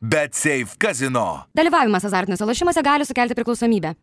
Bet 0.00 0.34
Safe 0.34 0.76
Casino. 0.78 1.46
Dalyvavimas 1.56 2.04
azartiniuose 2.04 2.44
lošimuose 2.44 2.82
gali 2.84 3.04
sukelti 3.08 3.34
priklausomybę. 3.34 3.94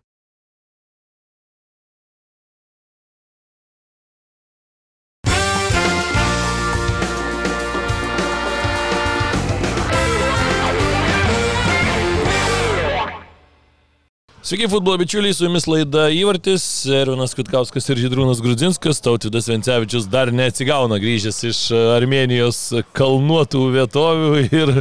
Sveiki, 14.44 14.67
futbolo 14.67 14.97
bičiuliai, 14.99 15.31
su 15.31 15.46
jumis 15.46 15.63
laida 15.71 16.09
Įvartis, 16.12 16.63
Ervinas 16.91 17.31
Kutkauskas 17.31 17.85
ir 17.94 18.02
Žydrūnas 18.03 18.41
Grudzinskas, 18.44 18.98
Tautvidas 18.99 19.45
Vencevičius 19.48 20.09
dar 20.12 20.34
neatsigauna 20.35 20.98
grįžęs 20.99 21.38
iš 21.48 21.62
Armenijos 21.94 22.59
kalnuotų 22.91 23.62
vietovių 23.77 24.41
ir 24.44 24.73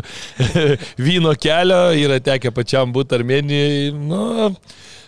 vyno 1.07 1.37
kelio, 1.39 1.79
yra 1.95 2.19
tekę 2.19 2.51
pačiam 2.51 2.91
būti 2.91 3.15
Armenijai, 3.21 3.93
nu, 3.95 4.51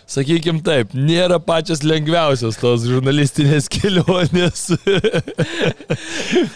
sakykim 0.09 0.59
taip, 0.65 0.91
nėra 0.93 1.39
pačios 1.41 1.81
lengviausios 1.85 2.59
tos 2.61 2.83
žurnalistinės 2.85 3.65
kelionės. 3.73 4.67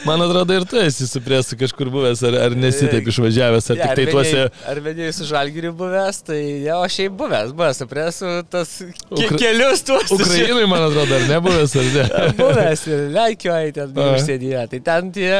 Man 0.05 0.21
atrodo, 0.21 0.53
ir 0.59 0.65
tu 0.69 0.77
esi 0.81 1.07
su 1.09 1.21
presu 1.25 1.57
kažkur 1.59 1.89
buvęs, 1.93 2.21
ar, 2.29 2.37
ar 2.47 2.55
nesi 2.57 2.87
taip 2.91 3.07
išvažiavęs, 3.09 3.69
ar 3.73 3.79
Ja, 3.79 3.87
tik 3.89 3.97
tai 3.99 4.05
tuose... 4.13 4.43
Ar 4.69 4.81
venėjai 4.85 5.13
su 5.17 5.27
žalgiriu 5.29 5.71
buvęs, 5.77 6.21
tai 6.27 6.39
jau 6.67 6.79
aš 6.85 6.97
šiaip 6.99 7.15
buvęs, 7.19 7.53
buvęs 7.57 7.81
su 7.81 7.87
presu 7.89 8.33
tas 8.51 8.73
Ukra- 9.09 9.39
kelius 9.41 9.83
tuos. 9.87 10.11
Ukrainai, 10.15 10.65
man 10.69 10.85
atrodo, 10.89 11.17
ar 11.19 11.25
nebuvęs, 11.31 11.75
ar 11.79 11.89
ne? 11.95 12.05
Buvęs 12.39 12.85
ir 12.89 13.03
Lenkijoje 13.15 13.73
ten 13.79 13.93
A. 13.99 14.07
užsėdėje. 14.15 14.63
Tai 14.73 14.79
ten 14.89 15.09
tie 15.15 15.33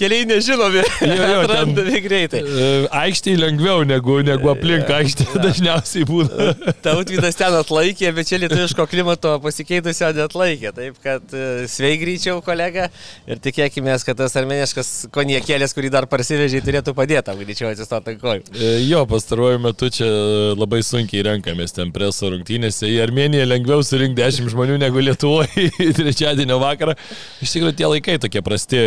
keliai 0.00 0.26
nežinomi. 0.30 0.84
Atrandami 1.40 2.00
greitai. 2.04 2.42
E, 2.44 2.68
Aikštėje 3.00 3.40
lengviau 3.40 3.84
negu, 3.88 4.18
negu 4.26 4.50
aplink 4.52 4.90
aikštę 4.94 5.26
dažniausiai 5.40 6.06
būna. 6.08 6.50
Tautvydas 6.84 7.29
ten 7.38 7.54
atlaikė, 7.58 8.10
bet 8.16 8.28
čia 8.30 8.40
lietuviško 8.42 8.86
klimato 8.90 9.36
pasikeitusio 9.44 10.10
netlaikė. 10.16 10.72
Taip 10.76 11.00
kad 11.04 11.34
e, 11.36 11.68
sveik 11.70 12.02
greičiau, 12.02 12.40
kolega. 12.44 12.88
Ir 13.30 13.40
tikėkime, 13.42 13.94
kad 14.06 14.18
tas 14.18 14.36
armeniškas 14.40 14.92
koniekėlės, 15.14 15.74
kurį 15.76 15.92
dar 15.94 16.06
parsivežė, 16.10 16.62
turėtų 16.66 16.94
padėti 16.96 17.26
tam 17.28 17.40
greičiau 17.42 17.70
atsistoti 17.70 18.14
ant 18.14 18.22
kojų. 18.22 18.46
E, 18.54 18.70
Jo, 18.90 19.04
pastaruoju 19.06 19.60
metu 19.62 19.90
čia 19.92 20.08
labai 20.58 20.80
sunkiai 20.86 21.22
renkamės 21.26 21.74
ten 21.76 21.92
preso 21.94 22.30
rungtynėse. 22.32 22.88
Į 22.88 23.00
Armeniją 23.04 23.44
lengviau 23.46 23.84
surinkti 23.86 24.22
10 24.22 24.50
žmonių 24.54 24.78
negu 24.80 25.02
Lietuvoje 25.04 25.68
į 25.70 25.90
trečiadienio 25.98 26.58
vakarą. 26.62 26.96
Iš 27.44 27.54
tikrųjų, 27.54 27.76
tie 27.78 27.90
laikai 27.90 28.16
tokie 28.22 28.42
prasti. 28.44 28.80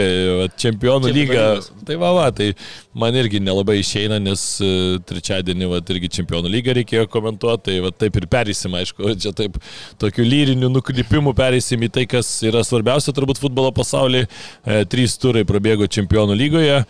Čempionų 0.60 1.12
lyga. 1.14 1.46
Tai 1.88 1.98
va, 2.02 2.12
va, 2.16 2.26
tai 2.36 2.52
man 2.98 3.16
irgi 3.18 3.42
nelabai 3.44 3.80
išeina, 3.82 4.20
nes 4.24 4.44
e, 4.64 4.72
trečiadienį 5.10 5.70
va, 5.72 5.82
irgi 5.96 6.12
čempionų 6.20 6.52
lygą 6.54 6.78
reikėjo 6.80 7.08
komentuoti. 7.12 7.64
Tai 7.70 7.80
va, 7.86 7.94
taip 7.96 8.18
ir 8.20 8.28
perėsim, 8.34 8.74
aišku, 8.80 9.14
čia 9.22 9.34
taip 9.38 9.60
tokių 10.02 10.26
lyrinių 10.28 10.72
nukrypimų 10.74 11.36
perėsim 11.38 11.86
į 11.86 11.92
tai, 11.98 12.08
kas 12.10 12.32
yra 12.46 12.66
svarbiausia 12.66 13.14
turbūt 13.16 13.42
futbolo 13.42 13.74
pasaulyje. 13.76 14.28
E, 14.28 14.82
trys 14.90 15.16
turai 15.22 15.46
prabėgo 15.48 15.88
čempionų 15.88 16.40
lygoje. 16.42 16.82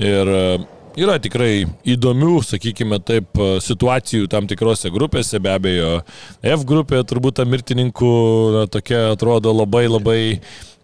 Ir 0.00 0.34
e, 0.38 0.48
Yra 0.96 1.18
tikrai 1.20 1.66
įdomių, 1.92 2.38
sakykime 2.40 2.96
taip, 3.04 3.36
situacijų 3.60 4.30
tam 4.32 4.46
tikrose 4.48 4.88
grupėse, 4.88 5.36
be 5.44 5.50
abejo, 5.52 5.90
F 6.40 6.64
grupė 6.64 7.02
turbūt 7.04 7.36
ta 7.36 7.44
mirtininkų 7.44 8.12
na, 8.54 8.62
tokia 8.72 9.10
atrodo 9.10 9.52
labai 9.52 9.84
labai... 9.90 10.20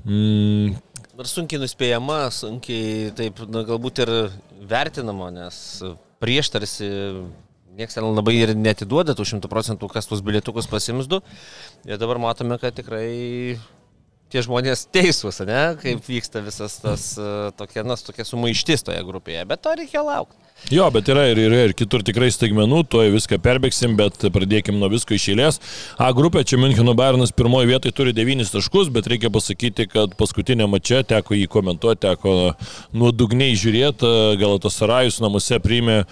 Mm, 0.04 0.74
Ir 1.22 1.28
sunkiai 1.30 1.62
nuspėjama, 1.62 2.18
sunkiai 2.34 3.08
taip, 3.16 3.40
na, 3.52 3.62
galbūt 3.64 4.02
ir 4.04 4.12
vertinama, 4.68 5.30
nes 5.32 5.56
prieš 6.20 6.52
tarsi 6.52 6.88
niekas 7.76 7.96
ten 7.96 8.06
labai 8.06 8.34
ir 8.38 8.54
netiduoda 8.58 9.16
tų 9.16 9.26
šimtų 9.32 9.50
procentų, 9.52 9.88
kas 9.92 10.08
tuos 10.08 10.22
bilietukus 10.24 10.68
pasims 10.70 11.08
du. 11.10 11.22
Ir 11.88 12.00
dabar 12.00 12.20
matome, 12.22 12.58
kad 12.60 12.76
tikrai 12.76 13.58
tie 14.32 14.42
žmonės 14.44 14.86
teisūs, 14.92 15.42
ne, 15.48 15.62
kaip 15.80 16.00
vyksta 16.08 16.42
visas 16.44 16.78
tas 16.82 17.08
e, 17.20 17.32
tokia, 17.58 17.84
na, 17.86 17.98
tokia 18.00 18.24
sumaištis 18.26 18.86
toje 18.86 19.02
grupėje. 19.06 19.44
Bet 19.48 19.62
to 19.64 19.74
reikia 19.78 20.04
laukti. 20.06 20.38
jo, 20.70 20.86
bet 20.94 21.08
yra 21.10 21.24
ir, 21.32 21.40
yra 21.42 21.64
ir 21.66 21.72
kitur 21.76 22.04
tikrai 22.06 22.30
staigmenų, 22.32 22.82
tuoj 22.90 23.10
viską 23.16 23.38
perbėgsim, 23.42 23.96
bet 23.98 24.24
pradėkim 24.32 24.78
nuo 24.80 24.88
visko 24.92 25.16
iš 25.16 25.28
eilės. 25.32 25.58
A 26.00 26.08
grupė, 26.16 26.44
čia 26.46 26.58
Müncheno 26.60 26.94
Bayernas 26.98 27.34
pirmoje 27.34 27.68
vietoje 27.70 27.94
turi 27.96 28.14
9 28.16 28.52
taškus, 28.54 28.90
bet 28.94 29.08
reikia 29.10 29.30
pasakyti, 29.32 29.88
kad 29.90 30.14
paskutinė 30.18 30.68
mačia 30.70 31.02
teko 31.06 31.36
jį 31.36 31.48
komentuoti, 31.52 32.02
teko 32.06 32.36
nuodugniai 32.94 33.56
žiūrėti, 33.58 34.12
Galatasarajus 34.40 35.18
namuose 35.24 35.58
priėmė 35.62 35.98
a, 36.02 36.06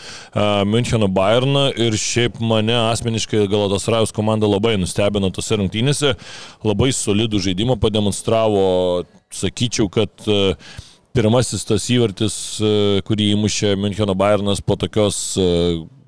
Müncheno 0.69 1.09
Bayerną 1.09 1.69
ir 1.79 1.97
šiaip 2.01 2.41
mane 2.43 2.75
asmeniškai 2.91 3.47
Galatasarajus 3.51 4.13
komanda 4.17 4.51
labai 4.51 4.75
nustebino 4.81 5.31
tose 5.35 5.61
rungtynėse, 5.61 6.17
labai 6.67 6.91
solidų 6.97 7.41
žaidimą 7.47 7.79
pademonstravo, 7.81 8.10
sakyčiau, 9.35 9.91
kad 9.93 10.27
a, 10.27 10.55
pirmasis 11.17 11.67
tas 11.67 11.87
įvartis, 11.93 12.35
e, 12.63 12.75
kurį 13.07 13.33
įmušė 13.37 13.75
Müncheno 13.81 14.15
Bayernas 14.19 14.63
po 14.63 14.79
tokios 14.81 15.19
e, 15.39 15.49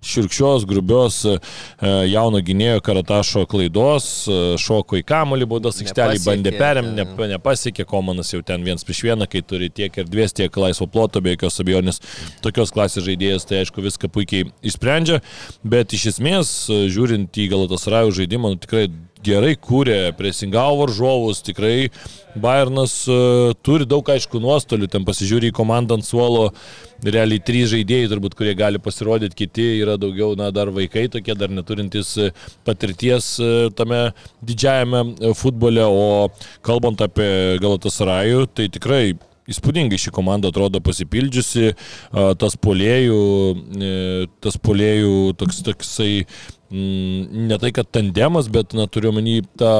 širkščios, 0.02 0.66
grubios 0.66 1.20
e, 1.28 1.36
jauno 2.10 2.40
gynėjo 2.42 2.82
karatašo 2.84 3.44
klaidos, 3.50 4.06
e, 4.26 4.38
šoko 4.60 4.98
į 4.98 5.04
kamolį 5.06 5.48
baudos 5.52 5.78
aikštelį, 5.82 6.18
bandė 6.26 6.54
perimti, 6.58 6.96
ne, 6.98 7.28
nepasiekė, 7.36 7.86
Komanas 7.88 8.32
jau 8.34 8.42
ten 8.46 8.66
viens 8.66 8.82
prieš 8.86 9.04
vieną, 9.06 9.28
kai 9.30 9.44
turi 9.46 9.70
tiek 9.70 9.94
erdvės, 10.02 10.34
tiek 10.38 10.58
laisvo 10.58 10.88
ploto, 10.90 11.22
be 11.22 11.36
jokios 11.36 11.60
abejonės, 11.62 12.02
tokios 12.44 12.74
klasės 12.74 13.06
žaidėjas, 13.06 13.46
tai 13.46 13.62
aišku 13.62 13.84
viską 13.84 14.10
puikiai 14.12 14.50
išsprendžia, 14.66 15.22
bet 15.62 15.94
iš 15.94 16.10
esmės, 16.16 16.52
e, 16.66 16.84
žiūrint 16.92 17.38
į 17.38 17.48
Galatasarajų 17.54 18.16
žaidimą, 18.22 18.54
nu, 18.54 18.62
tikrai 18.62 18.88
gerai 19.24 19.54
kūrė, 19.56 20.12
presingavo 20.18 20.82
varžovus, 20.82 21.42
tikrai 21.46 21.90
Bayernas 22.32 22.94
uh, 23.12 23.52
turi 23.64 23.84
daug 23.88 24.06
aišku 24.08 24.40
nuostolių, 24.40 24.88
ten 24.92 25.04
pasižiūri 25.04 25.50
į 25.50 25.56
komandą 25.56 25.98
ant 25.98 26.06
suolo, 26.06 26.46
realiai 27.04 27.42
trys 27.44 27.72
žaidėjai 27.72 28.10
turbūt, 28.12 28.36
kurie 28.38 28.54
gali 28.56 28.80
pasirodyti, 28.82 29.36
kiti 29.42 29.66
yra 29.82 29.98
daugiau, 30.00 30.36
na, 30.38 30.48
dar 30.54 30.72
vaikai 30.72 31.08
tokie, 31.12 31.34
dar 31.38 31.52
neturintys 31.52 32.14
e, 32.16 32.30
patirties 32.64 33.34
e, 33.42 33.50
tame 33.76 34.00
didžiajame 34.46 35.34
futbole, 35.38 35.84
o 35.84 36.30
kalbant 36.64 37.04
apie 37.04 37.58
Galatasarajų, 37.62 38.48
tai 38.54 38.70
tikrai 38.72 39.04
Įspūdingai 39.50 39.98
ši 39.98 40.12
komanda 40.14 40.52
atrodo 40.52 40.78
pasipildžiusi, 40.86 41.72
tas 42.38 42.54
polėjų, 42.62 43.16
tas 44.38 44.58
polėjų 44.62 45.16
toks, 45.40 45.58
toksai, 45.66 46.12
ne 46.72 47.58
tai 47.60 47.72
kad 47.76 47.90
tandemas, 47.92 48.48
bet, 48.52 48.72
na, 48.76 48.88
turiu 48.90 49.12
menį 49.14 49.42
tą 49.60 49.74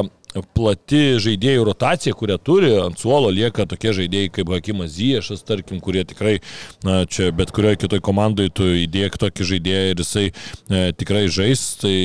plati 0.57 1.19
žaidėjų 1.21 1.65
rotacija, 1.69 2.15
kurią 2.17 2.39
turi, 2.41 2.71
ant 2.81 3.01
suolo 3.01 3.29
lieka 3.33 3.67
tokie 3.69 3.93
žaidėjai 3.97 4.31
kaip 4.33 4.53
Hakimas 4.55 4.95
Ziešas, 4.95 5.45
tarkim, 5.49 5.81
kurie 5.85 6.07
tikrai, 6.09 6.39
na, 6.87 7.03
čia 7.05 7.29
bet 7.37 7.53
kurioje 7.53 7.83
kitoje 7.83 8.05
komandoje 8.05 8.55
tu 8.57 8.71
įdėk 8.85 9.19
tokį 9.21 9.49
žaidėją 9.51 9.91
ir 9.91 10.01
jisai 10.05 10.25
e, 10.31 10.87
tikrai 10.97 11.27
žais, 11.33 11.67
tai, 11.83 11.99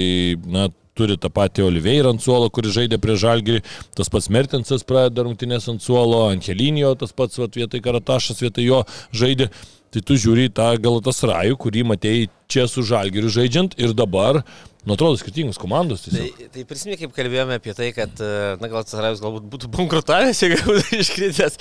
na, 0.43 0.67
turi 0.97 1.17
tą 1.21 1.29
patį 1.33 1.67
Oliveirą 1.67 2.15
ant 2.15 2.23
suolo, 2.23 2.49
kuris 2.53 2.75
žaidė 2.75 2.99
prie 3.01 3.17
Žalgirį, 3.21 3.63
tas 3.97 4.09
pats 4.13 4.31
Mertensas 4.33 4.85
pradeda 4.87 5.27
rungtynės 5.27 5.69
ant 5.71 5.83
suolo, 5.83 6.25
Angelinio 6.31 6.95
tas 6.99 7.13
pats 7.15 7.37
vat, 7.37 7.57
vietoj 7.57 7.83
Karatašas 7.85 8.41
vietoj 8.43 8.65
jo 8.65 8.83
žaidė. 9.15 9.51
Tai 9.87 10.01
tu 10.03 10.17
žiūri 10.19 10.49
tą 10.51 10.73
Galatas 10.83 11.21
Rajų, 11.23 11.55
kurį 11.63 11.85
matėjai 11.87 12.25
čia 12.51 12.65
su 12.67 12.83
Žalgiriu 12.83 13.29
žaidžiant. 13.31 13.77
Ir 13.79 13.93
dabar, 13.95 14.41
nu 14.87 14.93
atrodo, 14.93 15.17
skirtingos 15.19 15.57
komandos. 15.59 16.05
tiesiog. 16.05 16.37
Tai, 16.37 16.45
tai 16.53 16.63
prisimink, 16.63 17.01
kaip 17.01 17.11
kalbėjome 17.11 17.57
apie 17.59 17.73
tai, 17.75 17.89
kad, 17.91 18.11
e, 18.23 18.55
na, 18.61 18.69
gal 18.71 18.85
Sarajus 18.87 19.19
galbūt 19.19 19.47
būtų 19.51 19.67
bankrutavęs, 19.73 20.39
jeigu 20.45 20.61
būtų 20.63 20.99
iškritęs 21.01 21.57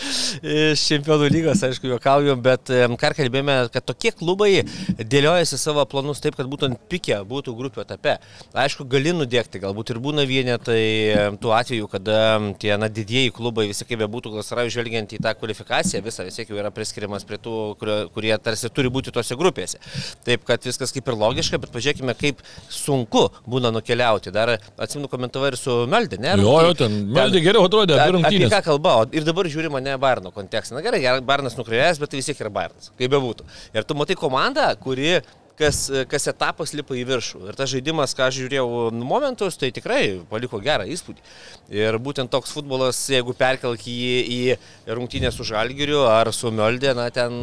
iš 0.46 0.84
čempionų 0.92 1.30
lygos, 1.34 1.64
aišku, 1.66 1.90
juokaujam, 1.90 2.38
bet 2.44 2.70
ką 2.70 3.10
kalbėjome, 3.18 3.56
kad 3.74 3.86
tokie 3.88 4.12
klubai 4.14 4.62
dėliojasi 5.00 5.58
savo 5.58 5.82
planus 5.90 6.22
taip, 6.22 6.36
kad 6.38 6.46
būtų 6.52 6.68
ant 6.70 6.84
pikė, 6.92 7.18
būtų 7.26 7.56
grupių 7.58 7.82
etape. 7.82 8.14
Aišku, 8.54 8.86
gali 8.94 9.10
nudėkti, 9.16 9.58
galbūt 9.64 9.90
ir 9.90 10.00
būna 10.06 10.22
vienetai 10.30 10.84
tuo 11.42 11.56
atveju, 11.58 11.90
kada 11.90 12.20
tie, 12.62 12.76
na, 12.78 12.86
didieji 12.86 13.34
klubai, 13.34 13.66
visi 13.72 13.88
kaip 13.88 14.04
bebūtų, 14.04 14.36
gal 14.36 14.46
Sarajus 14.46 14.76
žvelgiant 14.76 15.16
į 15.18 15.20
tą 15.26 15.34
kvalifikaciją, 15.40 16.04
visą 16.06 16.28
vis 16.28 16.38
tiek 16.38 16.54
jau 16.54 16.62
yra 16.62 16.70
priskiriamas 16.70 17.26
prie 17.26 17.42
tų, 17.42 17.58
kurio, 17.82 17.98
kurie 18.14 18.32
tarsi 18.38 18.70
turi 18.70 18.94
būti 18.94 19.10
tose 19.10 19.34
grupėse. 19.34 19.82
Taip, 20.22 20.46
kad 20.46 20.62
viskas 20.70 20.94
kaip 20.94 21.10
ir 21.10 21.18
logiška, 21.18 21.58
bet 21.58 21.74
pažiūrėkime, 21.74 22.14
kaip 22.22 22.46
sunku 22.70 23.15
būna 23.48 23.72
nukeliauti. 23.74 24.32
Dar 24.34 24.54
atsimenu 24.76 25.08
komentavai 25.12 25.52
ir 25.54 25.58
su 25.60 25.78
Meldė, 25.90 26.18
ne? 26.22 26.34
Jo, 26.42 26.56
jo, 26.68 26.74
ten 26.82 26.98
Meldė 27.16 27.42
geriau 27.44 27.66
atrodė, 27.68 27.96
A- 27.96 28.04
apie 28.06 28.10
Apie 28.10 28.18
rungtynės. 28.18 28.52
ką 28.56 28.62
kalba? 28.70 28.96
Ir 29.16 29.26
dabar 29.28 29.48
žiūri 29.52 29.70
mane 29.72 29.96
Barno 30.02 30.30
kontekstą. 30.34 30.76
Na 30.78 30.84
gerai, 30.86 31.02
Barnas 31.26 31.56
nukreivęs, 31.58 31.98
bet 32.02 32.10
tai 32.14 32.20
vis 32.22 32.30
tiek 32.32 32.40
yra 32.44 32.52
Barnas, 32.60 32.92
kaip 32.98 33.10
bebūtų. 33.16 33.48
Ir 33.74 33.84
tu 33.88 33.94
matai 33.98 34.14
komandą, 34.18 34.68
kuri 34.82 35.20
kas, 35.56 35.78
kas 36.10 36.26
etapas 36.28 36.74
lipa 36.76 36.92
į 36.92 37.04
viršų. 37.08 37.38
Ir 37.48 37.56
tas 37.56 37.70
žaidimas, 37.72 38.12
ką 38.18 38.26
žiūrėjau 38.36 38.90
momentus, 38.92 39.56
tai 39.56 39.70
tikrai 39.72 40.20
paliko 40.28 40.60
gerą 40.60 40.84
įspūdį. 40.92 41.22
Ir 41.72 41.96
būtent 42.04 42.28
toks 42.28 42.52
futbolas, 42.52 42.98
jeigu 43.08 43.32
perkelk 43.38 43.80
jį 43.88 44.18
į 44.36 44.40
rungtynę 44.98 45.32
su 45.32 45.46
Žalgiriu 45.48 46.02
ar 46.10 46.28
su 46.36 46.52
Meldė, 46.52 46.92
na 46.98 47.08
ten 47.08 47.38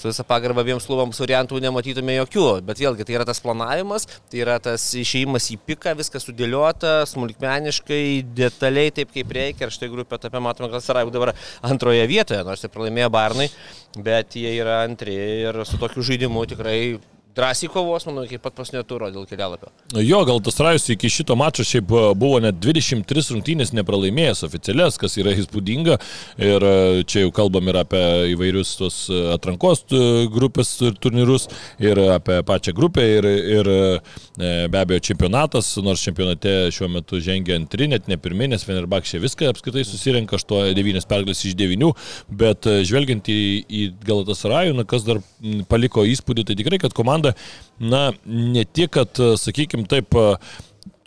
su 0.00 0.08
visą 0.08 0.24
pagarbą 0.24 0.64
abiems 0.64 0.86
klubams 0.88 1.20
variantų 1.20 1.60
nematytume 1.60 2.16
jokių, 2.16 2.46
bet 2.64 2.80
vėlgi 2.80 3.04
tai 3.06 3.18
yra 3.18 3.26
tas 3.28 3.42
planavimas, 3.44 4.06
tai 4.32 4.40
yra 4.40 4.56
tas 4.62 4.86
išėjimas 4.96 5.50
į 5.52 5.58
piką, 5.68 5.94
viskas 5.98 6.24
sudėliota, 6.28 7.00
smulkmeniškai, 7.10 8.02
detaliai, 8.40 8.94
taip 8.96 9.12
kaip 9.14 9.36
reikia. 9.36 9.68
Ir 9.68 9.76
štai 9.76 9.90
grupė 9.92 10.16
etape 10.16 10.40
matome, 10.42 10.70
kad 10.72 10.84
Sarajevų 10.84 11.12
dabar 11.14 11.34
antroje 11.66 12.06
vietoje, 12.08 12.40
nors 12.48 12.64
ir 12.64 12.72
pralaimėjo 12.72 13.12
Barnai, 13.12 13.50
bet 14.00 14.38
jie 14.40 14.54
yra 14.56 14.80
antri 14.86 15.16
ir 15.50 15.64
su 15.68 15.80
tokiu 15.80 16.04
žaidimu 16.06 16.48
tikrai 16.48 16.80
drąsiai 17.34 17.68
kovos, 17.70 18.06
manau, 18.06 18.24
iki 18.24 18.38
pat 18.42 18.54
pasnio 18.56 18.82
turo 18.86 19.08
dėl 19.12 19.26
kelialapio. 19.28 19.70
Jo, 20.02 20.22
gal 20.26 20.40
tas 20.44 20.58
rajus 20.62 20.88
iki 20.94 21.10
šito 21.12 21.36
mačo 21.38 21.64
šiaip 21.66 21.92
e, 21.94 22.02
buvo 22.18 22.40
net 22.42 22.58
23 22.62 23.34
rungtynės 23.36 23.72
nepralaimėjęs 23.76 24.42
oficialias, 24.46 24.98
kas 25.00 25.16
yra 25.20 25.34
įspūdinga. 25.38 25.98
Ir 26.42 26.66
e, 26.66 26.74
čia 27.10 27.24
jau 27.24 27.32
kalbam 27.34 27.70
ir 27.70 27.78
apie 27.82 28.02
įvairius 28.34 28.74
tos 28.80 28.98
e, 29.12 29.20
atrankos 29.34 29.84
grupės 30.34 30.72
turnyrus, 31.02 31.46
ir 31.82 32.00
apie 32.16 32.40
pačią 32.46 32.74
grupę, 32.76 33.06
ir, 33.18 33.28
ir 33.56 33.70
be 34.40 34.80
abejo 34.80 35.00
čempionatas, 35.10 35.72
nors 35.84 36.02
čempionate 36.04 36.70
šiuo 36.74 36.90
metu 36.92 37.20
žengia 37.22 37.58
antri, 37.58 37.88
net 37.90 38.08
ne 38.10 38.18
pirmie, 38.20 38.48
nes 38.50 38.64
Fenerbakšė 38.66 39.20
viską 39.22 39.50
apskritai 39.52 39.84
susirenka 39.86 40.38
8-9 40.38 41.06
pergalės 41.10 41.44
iš 41.46 41.56
9, 41.58 41.90
bet 42.42 42.68
žvelgiant 42.88 43.30
į, 43.30 43.40
į 43.66 43.86
Galatasarajų, 44.06 44.76
na 44.78 44.86
kas 44.88 45.06
dar 45.06 45.22
paliko 45.70 46.04
įspūdį, 46.08 46.46
tai 46.48 46.58
tikrai, 46.58 46.80
kad 46.82 46.94
komanda 46.96 47.19
komanda, 47.20 47.32
na, 47.78 48.12
ne 48.26 48.64
tik, 48.64 48.90
kad, 48.90 49.08
sakykime, 49.36 49.86
taip, 49.88 50.14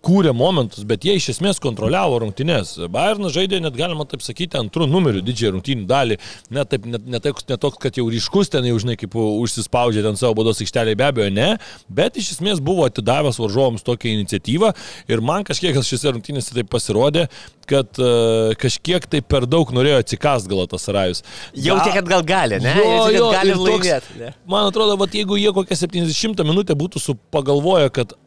kūrė 0.03 0.33
momentus, 0.35 0.83
bet 0.87 1.05
jie 1.07 1.15
iš 1.17 1.29
esmės 1.35 1.61
kontroliavo 1.63 2.19
rungtynės. 2.23 2.75
Bayernas 2.91 3.33
žaidė, 3.35 3.61
net 3.63 3.77
galima 3.77 4.05
taip 4.09 4.23
sakyti, 4.25 4.59
antrų 4.59 4.87
numerių 4.91 5.23
didžiąją 5.23 5.53
rungtynių 5.55 5.87
dalį. 5.89 6.19
Net, 6.53 6.71
taip, 6.73 6.87
net, 6.89 7.05
net, 7.07 7.27
net 7.29 7.61
toks, 7.63 7.79
kad 7.81 7.97
jau 7.99 8.05
ryškus 8.11 8.51
ten 8.53 8.67
jau, 8.67 8.75
žinai, 8.83 8.97
kaip 8.99 9.15
užsispaudžia 9.15 10.03
ten 10.05 10.19
savo 10.19 10.35
bodos 10.41 10.59
aikštelėje, 10.63 10.99
be 10.99 11.07
abejo, 11.07 11.29
ne. 11.33 11.49
Bet 11.87 12.19
iš 12.19 12.33
esmės 12.37 12.61
buvo 12.63 12.87
atidavęs 12.89 13.39
varžovams 13.41 13.85
tokią 13.87 14.11
iniciatyvą 14.19 14.73
ir 15.11 15.23
man 15.23 15.47
kažkiek 15.47 15.79
šiose 15.79 16.15
rungtynėse 16.15 16.55
taip 16.55 16.71
pasirodė, 16.73 17.27
kad 17.69 17.99
uh, 18.01 18.51
kažkiek 18.59 19.05
tai 19.07 19.21
per 19.23 19.47
daug 19.47 19.71
norėjo 19.75 20.01
atsikast 20.03 20.49
Galatas 20.51 20.89
Rajus. 20.91 21.23
Jautė, 21.55 21.93
kad 21.95 22.09
gal 22.09 22.25
gali, 22.27 22.59
ne? 22.63 22.75
Jo, 22.75 23.05
jo, 23.13 23.29
gali 23.31 23.55
laimėti. 23.55 24.33
Man 24.49 24.67
atrodo, 24.67 24.97
vat, 24.99 25.15
jeigu 25.15 25.39
jie 25.39 25.53
kokią 25.55 25.79
70 25.85 26.43
minutę 26.43 26.75
būtų 26.75 27.15
pagalvoję, 27.31 27.87
kad 27.95 28.17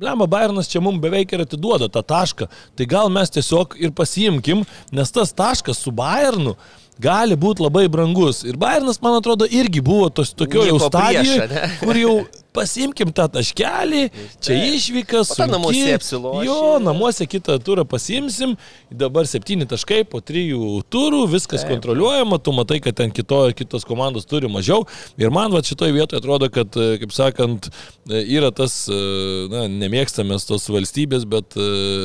Lemba 0.00 0.24
Bayernas 0.26 0.68
čia 0.72 0.80
mums 0.80 0.96
beveik 1.02 1.32
ir 1.36 1.42
atiduoda 1.44 1.90
tą 1.92 2.00
tašką. 2.00 2.46
Tai 2.76 2.84
gal 2.88 3.10
mes 3.12 3.28
tiesiog 3.34 3.74
ir 3.84 3.90
pasiimkim, 3.92 4.62
nes 4.96 5.12
tas 5.12 5.34
taškas 5.36 5.82
su 5.84 5.92
Bayernu 5.92 6.54
gali 7.00 7.36
būti 7.36 7.60
labai 7.66 7.84
brangus. 7.92 8.40
Ir 8.48 8.56
Bayernas, 8.60 9.00
man 9.04 9.18
atrodo, 9.18 9.44
irgi 9.44 9.82
buvo 9.84 10.08
tos 10.08 10.32
tokio 10.32 10.64
jau 10.64 10.78
stadijoje, 10.80 11.60
kur 11.82 12.00
jau 12.00 12.14
pasimkim 12.56 13.12
tą 13.14 13.26
taškelį, 13.32 14.02
čia 14.42 14.56
išvykas. 14.74 15.32
O 15.36 15.46
namuose 15.50 15.94
apsilošė. 15.96 16.44
Jo, 16.48 16.60
namuose 16.82 17.26
kitą 17.30 17.56
turą 17.62 17.84
pasimsim, 17.88 18.56
dabar 18.90 19.28
septyni 19.30 19.68
taškai 19.70 20.02
po 20.10 20.22
trijų 20.24 20.80
turų, 20.92 21.24
viskas 21.30 21.64
Taip. 21.64 21.74
kontroliuojama, 21.74 22.40
tu 22.42 22.54
matai, 22.56 22.80
kad 22.84 22.98
ten 22.98 23.14
kito, 23.14 23.42
kitos 23.56 23.86
komandos 23.88 24.28
turi 24.30 24.50
mažiau. 24.50 24.86
Ir 25.20 25.32
man 25.34 25.54
va 25.54 25.62
šitoje 25.64 25.94
vietoje 25.96 26.20
atrodo, 26.22 26.50
kad, 26.52 26.74
kaip 26.74 27.14
sakant, 27.14 27.70
yra 28.10 28.50
tas, 28.54 28.82
na, 29.52 29.66
nemėgstamės 29.70 30.48
tos 30.48 30.68
valstybės, 30.72 31.26
bet 31.30 31.58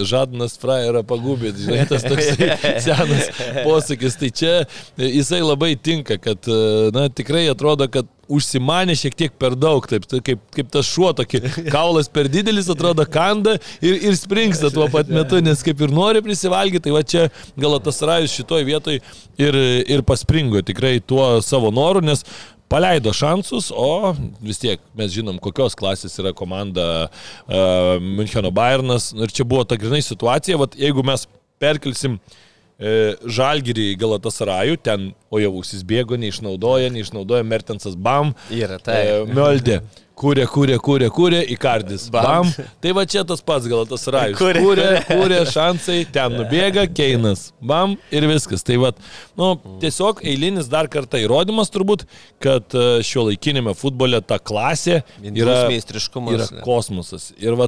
žadinas 0.08 0.60
frajerą 0.62 1.06
pagubėti, 1.08 1.66
žinai, 1.66 1.86
tas 1.90 2.06
toks 2.06 2.34
senas 2.86 3.32
posakis. 3.66 4.20
Tai 4.22 4.32
čia 4.32 4.54
jisai 5.00 5.42
labai 5.44 5.74
tinka, 5.76 6.20
kad, 6.22 6.48
na, 6.96 7.10
tikrai 7.14 7.48
atrodo, 7.52 7.90
kad 7.92 8.10
užsimanė 8.32 8.96
šiek 8.98 9.16
tiek 9.18 9.36
per 9.40 9.56
daug, 9.60 9.86
taip, 9.90 10.08
tai 10.10 10.22
kaip, 10.26 10.42
kaip 10.56 10.72
tas 10.74 10.88
šuo, 10.90 11.12
tokį 11.18 11.42
kaulas 11.76 12.10
per 12.12 12.30
didelis, 12.32 12.70
atrodo, 12.72 13.06
kanda 13.10 13.58
ir, 13.80 14.00
ir 14.10 14.18
springsta 14.20 14.72
tuo 14.74 14.88
pat 14.92 15.12
metu, 15.12 15.40
nes 15.44 15.62
kaip 15.66 15.82
ir 15.86 15.94
nori 15.94 16.24
prisivalgyti, 16.26 16.88
tai 16.88 16.96
va 16.96 17.04
čia 17.06 17.28
Galatas 17.60 18.02
Rajus 18.06 18.36
šitoj 18.40 18.66
vietoj 18.68 19.00
ir, 19.00 19.62
ir 19.86 20.06
paspringo 20.08 20.64
tikrai 20.66 20.98
tuo 21.00 21.36
savo 21.46 21.72
noru, 21.74 22.04
nes 22.06 22.26
paleido 22.72 23.14
šansus, 23.14 23.70
o 23.70 24.16
vis 24.44 24.60
tiek 24.62 24.82
mes 24.98 25.14
žinom, 25.14 25.38
kokios 25.44 25.78
klasės 25.78 26.18
yra 26.22 26.34
komanda 26.36 26.88
uh, 27.06 28.02
Müncheno 28.02 28.50
Bayernas. 28.56 29.12
Ir 29.14 29.30
čia 29.30 29.46
buvo 29.46 29.68
ta 29.70 29.78
grinai 29.78 30.02
situacija, 30.04 30.58
vat, 30.58 30.74
jeigu 30.80 31.06
mes 31.06 31.28
perkelsim 31.62 32.18
uh, 32.18 32.42
Žalgirį 32.80 33.94
Galatasarajų, 34.00 34.80
ten 34.84 35.12
Ojavūsis 35.32 35.86
bėgo, 35.88 36.18
neišnaudoja, 36.20 36.90
neišnaudoja 36.92 37.46
Mertensas 37.48 37.96
Bam. 37.96 38.34
Yra, 38.52 38.80
tai. 38.84 39.00
E, 39.08 39.22
Meldė. 39.32 39.80
Kūrė, 40.16 40.46
kūrė, 40.48 40.78
kūrė, 40.80 41.08
kūrė, 41.12 41.42
įkardis. 41.52 42.06
Bam. 42.12 42.48
Bam. 42.48 42.68
Tai 42.84 42.92
va 42.96 43.04
čia 43.08 43.26
tas 43.28 43.42
pats 43.44 43.68
Galatas 43.68 44.06
Rajus. 44.12 44.38
Kūrė, 44.40 44.62
kūrė, 44.64 44.86
kūrė, 45.10 45.40
šansai, 45.52 45.98
ten 46.16 46.38
nubėga, 46.40 46.86
Keinas. 46.88 47.50
Bam 47.60 47.98
ir 48.16 48.28
viskas. 48.32 48.64
Tai 48.64 48.78
va, 48.80 48.94
nu, 49.40 49.50
tiesiog 49.84 50.24
eilinis 50.24 50.72
dar 50.72 50.88
kartą 50.92 51.20
įrodymas 51.20 51.72
turbūt, 51.74 52.06
kad 52.44 52.76
e, 52.76 52.86
šio 53.04 53.28
laikinėme 53.28 53.76
futbole 53.76 54.24
ta 54.24 54.40
klasė 54.40 55.02
yra, 55.34 55.66
yra 55.68 56.48
kosmosas. 56.64 57.34
Ir 57.36 57.60
va, 57.60 57.68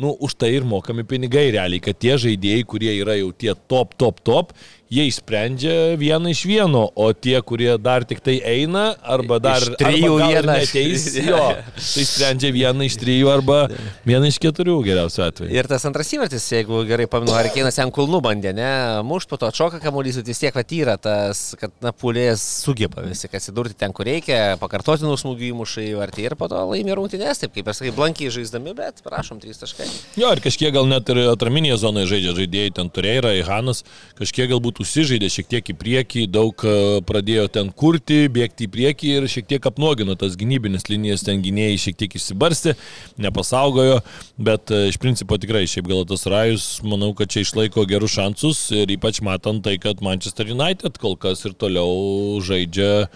nu, 0.00 0.14
už 0.16 0.34
tai 0.40 0.54
ir 0.56 0.66
mokami 0.66 1.04
pinigai 1.04 1.50
realiai, 1.52 1.82
kad 1.84 1.98
tie 2.00 2.16
žaidėjai, 2.20 2.66
kurie 2.68 2.92
yra 2.96 3.18
jau 3.20 3.30
tie 3.36 3.52
top, 3.68 3.94
top, 4.00 4.22
top, 4.24 4.54
jie 4.90 5.06
išsprendžia 5.06 5.94
vieną 5.94 6.32
iš 6.34 6.42
vieno, 6.50 6.82
o 6.98 7.12
tie, 7.14 7.36
kurie 7.46 7.76
dar 7.78 8.02
tik 8.02 8.18
tai 8.26 8.40
eina, 8.42 8.88
arba 8.98 9.38
dar 9.38 9.62
iš 9.62 9.76
trijų 9.78 10.16
vieną 10.18 10.56
ateis, 10.64 11.04
jo, 11.14 11.42
tai 11.78 12.06
sprendžia 12.08 12.50
vieną 12.50 12.88
iš 12.88 12.96
trijų 12.98 13.30
arba 13.30 13.60
vieną 14.02 14.32
iš 14.32 14.40
keturių 14.42 14.74
geriausiu 14.82 15.22
atveju. 15.28 15.52
Ir 15.54 15.68
tas 15.70 15.86
antras 15.86 16.10
įvartis, 16.10 16.48
jeigu 16.56 16.82
gerai 16.88 17.06
pamenu, 17.10 17.36
Arikėnas 17.38 17.78
ant 17.84 17.94
kulnų 17.94 18.18
bandė, 18.24 18.50
ne, 18.56 18.70
muš 19.06 19.28
po 19.30 19.38
to 19.38 19.46
atšoka 19.46 19.78
kamuolys, 19.84 20.18
vis 20.26 20.42
tiek 20.42 20.58
vatyra 20.58 20.98
tas, 20.98 21.52
kad 21.60 21.70
na, 21.86 21.94
pulės 21.94 22.42
sugeba 22.64 23.06
vis 23.06 23.22
tik 23.22 23.38
atsidurti 23.38 23.78
ten, 23.78 23.94
kur 23.94 24.10
reikia, 24.10 24.58
pakartotinų 24.58 25.14
smūgių 25.22 25.52
įmušai 25.52 25.86
įvartį 25.92 26.26
ir 26.26 26.36
po 26.40 26.50
to 26.50 26.64
laimė 26.72 26.98
rungtynės, 26.98 27.44
taip 27.44 27.54
kaip 27.54 27.70
ir 27.70 27.78
sakai, 27.78 27.94
blankiai 27.94 28.34
žaisdami, 28.34 28.74
bet 28.74 29.04
prašom, 29.06 29.38
trys 29.38 29.62
taškai. 29.62 29.86
Jo, 30.18 30.34
ir 30.34 30.42
kažkiek 30.42 30.74
gal 30.74 30.90
net 30.90 31.06
ir 31.14 31.22
atraminėje 31.30 31.78
zonoje 31.84 32.10
žaidžia 32.16 32.36
žaidėjai, 32.42 32.74
ten 32.80 32.90
turėjo, 32.90 33.30
Ihanas, 33.38 33.84
kažkiek 34.18 34.50
galbūt 34.50 34.79
užsižaidė 34.80 35.28
šiek 35.32 35.48
tiek 35.50 35.70
į 35.72 35.76
priekį, 35.80 36.24
daug 36.32 36.64
e, 36.64 36.74
pradėjo 37.06 37.46
ten 37.52 37.70
kurti, 37.76 38.22
bėgti 38.32 38.66
į 38.66 38.72
priekį 38.72 39.12
ir 39.18 39.26
šiek 39.30 39.48
tiek 39.50 39.66
apnuogino 39.70 40.16
tas 40.18 40.36
gynybinės 40.40 40.88
linijas, 40.90 41.24
ten 41.26 41.42
gynėjai 41.44 41.80
šiek 41.84 41.98
tiek 42.00 42.16
išsibarsti, 42.16 42.76
nepasaugojo, 43.20 44.00
bet 44.40 44.72
e, 44.72 44.86
iš 44.92 45.00
principo 45.02 45.38
tikrai 45.40 45.66
šiaip 45.70 45.90
gal 45.90 46.06
tas 46.08 46.24
Rajus, 46.30 46.68
manau, 46.86 47.12
kad 47.18 47.32
čia 47.32 47.44
išlaiko 47.44 47.84
gerus 47.90 48.16
šansus 48.16 48.62
ir 48.76 48.92
ypač 48.96 49.20
matant 49.26 49.64
tai, 49.66 49.76
kad 49.82 50.00
Manchester 50.04 50.48
United 50.50 50.96
kol 51.02 51.18
kas 51.20 51.44
ir 51.44 51.56
toliau 51.60 52.40
žaidžia 52.44 53.10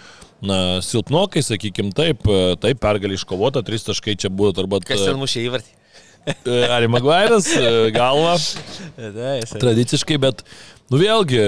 na, 0.44 0.82
silpnokai, 0.84 1.44
sakykim 1.44 1.94
taip, 1.96 2.28
e, 2.28 2.58
taip, 2.60 2.82
pergalį 2.84 3.16
iškovota, 3.16 3.64
trys 3.64 3.88
taškai 3.88 4.18
čia 4.20 4.32
buvo 4.32 4.52
turbūt. 4.56 4.84
Kas 4.90 5.06
ten 5.06 5.18
mušė 5.20 5.48
įvartį? 5.48 5.80
Ari 6.72 6.88
Maguire'as, 6.88 7.50
galva. 7.92 8.38
Tradiciškai, 9.60 10.16
bet 10.22 10.40
Nu 10.92 10.98
vėlgi, 11.00 11.40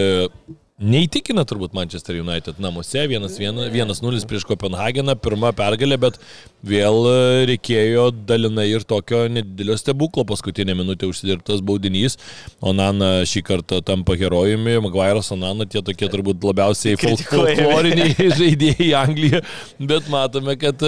neįtikina 0.81 1.43
turbūt 1.49 1.75
Manchester 1.77 2.17
United 2.17 2.57
namuose, 2.61 3.03
1-0 3.05 4.23
prieš 4.29 4.47
Kopenhageną, 4.49 5.13
pirma 5.21 5.51
pergalė, 5.57 5.99
bet 6.01 6.17
vėl 6.65 7.09
reikėjo 7.51 8.07
dalinai 8.29 8.67
ir 8.71 8.87
tokio 8.89 9.27
nedidelio 9.33 9.77
stebuklo, 9.77 10.25
paskutinė 10.29 10.77
minutė 10.79 11.11
užsidirbtas 11.11 11.61
baudinys, 11.65 12.17
Onana 12.65 13.27
šį 13.29 13.45
kartą 13.51 13.83
tampa 13.85 14.17
herojumi, 14.17 14.79
Maguire'as 14.89 15.29
Onana 15.37 15.69
tie 15.69 15.85
tokie 15.85 16.09
turbūt 16.13 16.41
labiausiai 16.45 16.97
folkloriniai 17.05 18.17
žaidėjai 18.41 18.93
Anglijoje, 19.05 19.45
bet 19.93 20.13
matome, 20.13 20.57
kad 20.61 20.81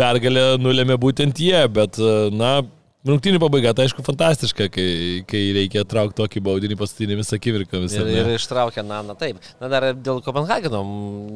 pergalę 0.00 0.54
nulėmė 0.60 0.96
būtent 1.00 1.44
jie, 1.44 1.64
bet 1.68 2.00
na, 2.32 2.62
Rungtynį 3.00 3.38
pabaiga, 3.40 3.70
tai 3.72 3.86
aišku, 3.88 4.02
fantastiška, 4.04 4.66
kai, 4.68 4.88
kai 5.28 5.38
reikia 5.56 5.86
traukti 5.88 6.18
tokį 6.18 6.42
baudinį 6.44 6.76
paskutinėmis 6.76 7.32
akimirkomis. 7.32 7.94
Ir, 7.96 8.10
ir 8.12 8.28
ištraukia 8.34 8.84
Nana, 8.84 9.16
taip. 9.16 9.38
Na 9.56 9.70
dar 9.72 9.86
dėl 9.96 10.20
Kopenhageno, 10.26 10.82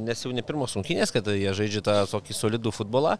nes 0.04 0.26
jau 0.26 0.33
ne 0.37 0.44
pirmos 0.44 0.76
rungtynės, 0.76 1.14
kad 1.14 1.30
jie 1.33 1.54
žaidžia 1.56 1.80
tą 1.87 1.94
tokį 2.11 2.37
solidų 2.37 2.75
futbolą. 2.76 3.16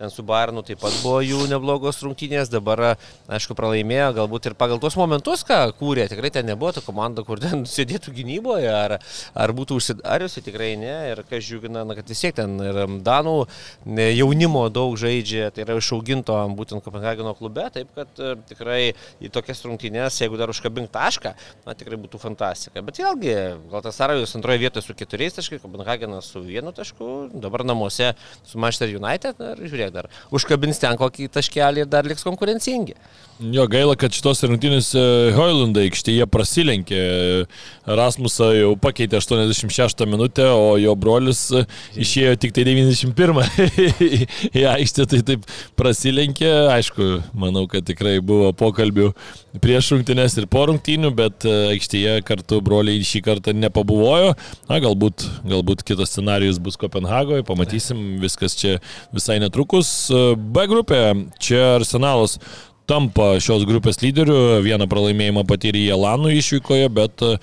Ten 0.00 0.08
su 0.08 0.24
Bayernu 0.24 0.62
taip 0.64 0.80
pat 0.80 0.94
buvo 1.02 1.18
jų 1.20 1.42
neblogos 1.50 2.00
rungtynės, 2.00 2.48
dabar, 2.48 2.94
aišku, 3.28 3.52
pralaimėjo, 3.58 4.14
galbūt 4.22 4.48
ir 4.48 4.56
pagal 4.56 4.80
tuos 4.80 4.96
momentus, 4.96 5.44
ką 5.44 5.58
kūrė, 5.76 6.06
tikrai 6.08 6.30
ten 6.32 6.48
nebuvo 6.48 6.72
ta 6.72 6.84
komanda, 6.84 7.20
kur 7.26 7.42
ten 7.42 7.66
sėdėtų 7.74 8.14
gynyboje, 8.16 8.70
ar, 8.72 8.96
ar 9.34 9.54
būtų 9.56 9.76
užsidariusi, 9.76 10.44
tikrai 10.46 10.72
ne. 10.80 10.96
Ir 11.10 11.20
kas 11.28 11.44
žiūrina, 11.44 11.84
na, 11.84 11.98
kad 11.98 12.08
vis 12.08 12.24
tiek 12.24 12.38
ten 12.38 12.56
ir 12.64 12.80
Danų 13.04 13.36
jaunimo 14.16 14.64
daug 14.72 14.96
žaidžia, 15.00 15.50
tai 15.52 15.66
yra 15.66 15.76
išauginto 15.80 16.38
būtent 16.56 16.84
Kopenhageno 16.84 17.36
klube. 17.36 17.66
Tai 17.70 17.80
taip 17.80 17.92
kad 17.96 18.20
e, 18.20 18.34
tikrai 18.50 18.80
į 19.20 19.30
tokias 19.32 19.62
rungtynės, 19.64 20.18
jeigu 20.22 20.38
dar 20.40 20.50
užkabink 20.52 20.90
tašką, 20.92 21.32
na 21.66 21.74
tikrai 21.78 21.98
būtų 22.00 22.20
fantastika. 22.22 22.82
Bet 22.84 23.00
vėlgi, 23.00 23.34
gal 23.70 23.84
tas 23.84 23.98
Sarajus 24.00 24.34
antroje 24.38 24.62
vietoje 24.62 24.86
su 24.86 24.96
keturiais 24.96 25.36
taškais, 25.36 25.62
Kopenhagenas 25.62 26.30
su 26.32 26.42
vienu 26.44 26.72
tašku, 26.76 27.30
dabar 27.40 27.64
namuose 27.68 28.12
su 28.44 28.60
Manchester 28.60 28.92
United, 28.96 29.40
ir 29.40 29.64
žiūrėk 29.66 29.89
dar, 29.94 30.10
užkabins 30.34 30.80
ten 30.82 30.98
kokį 31.00 31.30
taškelį 31.34 31.84
ir 31.84 31.90
dar 31.90 32.08
liks 32.08 32.26
konkurencingi. 32.26 32.96
Jo 33.40 33.64
gaila, 33.72 33.94
kad 33.96 34.12
šitos 34.12 34.42
rungtynės 34.44 34.90
Hoilandai 35.32 35.86
aikštėje 35.88 36.26
prasilenkė. 36.28 36.98
Rasmusą 37.88 38.50
jau 38.52 38.74
pakeitė 38.76 39.16
86 39.16 40.04
minutę, 40.04 40.44
o 40.52 40.74
jo 40.76 40.92
brolis 41.00 41.46
e, 41.56 41.62
išėjo 42.04 42.34
tik 42.42 42.52
tai 42.52 42.66
91 42.68 43.40
į 44.60 44.66
aikštę, 44.74 45.08
tai 45.08 45.22
taip 45.32 45.48
prasilenkė. 45.80 46.50
Aišku, 46.74 47.08
manau, 47.32 47.64
kad 47.70 47.88
tikrai 47.88 48.18
buvo 48.20 48.52
pokalbių 48.52 49.08
prieš 49.58 49.90
rungtynės 49.94 50.36
ir 50.38 50.46
po 50.50 50.62
rungtynių, 50.70 51.10
bet 51.16 51.46
e, 51.48 51.54
aikštėje 51.74 52.20
kartu 52.26 52.60
broliai 52.64 53.02
šį 53.06 53.22
kartą 53.26 53.54
nepabuvojo. 53.56 54.36
Na, 54.70 54.78
galbūt, 54.82 55.26
galbūt 55.50 55.82
kitas 55.86 56.14
scenarius 56.14 56.60
bus 56.62 56.78
Kopenhagoje, 56.80 57.46
pamatysim, 57.48 58.20
viskas 58.22 58.54
čia 58.58 58.78
visai 59.14 59.40
netrukus. 59.42 59.90
E, 60.12 60.24
B 60.38 60.66
grupė, 60.70 61.02
čia 61.42 61.76
Arsenalas 61.80 62.38
tampa 62.90 63.36
šios 63.42 63.62
grupės 63.68 64.00
lyderiu. 64.02 64.36
Vieną 64.64 64.88
pralaimėjimą 64.90 65.44
patyrė 65.48 65.84
Jelanų 65.84 66.32
išvykoje, 66.40 66.88
bet 66.96 67.22
e, 67.26 67.36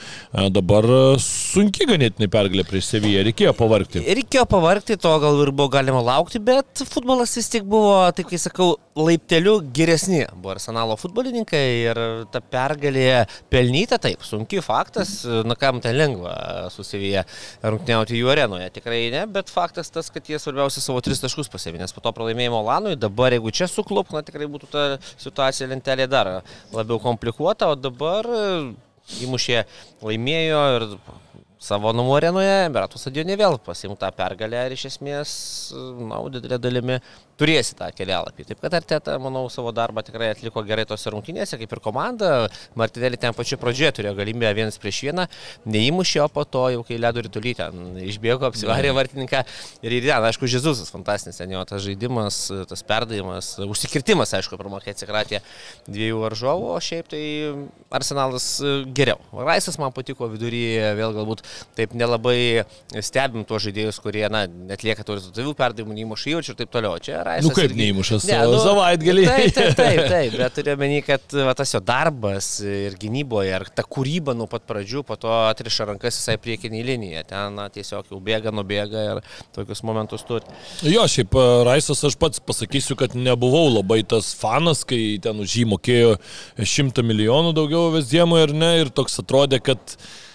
dabar 0.52 0.88
sunki 1.24 1.88
ganėtinai 1.88 2.28
pergalė 2.32 2.66
prieš 2.68 2.90
Seviją. 2.92 3.24
Reikėjo 3.30 3.54
pavarkti. 3.56 4.04
Reikėjo 4.18 4.44
pavarkti, 4.52 4.98
to 5.00 5.14
gal 5.24 5.40
ir 5.46 5.54
buvo 5.56 5.72
galima 5.72 6.04
laukti, 6.04 6.42
bet 6.44 6.84
futbolas 6.92 7.38
vis 7.40 7.48
tik 7.54 7.68
buvo, 7.70 7.96
taip 8.18 8.28
kaip 8.32 8.44
sakau, 8.44 8.74
laipteliu 8.98 9.60
geresni 9.78 10.24
buvo 10.34 10.56
arsenalo 10.56 10.98
futbolininkai 11.00 11.64
ir 11.86 12.00
ta 12.34 12.42
pergalė 12.42 13.28
pelnyta, 13.54 14.00
taip, 14.02 14.26
sunki 14.26 14.60
faktas, 14.66 15.22
na 15.46 15.56
kam 15.60 15.80
ten 15.84 15.96
lengva 15.96 16.34
susivyję 16.74 17.24
rungtniauti 17.62 18.18
jų 18.18 18.32
arenoje, 18.34 18.72
tikrai 18.80 19.04
ne, 19.14 19.24
bet 19.32 19.54
faktas 19.54 19.94
tas, 19.94 20.10
kad 20.14 20.28
jie 20.28 20.42
svarbiausia 20.42 20.82
savo 20.82 21.04
tris 21.06 21.22
taškus 21.22 21.52
pasivė, 21.54 21.84
nes 21.84 21.94
po 21.94 22.02
to 22.04 22.14
pralaimėjimo 22.18 22.64
Lanui, 22.68 22.98
dabar 23.00 23.36
jeigu 23.36 23.54
čia 23.54 23.70
suklup, 23.70 24.10
na 24.16 24.24
tikrai 24.26 24.50
būtų 24.50 24.72
ta 24.74 24.88
situacija 25.14 25.37
lentelė 25.70 26.08
dar 26.12 26.32
labiau 26.74 27.00
komplikuota, 27.04 27.72
o 27.72 27.80
dabar 27.80 28.28
įmušė 29.24 29.64
laimėjo 30.04 30.64
ir 30.76 30.88
savo 31.62 31.94
namų 31.96 32.18
arenoje, 32.20 32.58
Beratų 32.74 33.00
stadione 33.02 33.38
vėl 33.40 33.58
pasimta 33.64 34.12
pergalę 34.16 34.68
ir 34.68 34.76
iš 34.76 34.88
esmės, 34.92 35.32
na, 35.98 36.20
didelė 36.34 36.60
dalimi 36.62 37.00
turėsi 37.38 37.76
tą 37.78 37.90
kelialapį. 37.96 38.48
Taip 38.50 38.62
kad 38.64 38.76
Arteta, 38.78 39.18
manau, 39.22 39.46
savo 39.54 39.72
darbą 39.76 40.02
tikrai 40.06 40.32
atliko 40.34 40.64
gerai 40.66 40.88
tose 40.90 41.12
rungtynėse, 41.14 41.60
kaip 41.62 41.74
ir 41.76 41.82
komanda. 41.84 42.32
Martinėlį 42.80 43.20
ten 43.22 43.36
pačioje 43.38 43.60
pradžioje 43.62 43.94
turėjo 44.00 44.16
galimybę 44.18 44.52
vienas 44.58 44.80
prieš 44.82 45.04
vieną, 45.08 45.28
neįmušė, 45.70 46.22
o 46.26 46.30
po 46.34 46.46
to 46.50 46.66
jau 46.74 46.84
kai 46.88 47.00
ledo 47.02 47.24
rytulį 47.26 47.54
ten 47.60 48.00
išbėgo, 48.08 48.50
apsivarė 48.50 48.94
vartininką 48.98 49.44
ir 49.86 49.98
ir 50.00 50.08
ten, 50.10 50.28
aišku, 50.32 50.50
Žizusas 50.50 50.90
fantastinis, 50.94 51.38
ten 51.38 51.54
jo 51.54 51.62
tas 51.68 51.84
žaidimas, 51.86 52.40
tas 52.70 52.84
perdavimas, 52.88 53.54
užsikirtimas, 53.68 54.34
aišku, 54.38 54.58
pirmąjį 54.58 54.96
atsikratė 54.96 55.42
dviejų 55.86 56.24
varžovų, 56.24 56.72
o 56.74 56.80
šiaip 56.84 57.12
tai 57.12 57.24
Arsenalas 57.94 58.48
geriau. 58.98 59.22
Raisas 59.48 59.78
man 59.82 59.94
patiko 59.96 60.30
viduryje, 60.32 60.94
vėl 60.98 61.14
galbūt 61.16 61.44
taip 61.78 61.94
nelabai 61.98 62.66
stebim 63.04 63.46
tuos 63.48 63.66
žaidėjus, 63.68 64.02
kurie, 64.04 64.26
na, 64.32 64.46
netlieka 64.48 65.06
tų 65.08 65.20
rezultatyvių 65.20 65.56
perdavimų, 65.58 65.98
neįmuša 66.02 66.34
įvačių 66.34 66.54
ir 66.54 66.60
taip 66.62 66.74
toliau. 66.74 66.98
Čia 67.04 67.22
Raisas. 67.28 67.48
Nu 67.48 67.54
kaip 67.56 67.70
irgi... 67.70 67.80
neįmušas 67.82 68.28
ne, 68.30 68.38
nu, 68.50 68.60
savaitgalį. 68.64 69.26
Taip, 69.28 69.54
taip, 69.56 69.74
taip, 69.78 70.02
taip, 70.12 70.36
bet 70.42 70.56
turiu 70.58 70.76
menį, 70.80 71.00
kad 71.08 71.38
va, 71.48 71.54
tas 71.58 71.74
jo 71.76 71.82
darbas 71.84 72.50
ir 72.66 72.98
gynyboje, 73.00 73.54
ir 73.54 73.68
ta 73.78 73.86
kūryba 73.86 74.36
nuo 74.38 74.50
pat 74.52 74.66
pradžių, 74.70 75.04
po 75.08 75.18
to 75.20 75.32
atriša 75.48 75.90
rankas 75.92 76.20
visai 76.20 76.38
priekinį 76.42 76.84
liniją. 76.92 77.26
Ten 77.32 77.58
na, 77.60 77.68
tiesiog 77.74 78.12
jau 78.14 78.22
bėga, 78.24 78.54
nubėga 78.56 79.06
ir 79.12 79.24
tokius 79.56 79.84
momentus 79.88 80.26
turi. 80.28 80.48
Jo, 80.88 81.08
šiaip 81.12 81.36
Raisas 81.68 82.04
aš 82.08 82.18
pats 82.20 82.44
pasakysiu, 82.44 82.98
kad 83.00 83.16
nebuvau 83.18 83.68
labai 83.78 84.04
tas 84.08 84.34
fanas, 84.38 84.86
kai 84.88 85.18
ten 85.24 85.44
už 85.44 85.60
jį 85.62 85.68
mokėjo 85.74 86.16
šimtą 86.62 87.06
milijonų 87.06 87.56
daugiau 87.58 87.92
Vesdėmo 87.96 88.40
ir 88.44 88.56
ne, 88.56 88.72
ir 88.84 88.94
toks 88.94 89.22
atrodė, 89.24 89.62
kad 89.64 89.98
E, 89.98 90.27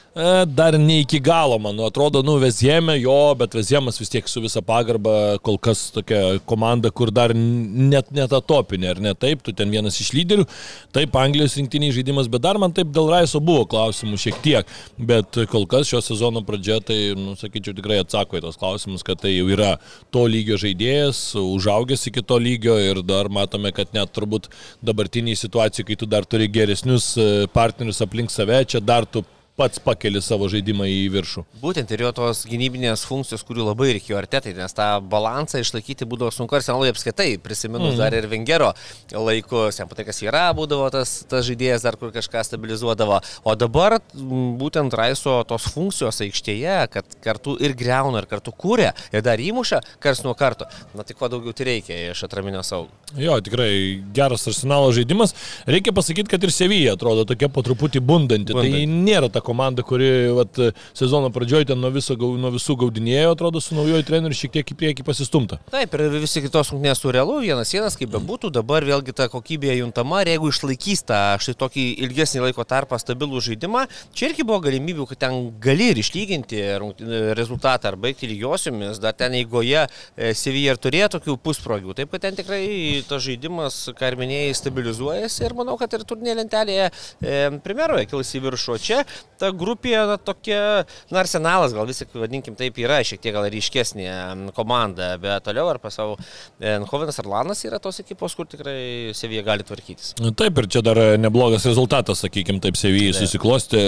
dar 0.46 0.76
ne 0.76 0.98
iki 1.00 1.20
galo, 1.20 1.56
man 1.58 1.78
atrodo, 1.86 2.20
nu, 2.22 2.34
Vezėme 2.42 2.98
jo, 3.00 3.32
bet 3.40 3.54
Vezėmas 3.56 3.96
vis 3.96 4.10
tiek 4.12 4.26
su 4.28 4.42
visa 4.44 4.60
pagarba, 4.60 5.38
kol 5.40 5.56
kas 5.56 5.86
tokia 5.94 6.36
komanda, 6.44 6.90
kur 6.92 7.08
dar 7.14 7.32
net 7.32 8.10
net 8.12 8.34
atopinė, 8.36 8.90
ar 8.92 9.00
ne? 9.00 9.14
Taip, 9.16 9.40
tu 9.46 9.54
ten 9.56 9.72
vienas 9.72 9.96
iš 10.04 10.12
lyderių, 10.12 10.44
taip, 10.92 11.16
Anglijos 11.16 11.56
rinktiniai 11.56 11.94
žaidimas, 11.96 12.28
bet 12.28 12.44
dar 12.44 12.60
man 12.60 12.76
taip 12.76 12.92
dėl 12.92 13.08
Raiso 13.08 13.40
buvo 13.40 13.64
klausimų 13.72 14.20
šiek 14.20 14.44
tiek, 14.44 14.76
bet 15.00 15.40
kol 15.48 15.64
kas 15.70 15.88
šio 15.88 16.02
sezono 16.04 16.44
pradžia, 16.44 16.82
tai, 16.84 17.00
nu, 17.16 17.32
sakyčiau, 17.40 17.72
tikrai 17.80 18.02
atsako 18.04 18.36
į 18.36 18.44
tos 18.44 18.60
klausimus, 18.60 19.06
kad 19.06 19.22
tai 19.24 19.32
jau 19.32 19.48
yra 19.48 19.78
to 20.12 20.26
lygio 20.28 20.60
žaidėjas, 20.60 21.24
užaugęs 21.40 22.10
iki 22.12 22.24
to 22.26 22.36
lygio 22.36 22.76
ir 22.76 23.00
dar 23.06 23.32
matome, 23.32 23.72
kad 23.72 23.96
net 23.96 24.12
turbūt 24.12 24.52
dabartiniai 24.84 25.40
situacijai, 25.40 25.88
kai 25.88 26.02
tu 26.04 26.10
dar 26.10 26.28
turi 26.28 26.52
geresnius 26.52 27.14
e, 27.16 27.30
partnerius 27.54 28.04
aplink 28.04 28.32
save, 28.34 28.60
čia 28.68 28.82
dar 28.84 29.08
tu 29.08 29.24
pats 29.62 29.78
pakeli 29.82 30.18
savo 30.24 30.48
žaidimą 30.50 30.88
į 30.90 31.02
viršų. 31.14 31.44
Būtent 31.62 31.90
ir 31.94 32.02
jo 32.02 32.10
tos 32.16 32.42
gynybinės 32.50 33.04
funkcijos, 33.06 33.44
kurių 33.46 33.68
labai 33.68 33.92
reikėjo 33.96 34.18
artetai, 34.18 34.56
nes 34.56 34.74
tą 34.74 34.88
balansą 35.12 35.60
išlaikyti 35.62 36.08
būdavo 36.10 36.32
sunku 36.34 36.58
arsenalui 36.58 36.90
apskaitai, 36.90 37.36
prisiminus 37.42 37.94
mm. 37.94 38.00
dar 38.00 38.16
ir 38.18 38.26
Vengero 38.32 38.72
laikus, 39.12 39.78
jam 39.78 39.90
patai, 39.90 40.06
kas 40.08 40.18
yra, 40.24 40.48
būdavo 40.56 40.88
tas, 40.94 41.20
tas 41.30 41.46
žaidėjas 41.46 41.86
dar 41.86 41.98
kur 42.00 42.10
kažką 42.14 42.42
stabilizuodavo. 42.48 43.20
O 43.46 43.54
dabar 43.58 44.00
būtent 44.12 44.96
Raiso 44.98 45.36
tos 45.46 45.68
funkcijos 45.74 46.18
aikštėje, 46.26 46.76
kad 46.96 47.16
kartu 47.22 47.54
ir 47.62 47.76
greuna, 47.78 48.24
ir 48.24 48.28
kartu 48.30 48.54
kūrė, 48.56 48.90
ir 49.14 49.22
dar 49.22 49.38
įmuša 49.42 49.82
kars 50.02 50.24
nuo 50.26 50.34
karto. 50.38 50.66
Na 50.98 51.06
tik 51.06 51.20
ko 51.20 51.30
daugiau 51.30 51.54
tai 51.54 51.70
reikia 51.70 52.00
iš 52.10 52.24
atraminio 52.26 52.64
saugų. 52.66 52.90
Jo, 53.20 53.38
tikrai 53.44 53.70
geras 54.16 54.46
arsenalo 54.48 54.90
žaidimas. 54.96 55.36
Reikia 55.68 55.94
pasakyti, 55.94 56.30
kad 56.32 56.42
ir 56.42 56.52
Sevija 56.54 56.96
atrodo 56.96 57.26
tokia 57.28 57.50
po 57.52 57.62
truputį 57.64 58.00
bundanti. 58.00 58.56
bundanti. 58.56 58.72
Tai 58.72 59.02
nėra 59.06 59.28
ta 59.32 59.42
komanda, 59.52 59.84
kuri 59.86 60.10
vat, 60.34 60.58
sezono 60.98 61.30
pradžioje 61.34 61.70
ten 61.70 61.80
nuo, 61.80 61.92
viso, 61.94 62.16
nuo 62.16 62.52
visų 62.56 62.78
gaudinėjo, 62.80 63.36
atrodo, 63.36 63.60
su 63.62 63.76
naujoju 63.76 64.08
treneriu 64.08 64.36
šiek 64.36 64.56
tiek 64.56 64.72
į 64.74 64.78
priekį 64.80 65.06
pasistumta. 65.06 65.60
Taip, 65.72 65.94
ir 65.94 66.18
visi 66.22 66.42
kitos 66.44 66.72
rungtynės 66.72 67.02
su 67.02 67.12
realu, 67.14 67.38
vienas 67.44 67.72
vienas, 67.74 67.96
kaip 67.98 68.12
bebūtų, 68.14 68.52
dabar 68.56 68.86
vėlgi 68.86 69.14
ta 69.16 69.28
kokybė 69.32 69.76
juntama 69.78 70.22
ir 70.22 70.32
jeigu 70.34 70.50
išlaikys 70.52 71.04
tą 71.08 71.20
štai 71.42 71.54
tokį 71.60 71.86
ilgesnį 72.06 72.46
laiko 72.46 72.64
tarpą 72.68 72.98
stabilų 73.00 73.42
žaidimą, 73.44 73.84
čia 74.16 74.30
irgi 74.30 74.46
buvo 74.48 74.62
galimybių, 74.66 75.06
kad 75.10 75.22
ten 75.26 75.38
gali 75.62 75.90
ir 75.92 76.00
išlyginti 76.02 76.62
rezultatą 77.38 77.92
ar 77.92 77.98
baigti 78.00 78.30
lygiosiomis, 78.30 79.00
dar 79.02 79.16
ten 79.18 79.36
eigoje 79.38 79.84
e, 79.84 80.32
Sevija 80.38 80.74
ir 80.74 80.80
turėjo 80.82 81.10
tokių 81.16 81.36
pusprogių, 81.44 81.96
taip 81.98 82.12
kad 82.14 82.24
ten 82.26 82.38
tikrai 82.38 82.62
tas 83.08 83.24
žaidimas, 83.26 83.78
ką 83.98 84.12
ir 84.12 84.18
minėjai, 84.20 84.56
stabilizuojasi 84.58 85.46
ir 85.46 85.56
manau, 85.58 85.76
kad 85.80 85.92
ir 85.96 86.06
turnė 86.08 86.36
lentelėje 86.40 86.88
e, 86.88 87.36
primeroje 87.64 88.08
kils 88.10 88.32
į 88.38 88.42
viršų. 88.46 88.78
Čia 88.82 89.02
ta 89.42 89.50
grupė 89.54 89.94
na, 90.08 90.16
tokia, 90.20 90.60
na, 91.10 91.22
arsenalas 91.22 91.74
gal 91.74 91.88
vis 91.88 92.02
tik, 92.02 92.14
vadinkim 92.18 92.56
taip, 92.58 92.78
yra 92.82 93.00
šiek 93.06 93.20
tiek 93.22 93.34
gal 93.34 93.48
ryškesnė 93.50 94.08
komanda, 94.56 95.16
bet 95.22 95.44
toliau 95.46 95.70
ar 95.72 95.80
pasau, 95.82 96.14
Hovenas 96.92 97.18
ar 97.18 97.28
Lanas 97.30 97.64
yra 97.66 97.80
tos 97.82 97.98
ekipos, 98.02 98.36
kur 98.38 98.46
tikrai 98.50 99.12
Sevija 99.16 99.44
gali 99.46 99.66
tvarkytis. 99.66 100.12
Taip, 100.38 100.60
ir 100.60 100.68
čia 100.70 100.84
dar 100.84 101.00
neblogas 101.20 101.66
rezultatas, 101.68 102.22
sakykim, 102.22 102.60
taip 102.62 102.78
Sevijai 102.78 103.14
susiklosti, 103.16 103.82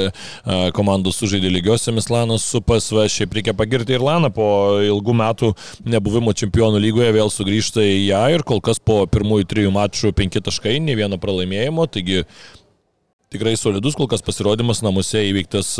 komandos 0.76 1.20
sužaidė 1.22 1.52
lygiosiamis 1.54 2.10
Lanas 2.12 2.46
su 2.50 2.62
PSV, 2.64 3.06
šiaip 3.12 3.38
reikia 3.38 3.56
pagirti 3.56 3.96
ir 3.96 4.04
Laną 4.04 4.32
po 4.34 4.48
ilgų 4.82 5.16
metų 5.20 5.52
nebuvimo 5.94 6.34
čempionų 6.36 6.82
lygoje 6.82 7.14
vėl 7.14 7.32
sugrįžta 7.32 7.84
į 7.84 7.96
ją 8.08 8.24
ir 8.34 8.46
kol 8.46 8.62
kas 8.64 8.82
po 8.82 9.02
pirmųjų 9.10 9.48
trijų 9.50 9.72
mačų 9.74 10.14
penki 10.16 10.42
taškai, 10.44 10.78
ne 10.82 10.96
vieno 10.98 11.20
pralaimėjimo, 11.20 11.86
taigi 11.92 12.24
tikrai 13.34 13.56
solidus 13.60 13.98
kol 13.98 14.10
kas 14.10 14.24
pasirodymas 14.24 14.84
namuose 14.86 15.26
įveiktas 15.28 15.76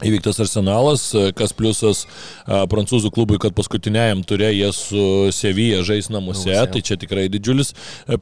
Įvyktas 0.00 0.38
arsenalas, 0.40 1.02
kas 1.36 1.52
pliusas 1.56 2.06
a, 2.06 2.62
prancūzų 2.70 3.10
klubui, 3.12 3.36
kad 3.42 3.52
paskutiniajam 3.56 4.22
turė 4.24 4.48
jie 4.54 4.70
su 4.72 5.02
Sevija 5.34 5.82
žais 5.84 6.08
namuose, 6.12 6.48
namuose, 6.54 6.70
tai 6.72 6.80
čia 6.86 6.96
tikrai 7.00 7.26
didžiulis 7.32 7.74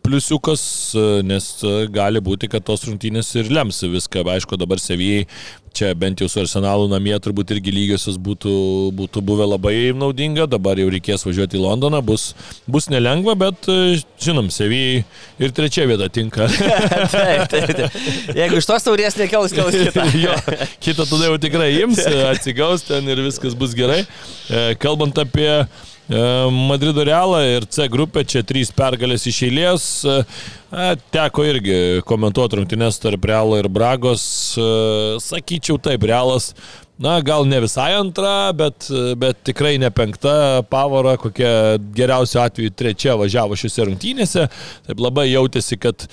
pliusiukas, 0.02 0.64
nes 1.28 1.48
gali 1.94 2.22
būti, 2.25 2.50
kad 2.50 2.66
tos 2.66 2.82
rungtynės 2.88 3.30
ir 3.38 3.52
lems 3.54 3.84
viską. 3.87 4.26
Aišku, 4.34 4.58
dabar 4.58 4.82
Sevijai 4.82 5.28
čia 5.75 5.92
bent 5.98 6.22
jau 6.22 6.28
su 6.30 6.40
Arsenalu 6.42 6.88
namie 6.92 7.16
turbūt 7.22 7.52
irgi 7.56 7.75
lygiosios 7.75 8.18
būtų, 8.20 8.52
būtų 8.98 9.22
buvę 9.25 9.48
labai 9.54 9.75
naudinga, 9.96 10.48
dabar 10.50 10.80
jau 10.80 10.88
reikės 10.92 11.26
važiuoti 11.26 11.58
į 11.58 11.64
Londoną, 11.64 12.02
bus, 12.04 12.32
bus 12.70 12.88
nelengva, 12.92 13.37
bet 13.38 13.68
žinom, 14.22 14.50
Sevijai 14.54 15.04
ir 15.42 15.54
trečia 15.56 15.87
vieta 15.88 16.08
tinka. 16.12 16.48
taip, 17.14 17.48
taip, 17.52 17.75
taip. 17.75 17.98
Jeigu 18.37 18.60
iš 18.60 18.68
tos 18.68 18.87
taurės 18.87 19.18
nekels, 19.20 19.54
kels 19.56 19.76
kitą. 19.87 20.06
jo, 20.18 20.34
kitą 20.84 21.06
tada 21.08 21.30
jau 21.30 21.38
tikrai 21.42 21.70
ims, 21.82 22.00
atsigaus 22.32 22.87
ten 22.88 23.08
ir 23.10 23.22
viskas 23.26 23.56
bus 23.58 23.76
gerai. 23.78 24.02
E, 24.48 24.64
kalbant 24.80 25.18
apie 25.20 25.50
Madrido 26.09 27.05
Realą 27.05 27.43
ir 27.45 27.67
C 27.69 27.85
grupė, 27.93 28.25
čia 28.25 28.41
trys 28.47 28.71
pergalės 28.73 29.27
iš 29.29 29.43
eilės. 29.50 29.87
E, 30.09 30.19
teko 31.12 31.45
irgi 31.45 31.79
komentuoti 32.09 32.61
rungtynės 32.61 33.00
tarp 33.03 33.29
Realo 33.29 33.59
ir 33.61 33.69
Bragos. 33.69 34.25
E, 34.57 34.69
sakyčiau 35.21 35.81
taip, 35.85 36.07
Realas 36.09 36.55
Na, 36.99 37.21
gal 37.23 37.45
ne 37.47 37.61
visai 37.62 37.93
antra, 37.95 38.50
bet, 38.50 38.88
bet 39.23 39.45
tikrai 39.47 39.77
ne 39.79 39.87
penkta 39.95 40.65
pavara, 40.67 41.12
kokia 41.23 41.79
geriausiu 41.95 42.41
atveju 42.43 42.73
trečia 42.75 43.15
važiavo 43.15 43.55
šiuose 43.55 43.87
rungtynėse. 43.87 44.49
Taip 44.88 45.03
labai 45.05 45.29
jautėsi, 45.29 45.79
kad 45.79 46.09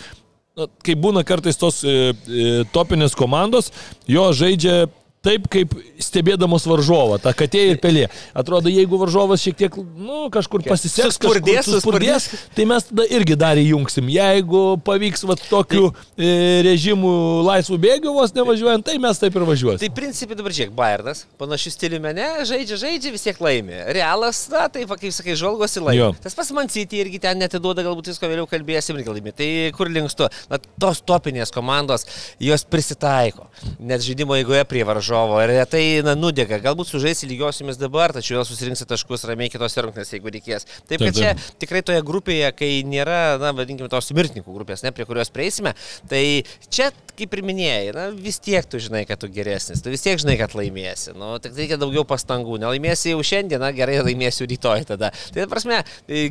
kai 0.86 0.94
būna 0.94 1.26
kartais 1.26 1.58
tos 1.58 1.82
e, 1.82 2.14
e, 2.14 2.46
topinės 2.76 3.18
komandos, 3.18 3.72
jo 4.06 4.28
žaidžia 4.38 4.86
taip, 5.26 5.48
kaip 5.52 5.74
stebėdamos 6.02 6.66
varžovą, 6.70 7.18
ta 7.24 7.34
katė 7.38 7.64
ir 7.72 7.80
pelė. 7.82 8.06
Atrodo, 8.38 8.70
jeigu 8.72 9.00
varžovas 9.02 9.44
šiek 9.44 9.58
tiek, 9.60 9.78
nu, 9.78 10.28
kažkur 10.34 10.64
pasiseks, 10.66 11.18
suspurdės, 11.18 11.70
suspurdės, 11.70 12.28
tai 12.56 12.68
mes 12.70 12.86
tada 12.90 13.08
irgi 13.16 13.38
dar 13.40 13.60
įjungsim. 13.62 14.10
Jeigu 14.14 14.64
pavyks 14.86 15.26
va 15.28 15.38
tokiu 15.40 15.90
tai, 15.94 16.28
e, 16.28 16.62
režimu 16.68 17.12
laisvų 17.48 17.80
bėgių 17.88 18.16
vos 18.16 18.36
nevažiuojant, 18.36 18.86
tai 18.88 18.98
mes 19.02 19.22
taip 19.22 19.38
ir 19.38 19.48
važiuosime. 19.50 19.82
Tai 19.82 19.92
principai 19.98 20.38
dabar 20.38 20.56
žiūrėk, 20.56 20.76
Bayernas, 20.78 21.26
panašių 21.42 21.74
stilių 21.74 22.02
mene, 22.04 22.30
žaidžia, 22.48 22.80
žaidžia, 22.86 23.14
vis 23.16 23.26
tiek 23.26 23.42
laimi. 23.42 23.82
Realas, 23.96 24.46
na, 24.54 24.68
tai, 24.72 24.86
kaip 24.90 25.16
sakai, 25.16 25.38
žvalgosi 25.40 25.84
laimi. 25.84 26.02
Jo. 26.04 26.12
Tas 26.22 26.38
pas 26.38 26.52
man 26.56 26.70
City 26.72 27.02
irgi 27.02 27.22
ten 27.24 27.40
netiduoda, 27.42 27.86
galbūt 27.86 28.12
visko 28.12 28.30
vėliau 28.30 28.50
kalbėsim 28.50 29.00
irgi 29.00 29.18
laimi. 29.18 29.34
Tai 29.36 29.50
kur 29.78 29.92
linkstu? 29.92 30.30
Na, 30.52 30.60
tos 30.82 31.02
topinės 31.06 31.54
komandos, 31.56 32.06
jos 32.44 32.66
prisitaiko. 32.68 33.48
Net 33.80 34.04
žaidimo 34.06 34.36
eigoje 34.38 34.66
prie 34.70 34.84
varžovų 34.88 35.15
varžovo 35.16 35.42
ir 35.44 35.52
retai 35.54 36.02
na, 36.04 36.16
nudega. 36.16 36.60
Galbūt 36.64 36.90
sužaisi 36.90 37.28
lygiosiomis 37.30 37.80
dabar, 37.80 38.14
tačiau 38.16 38.40
vėl 38.40 38.48
susirinksi 38.48 38.88
taškus 38.90 39.26
ramiai 39.30 39.52
kitose 39.52 39.84
rungtynėse, 39.84 40.18
jeigu 40.18 40.32
reikės. 40.34 40.68
Taip, 40.90 41.04
kad 41.04 41.16
čia 41.16 41.34
tikrai 41.62 41.82
toje 41.86 42.04
grupėje, 42.06 42.52
kai 42.58 42.72
nėra, 42.88 43.38
na, 43.42 43.54
vadinkime, 43.56 43.90
tos 43.92 44.12
mirtininkų 44.16 44.56
grupės, 44.56 44.84
ne, 44.86 44.92
prie 44.96 45.08
kurios 45.08 45.32
prieisime, 45.34 45.76
tai 46.12 46.44
čia, 46.70 46.92
kaip 47.16 47.36
ir 47.38 47.44
minėjai, 47.48 47.94
na, 47.96 48.08
vis 48.12 48.42
tiek 48.44 48.66
tu 48.68 48.80
žinai, 48.82 49.06
kad 49.08 49.22
tu 49.22 49.30
geresnis, 49.32 49.84
tu 49.84 49.94
vis 49.94 50.04
tiek 50.04 50.20
žinai, 50.22 50.36
kad 50.40 50.56
laimėsi. 50.58 51.16
Nu, 51.16 51.36
tik 51.44 51.56
reikia 51.56 51.80
daugiau 51.80 52.04
pastangų. 52.08 52.60
Nelaimėsi 52.64 53.14
jau 53.14 53.24
šiandien, 53.26 53.62
na, 53.64 53.72
gerai, 53.76 54.02
laimėsiu 54.04 54.48
rytoj 54.52 54.88
tada. 54.92 55.12
Tai, 55.32 55.48
prasme, 55.52 55.82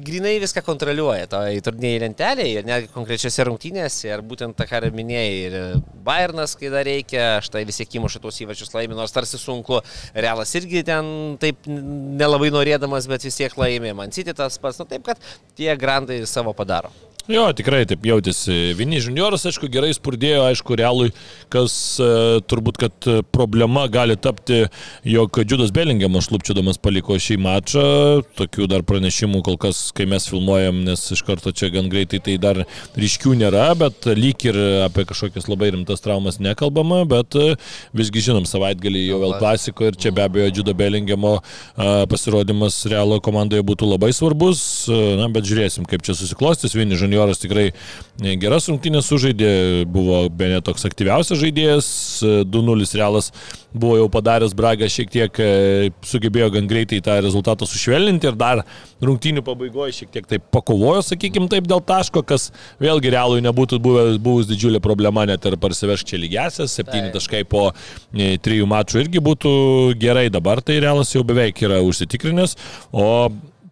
grinai 0.04 0.36
viską 0.42 0.64
kontroliuoja 0.66 1.30
to 1.32 1.40
į 1.56 1.62
turnyrį 1.64 2.04
lentelėje 2.04 2.60
ir 2.60 2.68
net 2.68 2.90
konkrečiose 2.92 3.48
rungtynėse, 3.48 4.10
ir 4.10 4.24
būtent 4.26 4.56
tą, 4.58 4.68
ką 4.68 4.82
minėjai, 4.92 5.34
ir 5.48 5.58
Bayernas, 6.04 6.52
kai 6.60 6.68
dar 6.72 6.84
reikia, 6.84 7.38
štai 7.44 7.64
visi 7.64 7.86
kimuša 7.88 8.20
tos 8.20 8.42
įvačius 8.44 8.73
laimi, 8.76 8.96
nors 8.98 9.14
tarsi 9.14 9.40
sunku. 9.40 9.80
Realas 10.14 10.54
irgi 10.58 10.84
ten 10.86 11.08
taip 11.42 11.66
nelabai 11.70 12.52
norėdamas, 12.54 13.08
bet 13.10 13.26
vis 13.26 13.40
tiek 13.40 13.56
laimi. 13.60 13.94
Man 13.96 14.14
citi 14.14 14.34
tas 14.36 14.60
pats, 14.60 14.80
nu 14.82 14.88
taip, 14.90 15.06
kad 15.06 15.20
tie 15.58 15.72
grandai 15.78 16.22
savo 16.28 16.54
padaro. 16.56 16.92
Jo, 17.24 17.46
tikrai 17.56 17.86
taip 17.88 18.02
jautėsi. 18.04 18.74
Vini 18.76 18.98
junioras, 19.00 19.46
aišku, 19.48 19.70
gerai 19.72 19.94
spurdėjo, 19.96 20.42
aišku, 20.44 20.74
realui, 20.76 21.06
kas 21.48 21.72
e, 21.96 22.08
turbūt, 22.44 22.76
kad 22.82 23.06
problema 23.32 23.86
gali 23.88 24.12
tapti, 24.20 24.58
jog 25.08 25.38
Džudas 25.40 25.72
Belingiamas 25.72 26.26
šlupčiudamas 26.28 26.76
paliko 26.84 27.16
šį 27.16 27.38
mačą. 27.40 27.84
Tokių 28.36 28.68
dar 28.68 28.84
pranešimų 28.84 29.40
kol 29.46 29.56
kas, 29.62 29.86
kai 29.96 30.04
mes 30.10 30.28
filmuojam, 30.28 30.82
nes 30.84 31.06
iš 31.16 31.22
karto 31.24 31.54
čia 31.56 31.70
gan 31.72 31.88
greitai 31.88 32.20
tai 32.26 32.34
dar 32.42 32.60
ryškių 32.92 33.32
nėra, 33.40 33.70
bet 33.80 34.04
lyg 34.20 34.44
ir 34.50 34.60
apie 34.84 35.06
kažkokias 35.08 35.48
labai 35.48 35.72
rimtas 35.72 36.04
traumas 36.04 36.36
nekalbama, 36.44 37.06
bet 37.08 37.40
e, 37.40 37.56
visgi 37.96 38.26
žinom, 38.28 38.44
savaitgalį 38.52 39.06
jau 39.06 39.22
vėl 39.24 39.34
klasiko 39.40 39.88
ir 39.88 39.96
čia 39.96 40.12
be 40.12 40.26
abejo 40.26 40.50
Džudo 40.58 40.76
Belingiamo 40.76 41.38
e, 41.40 41.88
pasirodymas 42.12 42.82
realo 42.92 43.16
komandoje 43.24 43.64
būtų 43.64 43.88
labai 43.94 44.12
svarbus, 44.12 44.60
na, 44.92 45.32
bet 45.32 45.48
žiūrėsim, 45.48 45.88
kaip 45.88 46.04
čia 46.04 46.20
susiklostys. 46.20 46.76
Vini 46.76 46.92
junioras 46.92 47.13
Junioras 47.14 47.38
tikrai 47.38 47.68
e, 47.70 48.34
geras 48.40 48.66
rungtynės 48.70 49.06
sužaidė, 49.08 49.50
buvo 49.90 50.24
be 50.34 50.50
net 50.50 50.64
toks 50.66 50.84
aktyviausias 50.88 51.38
žaidėjas, 51.40 51.88
2-0 52.50 52.82
e, 52.82 52.88
realas 52.98 53.30
buvo 53.74 53.98
jau 53.98 54.08
padaręs 54.12 54.54
Bragą 54.54 54.88
šiek 54.90 55.10
tiek, 55.10 55.38
e, 55.38 55.92
sugebėjo 56.06 56.50
gan 56.56 56.68
greitai 56.70 57.00
tą 57.04 57.16
rezultatą 57.24 57.68
sušvelninti 57.68 58.30
ir 58.30 58.38
dar 58.38 58.64
rungtynių 59.04 59.44
pabaigoje 59.46 59.96
šiek 60.00 60.12
tiek 60.14 60.28
taip 60.30 60.46
pakovojo, 60.54 61.02
sakykim, 61.06 61.48
taip 61.52 61.68
dėl 61.70 61.82
taško, 61.86 62.24
kas 62.26 62.50
vėlgi 62.82 63.14
realui 63.14 63.44
nebūtų 63.44 63.80
buvęs, 63.84 64.20
buvus 64.24 64.50
didžiulė 64.50 64.82
problema 64.84 65.26
net 65.30 65.46
ir 65.46 65.58
parsiveš 65.60 66.06
čia 66.10 66.20
lygiasias, 66.22 66.74
7 66.80 67.12
taškai 67.14 67.44
po 67.50 67.68
3 68.14 68.70
mačų 68.70 69.04
irgi 69.04 69.22
būtų 69.24 69.54
gerai, 70.00 70.28
dabar 70.34 70.62
tai 70.64 70.80
realas 70.82 71.14
jau 71.14 71.24
beveik 71.26 71.62
yra 71.66 71.82
užsitikrinęs, 71.84 72.58
o 72.94 73.06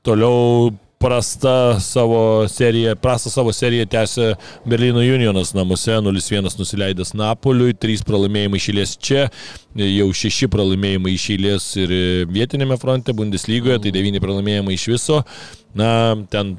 toliau 0.06 0.72
prasta 1.02 1.80
savo 1.80 2.48
seriją, 2.48 2.94
prastą 3.02 3.30
savo 3.30 3.52
seriją 3.52 3.88
tęsė 3.90 4.28
Berlyno 4.66 5.02
Unionas 5.02 5.50
namuose, 5.54 5.96
0-1 5.98 6.58
nusileidęs 6.60 7.10
Napoliui, 7.18 7.74
3 7.74 8.04
pralaimėjimai 8.06 8.60
išėlės 8.60 8.92
čia, 9.02 9.24
jau 9.74 10.06
6 10.22 10.46
pralaimėjimai 10.52 11.16
išėlės 11.16 11.66
ir 11.82 11.94
vietinėme 12.30 12.78
fronte, 12.78 13.14
Bundeslygoje, 13.18 13.80
tai 13.82 13.94
9 13.98 14.22
pralaimėjimai 14.22 14.76
iš 14.78 14.86
viso. 14.92 15.18
Na, 15.74 15.90
ten 16.30 16.54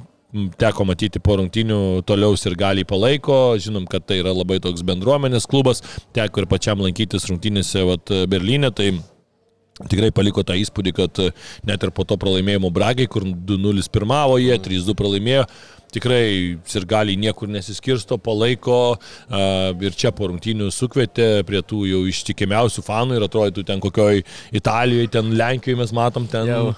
teko 0.60 0.90
matyti 0.90 1.22
po 1.24 1.38
rungtinių 1.40 2.04
toliau 2.10 2.36
ir 2.36 2.60
gali 2.60 2.84
palaiko, 2.90 3.56
žinom, 3.64 3.88
kad 3.88 4.04
tai 4.10 4.20
yra 4.26 4.36
labai 4.36 4.60
toks 4.60 4.84
bendruomenės 4.84 5.48
klubas, 5.48 5.84
teko 6.12 6.44
ir 6.44 6.52
pačiam 6.52 6.84
lankytis 6.84 7.30
rungtynėse 7.32 7.86
Berlyne, 8.28 8.74
tai 8.76 8.92
Tikrai 9.74 10.12
paliko 10.14 10.44
tą 10.46 10.54
įspūdį, 10.60 10.92
kad 10.94 11.20
e, 11.24 11.32
net 11.66 11.82
ir 11.82 11.90
po 11.98 12.06
to 12.06 12.18
pralaimėjimo 12.22 12.70
Bragai, 12.74 13.08
kur 13.10 13.26
2-0 13.26 13.88
pirmavo 13.94 14.38
jie, 14.38 14.54
3-2 14.62 14.94
pralaimėjo, 15.00 15.48
tikrai 15.94 16.26
ir 16.62 16.86
gali 16.90 17.16
niekur 17.18 17.50
nesiskirsto, 17.54 18.18
palaiko 18.22 18.78
uh, 18.96 19.84
ir 19.86 19.98
čia 19.98 20.10
po 20.16 20.30
rungtynių 20.32 20.72
sukvietė 20.74 21.28
prie 21.46 21.62
tų 21.62 21.84
jau 21.90 22.02
ištikimiausių 22.10 22.86
fanų 22.86 23.20
ir 23.20 23.26
atrodytų 23.28 23.66
ten 23.68 23.84
kokioj 23.84 24.24
Italijoje, 24.58 25.12
ten 25.14 25.34
Lenkijoje 25.38 25.82
mes 25.84 25.94
matom 25.94 26.26
ten. 26.30 26.50
Jau 26.50 26.74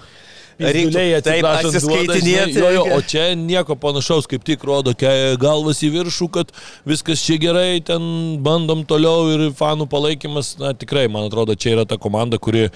Reikliai 0.58 1.16
atsiskaitinėti. 1.18 2.56
Jo, 2.60 2.70
jo, 2.72 2.84
o 2.96 3.00
čia 3.04 3.28
nieko 3.36 3.76
panašaus, 3.80 4.28
kaip 4.30 4.44
tik 4.46 4.64
rodo 4.64 4.94
galvas 5.40 5.82
į 5.84 5.92
viršų, 5.98 6.28
kad 6.32 6.52
viskas 6.88 7.24
čia 7.26 7.36
gerai, 7.42 7.82
ten 7.84 8.38
bandom 8.44 8.86
toliau 8.88 9.28
ir 9.34 9.48
fanų 9.56 9.88
palaikymas, 9.92 10.54
na 10.62 10.72
tikrai, 10.76 11.06
man 11.12 11.28
atrodo, 11.28 11.58
čia 11.58 11.76
yra 11.76 11.84
ta 11.88 12.00
komanda, 12.00 12.40
kuri 12.40 12.70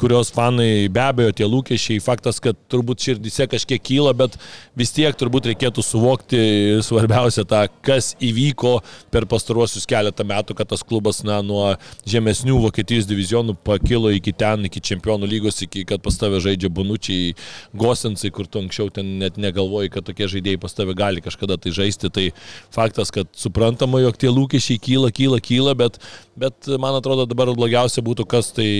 kurios 0.00 0.30
fanai 0.32 0.88
be 0.88 1.02
abejo 1.04 1.32
tie 1.36 1.44
lūkesčiai, 1.44 2.00
faktas, 2.00 2.38
kad 2.40 2.56
turbūt 2.72 3.04
širdise 3.04 3.44
kažkiek 3.52 3.82
kyla, 3.84 4.14
bet 4.16 4.38
vis 4.78 4.94
tiek 4.96 5.16
turbūt 5.20 5.50
reikėtų 5.50 5.84
suvokti 5.84 6.40
svarbiausia 6.86 7.44
tą, 7.48 7.66
kas 7.84 8.14
įvyko 8.24 8.78
per 9.12 9.26
pastaruosius 9.28 9.84
keletą 9.90 10.24
metų, 10.24 10.56
kad 10.56 10.70
tas 10.72 10.84
klubas 10.86 11.20
na, 11.26 11.40
nuo 11.44 11.74
žemesnių 12.08 12.56
Vokietijos 12.64 13.08
divizionų 13.10 13.58
pakilo 13.66 14.12
iki 14.16 14.32
ten, 14.32 14.64
iki 14.70 14.80
čempionų 14.90 15.28
lygos, 15.28 15.60
iki 15.66 15.84
kad 15.88 16.00
pas 16.04 16.16
tave 16.20 16.40
žaidžia 16.40 16.72
Bonučiai, 16.72 17.34
Gosensai, 17.76 18.32
kur 18.32 18.48
tu 18.48 18.62
anksčiau 18.64 18.88
ten 18.94 19.18
net 19.20 19.36
negalvojai, 19.40 19.92
kad 19.92 20.08
tokie 20.08 20.30
žaidėjai 20.32 20.62
pas 20.64 20.76
tave 20.76 20.96
gali 20.96 21.24
kažkada 21.24 21.60
tai 21.60 21.74
žaisti. 21.76 22.08
Tai 22.10 22.26
faktas, 22.72 23.12
kad 23.14 23.28
suprantama, 23.36 24.00
jog 24.06 24.16
tie 24.20 24.32
lūkesčiai 24.32 24.80
kyla, 24.80 25.12
kyla, 25.14 25.42
kyla, 25.44 25.76
bet, 25.78 26.00
bet 26.40 26.72
man 26.80 26.96
atrodo 26.96 27.28
dabar 27.28 27.52
blogiausia 27.52 28.04
būtų, 28.06 28.26
kas 28.30 28.52
tai 28.56 28.70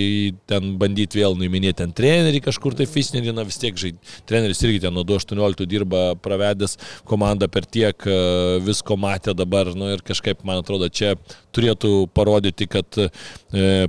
ten 0.50 0.74
bandyti 0.80 1.09
bandyti 1.10 1.20
vėl 1.20 1.36
nuiminėti 1.36 1.84
ant 1.84 1.94
trenerį 1.96 2.40
kažkur 2.44 2.74
tai 2.74 2.86
Fisnerį, 2.86 3.32
na 3.34 3.44
vis 3.44 3.58
tiek 3.58 3.74
žaid, 3.76 3.98
treneris 4.26 4.62
irgi 4.62 4.80
ten 4.80 4.94
nuo 4.94 5.04
2.18 5.04 5.66
dirba 5.66 6.14
pravedęs 6.16 6.78
komandą 7.04 7.48
per 7.48 7.66
tiek, 7.66 7.96
e, 8.06 8.60
visko 8.60 8.96
matė 8.96 9.34
dabar, 9.34 9.74
nu 9.74 9.90
ir 9.92 10.02
kažkaip, 10.02 10.44
man 10.44 10.62
atrodo, 10.62 10.88
čia 10.88 11.16
turėtų 11.52 12.08
parodyti, 12.14 12.68
kad 12.68 12.86
e, 12.98 13.10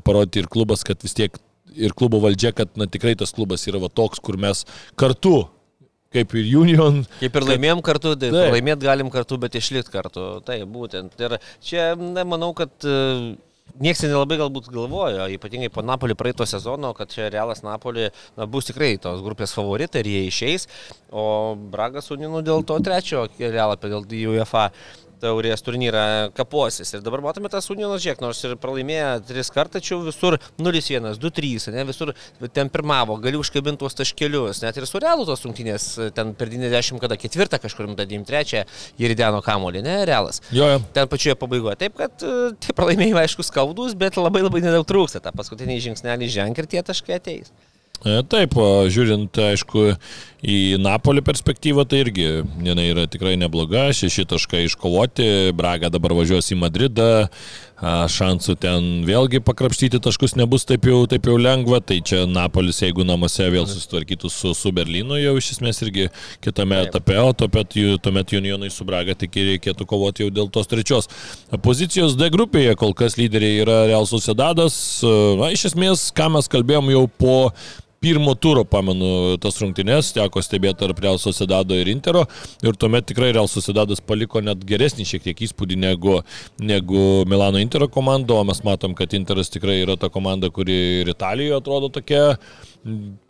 parodyti 0.04 0.42
ir 0.42 0.48
klubas, 0.48 0.84
kad 0.84 1.02
vis 1.02 1.14
tiek 1.14 1.32
ir 1.76 1.94
klubo 1.94 2.20
valdžia, 2.20 2.52
kad 2.54 2.70
na, 2.76 2.88
tikrai 2.88 3.16
tas 3.16 3.32
klubas 3.32 3.66
yra 3.68 3.80
va 3.80 3.90
toks, 3.90 4.20
kur 4.20 4.38
mes 4.38 4.66
kartu 4.96 5.48
kaip 6.12 6.34
ir 6.36 6.50
Union. 6.60 7.06
Kaip 7.22 7.38
ir 7.40 7.46
laimėjom 7.48 7.82
kartu, 7.86 8.18
tai 8.20 8.34
laimėt 8.34 8.82
galim 8.84 9.08
kartu, 9.14 9.38
bet 9.40 9.56
išlikti 9.56 9.94
kartu. 9.94 10.42
Tai 10.44 10.58
būtent. 10.68 11.16
Ir 11.24 11.38
čia, 11.64 11.94
na, 11.96 12.26
manau, 12.28 12.52
kad 12.52 12.74
uh, 12.84 13.32
Niekas 13.80 14.04
nelabai 14.04 14.38
galbūt 14.42 14.68
galvojo, 14.74 15.28
ypatingai 15.36 15.70
po 15.72 15.84
Napolį 15.86 16.18
praeito 16.20 16.46
sezono, 16.50 16.92
kad 16.98 17.12
čia 17.14 17.30
Realas 17.32 17.64
Napolį 17.64 18.10
na, 18.38 18.48
bus 18.50 18.68
tikrai 18.68 18.96
tos 19.02 19.22
grupės 19.24 19.54
favoritai 19.56 20.04
ir 20.04 20.10
jie 20.12 20.24
išeis, 20.28 20.68
o 21.12 21.56
Bragas 21.72 22.12
Uninu 22.12 22.44
dėl 22.46 22.66
to 22.68 22.80
trečio 22.84 23.28
kelialapio, 23.38 24.02
dėl 24.02 24.34
UEFA 24.34 24.70
taurės 25.22 25.64
turnyrą 25.66 26.06
kapuosis. 26.38 26.94
Ir 26.96 27.06
dabar 27.06 27.24
matome 27.24 27.52
tas 27.52 27.70
Unionas 27.74 28.02
Žiek, 28.04 28.22
nors 28.24 28.42
ir 28.48 28.58
pralaimėjo 28.62 29.12
tris 29.30 29.52
kartą, 29.54 29.80
tačiau 29.80 30.02
visur 30.06 30.38
0-1, 30.62 31.12
2-3, 31.22 31.70
ne, 31.76 31.86
visur 31.90 32.14
ten 32.56 32.72
pirmavo, 32.74 33.18
gali 33.22 33.40
užkabinti 33.40 33.82
tuos 33.84 33.98
taškelius, 33.98 34.64
net 34.66 34.78
ir 34.78 34.88
su 34.90 35.02
realu 35.02 35.26
tos 35.30 35.46
rungtynės, 35.46 35.88
ten 36.18 36.34
per 36.38 36.52
90 36.52 37.02
kada 37.02 37.18
ketvirtą 37.20 37.62
kažkur, 37.62 37.90
tada 37.94 38.08
93 38.10 38.66
ir 39.02 39.16
įdeno 39.16 39.42
kamolį, 39.46 39.84
ne, 39.86 39.98
realas. 40.10 40.42
Jo, 40.52 40.70
jo. 40.76 40.80
Ten 40.96 41.10
pačioje 41.12 41.38
pabaigoje. 41.40 41.78
Taip, 41.82 41.98
kad 42.00 42.26
e, 42.26 42.52
tie 42.62 42.76
pralaimėjimai 42.78 43.26
aišku 43.26 43.46
skaudus, 43.46 43.96
bet 43.98 44.20
labai 44.20 44.44
labai 44.46 44.64
nedaug 44.64 44.88
trūksta. 44.88 45.22
Ta 45.24 45.34
paskutinį 45.36 45.80
žingsnelį 45.88 46.32
ženk 46.32 46.62
ir 46.62 46.70
tie 46.72 46.84
taškai 46.86 47.20
ateis. 47.20 47.54
E, 48.02 48.18
taip, 48.26 48.56
žiūrint, 48.90 49.38
aišku, 49.52 49.92
į 50.42 50.78
Napolį 50.82 51.22
perspektyvą, 51.26 51.86
tai 51.86 52.02
irgi 52.06 52.28
jinai 52.66 52.88
yra 52.90 53.06
tikrai 53.10 53.36
nebloga, 53.38 53.90
šeši 53.94 54.26
taškai 54.32 54.66
iškovoti, 54.66 55.52
Braga 55.58 55.92
dabar 55.94 56.16
važiuos 56.18 56.50
į 56.54 56.58
Madridą, 56.62 57.10
šansų 57.82 58.56
ten 58.62 58.88
vėlgi 59.08 59.42
pakrapštyti 59.42 60.02
taškus 60.02 60.36
nebus 60.38 60.68
taip 60.70 60.86
jau, 60.86 61.00
taip 61.10 61.26
jau 61.30 61.38
lengva, 61.42 61.80
tai 61.82 62.00
čia 62.06 62.24
Napolis, 62.30 62.82
jeigu 62.82 63.06
namuose 63.06 63.48
vėl 63.54 63.66
susitvarkytų 63.70 64.30
su, 64.30 64.54
su 64.58 64.74
Berlynu, 64.74 65.18
jau 65.18 65.36
iš 65.38 65.52
esmės 65.56 65.82
irgi 65.86 66.10
kitame 66.46 66.82
etape, 66.86 67.18
o 67.22 67.34
tuomet, 67.38 67.78
tuomet 68.06 68.34
Unionai 68.38 68.70
su 68.74 68.86
Braga 68.86 69.18
tik 69.18 69.38
reikėtų 69.38 69.90
kovoti 69.90 70.26
jau 70.26 70.34
dėl 70.34 70.50
tos 70.54 70.70
trečios 70.70 71.10
pozicijos 71.66 72.18
D 72.18 72.30
grupėje, 72.34 72.78
kol 72.82 72.94
kas 72.98 73.18
lyderiai 73.18 73.62
yra 73.62 73.84
Real 73.90 74.10
Sociedadas, 74.10 74.76
na, 75.42 75.54
iš 75.54 75.72
esmės, 75.74 76.10
ką 76.14 76.30
mes 76.38 76.50
kalbėjom 76.54 76.94
jau 76.94 77.08
po 77.22 77.38
pirmo 78.02 78.34
turo, 78.34 78.64
pamenu, 78.66 79.38
tas 79.38 79.60
rungtynės, 79.62 80.08
teko 80.16 80.42
stebėti 80.42 80.80
tarp 80.80 80.98
Real 81.04 81.20
Sociedado 81.22 81.76
ir 81.78 81.92
Intero 81.92 82.24
ir 82.66 82.74
tuomet 82.74 83.06
tikrai 83.12 83.30
Real 83.30 83.46
Sociedadas 83.46 84.02
paliko 84.02 84.42
net 84.42 84.64
geresnį 84.66 85.06
šiek 85.06 85.28
tiek 85.28 85.44
įspūdį 85.46 85.78
negu, 85.84 86.16
negu 86.58 87.04
Milano 87.30 87.62
Intero 87.62 87.86
komanda, 87.94 88.40
o 88.40 88.48
mes 88.50 88.64
matom, 88.66 88.96
kad 88.98 89.14
Interas 89.14 89.54
tikrai 89.54 89.84
yra 89.84 90.00
ta 90.02 90.10
komanda, 90.10 90.50
kuri 90.50 90.80
ir 91.04 91.14
Italijoje 91.14 91.60
atrodo 91.60 91.92
tokia 91.94 92.24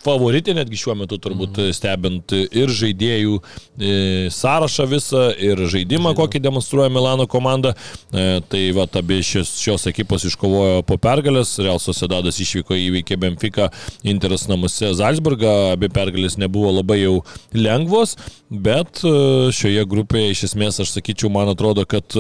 favoritė 0.02 0.54
netgi 0.56 0.80
šiuo 0.80 0.94
metu 1.02 1.18
turbūt 1.22 1.58
mm. 1.60 1.76
stebint 1.76 2.34
ir 2.34 2.72
žaidėjų 2.72 3.36
e, 3.38 3.92
sąrašą 4.32 4.86
visą, 4.88 5.24
ir 5.36 5.60
žaidimą, 5.60 5.72
Žaidimą. 5.72 6.14
kokį 6.16 6.42
demonstruoja 6.46 6.92
Milano 6.94 7.28
komanda. 7.28 7.74
E, 8.14 8.40
tai 8.48 8.64
va, 8.76 8.88
abi 9.02 9.20
šios, 9.26 9.54
šios 9.60 9.88
ekipos 9.92 10.26
iškovojo 10.30 10.86
po 10.88 10.98
pergalės, 11.02 11.58
Real 11.60 11.82
Sociedadas 11.84 12.40
išvyko 12.40 12.78
įveikė 12.80 13.20
Benfica, 13.20 13.70
Interas 14.08 14.48
namuose 14.52 14.94
Salzburgą, 14.96 15.74
abi 15.76 15.92
pergalės 15.92 16.40
nebuvo 16.40 16.72
labai 16.80 17.02
jau 17.02 17.18
lengvos, 17.52 18.16
bet 18.50 19.04
e, 19.04 19.16
šioje 19.56 19.86
grupėje 19.92 20.32
iš 20.32 20.46
esmės 20.52 20.80
aš 20.84 20.96
sakyčiau, 20.96 21.32
man 21.34 21.52
atrodo, 21.52 21.84
kad 21.84 22.16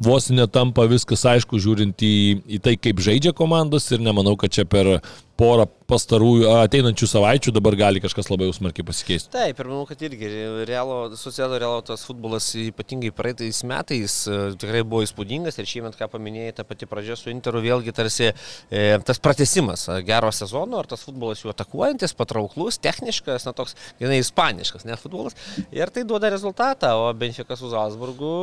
vos 0.00 0.30
netampa 0.32 0.88
viskas 0.88 1.26
aišku 1.28 1.60
žiūrint 1.60 2.00
į, 2.00 2.14
į 2.56 2.64
tai, 2.64 2.78
kaip 2.80 3.04
žaidžia 3.04 3.36
komandos 3.36 3.90
ir 3.92 4.00
nemanau, 4.00 4.38
kad 4.40 4.54
čia 4.54 4.64
per 4.64 4.96
porą 5.40 5.64
pastarųjų 5.90 6.48
ateinančių 6.66 7.06
savaičių 7.10 7.52
dabar 7.56 7.74
gali 7.78 8.02
kažkas 8.02 8.28
labai 8.30 8.50
smarkiai 8.54 8.84
pasikeisti. 8.86 9.30
Taip, 9.32 9.58
ir 9.58 9.70
manau, 9.70 9.86
kad 9.88 10.02
irgi 10.04 10.28
realo, 10.68 10.98
socialo 11.18 11.58
realo 11.58 11.80
tas 11.86 12.04
futbolas 12.06 12.50
ypatingai 12.60 13.10
praeitais 13.16 13.62
metais 13.66 14.16
e, 14.28 14.38
tikrai 14.60 14.84
buvo 14.84 15.02
įspūdingas 15.06 15.58
ir 15.58 15.70
šiemet, 15.70 15.96
ką 15.98 16.10
paminėjai, 16.12 16.54
ta 16.60 16.66
pati 16.68 16.88
pradžia 16.90 17.16
su 17.18 17.32
Interu 17.32 17.62
vėlgi 17.64 17.94
tarsi 17.96 18.28
e, 18.30 18.84
tas 19.06 19.22
pratesimas 19.22 19.88
gero 20.06 20.30
sezono, 20.34 20.82
ar 20.82 20.90
tas 20.90 21.04
futbolas 21.08 21.42
jų 21.42 21.54
atakuojantis, 21.54 22.14
patrauklus, 22.18 22.78
techniškas, 22.84 23.48
na 23.48 23.56
toks, 23.56 23.76
jinai 24.02 24.20
ispaniškas, 24.22 24.86
ne 24.88 24.98
futbolas. 25.00 25.38
Ir 25.74 25.90
tai 25.94 26.06
duoda 26.06 26.30
rezultatą, 26.32 26.92
o 27.00 27.12
Benfica 27.16 27.58
su 27.58 27.72
Zalzburgu, 27.72 28.34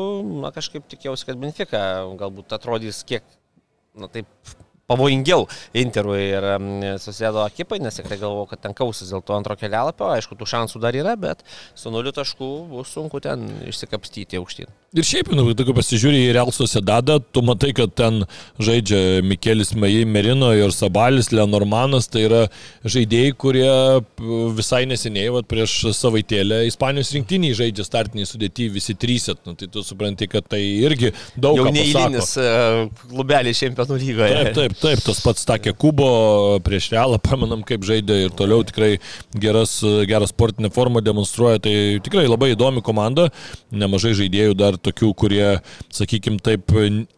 na 0.43 0.51
kažkaip 0.55 0.87
tikėjausi, 0.91 1.29
kad 1.29 1.39
Benfica 1.41 1.83
galbūt 2.19 2.57
atrodys 2.57 3.05
kiek, 3.07 3.23
na 3.97 4.09
taip, 4.11 4.27
pavojingiau 4.87 5.47
Interui 5.75 6.29
ir 6.29 6.45
susėdo 7.03 7.43
ekipai, 7.49 7.81
nes 7.83 7.99
tikrai 7.99 8.19
galvoju, 8.21 8.47
kad 8.53 8.63
ten 8.63 8.75
kausis 8.77 9.11
dėl 9.11 9.23
to 9.25 9.35
antro 9.35 9.57
kelialapio, 9.59 10.07
aišku, 10.15 10.37
tų 10.39 10.47
šansų 10.47 10.81
dar 10.83 10.95
yra, 10.95 11.17
bet 11.19 11.43
su 11.75 11.91
nuliu 11.91 12.13
taškų 12.15 12.51
bus 12.71 12.93
sunku 12.95 13.19
ten 13.23 13.49
išsikapstyti 13.67 14.39
aukštyn. 14.39 14.71
Ir 14.95 15.03
šiaip, 15.03 15.27
nu, 15.35 15.43
jeigu 15.51 15.73
pasižiūrė 15.75 16.21
į 16.23 16.29
Real 16.37 16.49
Sociedadą, 16.55 17.17
tu 17.35 17.41
matai, 17.43 17.73
kad 17.75 17.91
ten 17.99 18.21
žaidžia 18.63 19.19
Mikelis 19.27 19.73
Merino 19.75 20.53
ir 20.55 20.71
Sabalis, 20.71 21.33
Lenormanas, 21.35 22.07
tai 22.07 22.23
yra 22.29 22.39
žaidėjai, 22.87 23.33
kurie 23.35 23.67
visai 24.55 24.85
neseniai, 24.87 25.27
va, 25.35 25.43
prieš 25.43 25.91
savaitėlę 25.97 26.61
Ispanijos 26.69 27.11
rinktiniai 27.17 27.57
žaidžia 27.59 27.83
startiniai 27.83 28.29
sudėti 28.29 28.69
visi 28.71 28.95
trys, 28.95 29.27
nu, 29.43 29.57
tai 29.59 29.67
tu 29.73 29.83
supranti, 29.83 30.29
kad 30.31 30.47
tai 30.47 30.63
irgi 30.63 31.11
daug. 31.35 31.59
Jau 31.59 31.67
neįlinis 31.75 32.31
e, 32.39 32.47
klubelis 33.11 33.59
čempionų 33.59 33.99
lygoje. 33.99 34.39
Taip, 34.39 34.55
taip, 34.55 34.76
taip, 34.81 35.01
tas 35.05 35.19
pats 35.23 35.45
Takė 35.47 35.73
Kubo 35.77 36.07
prieš 36.65 36.89
Realą, 36.93 37.19
pamenam, 37.23 37.63
kaip 37.67 37.85
žaidė 37.87 38.19
ir 38.25 38.33
toliau 38.37 38.65
tikrai 38.67 38.97
geras, 39.37 39.79
geras 40.09 40.33
sportinė 40.33 40.71
forma 40.73 41.01
demonstruoja, 41.05 41.61
tai 41.63 41.75
tikrai 42.05 42.27
labai 42.27 42.53
įdomi 42.53 42.83
komanda, 42.85 43.29
nemažai 43.71 44.15
žaidėjų 44.17 44.57
dar 44.57 44.79
tokių, 44.81 45.13
kurie, 45.17 45.45
sakykime 45.93 46.41
taip, 46.43 46.73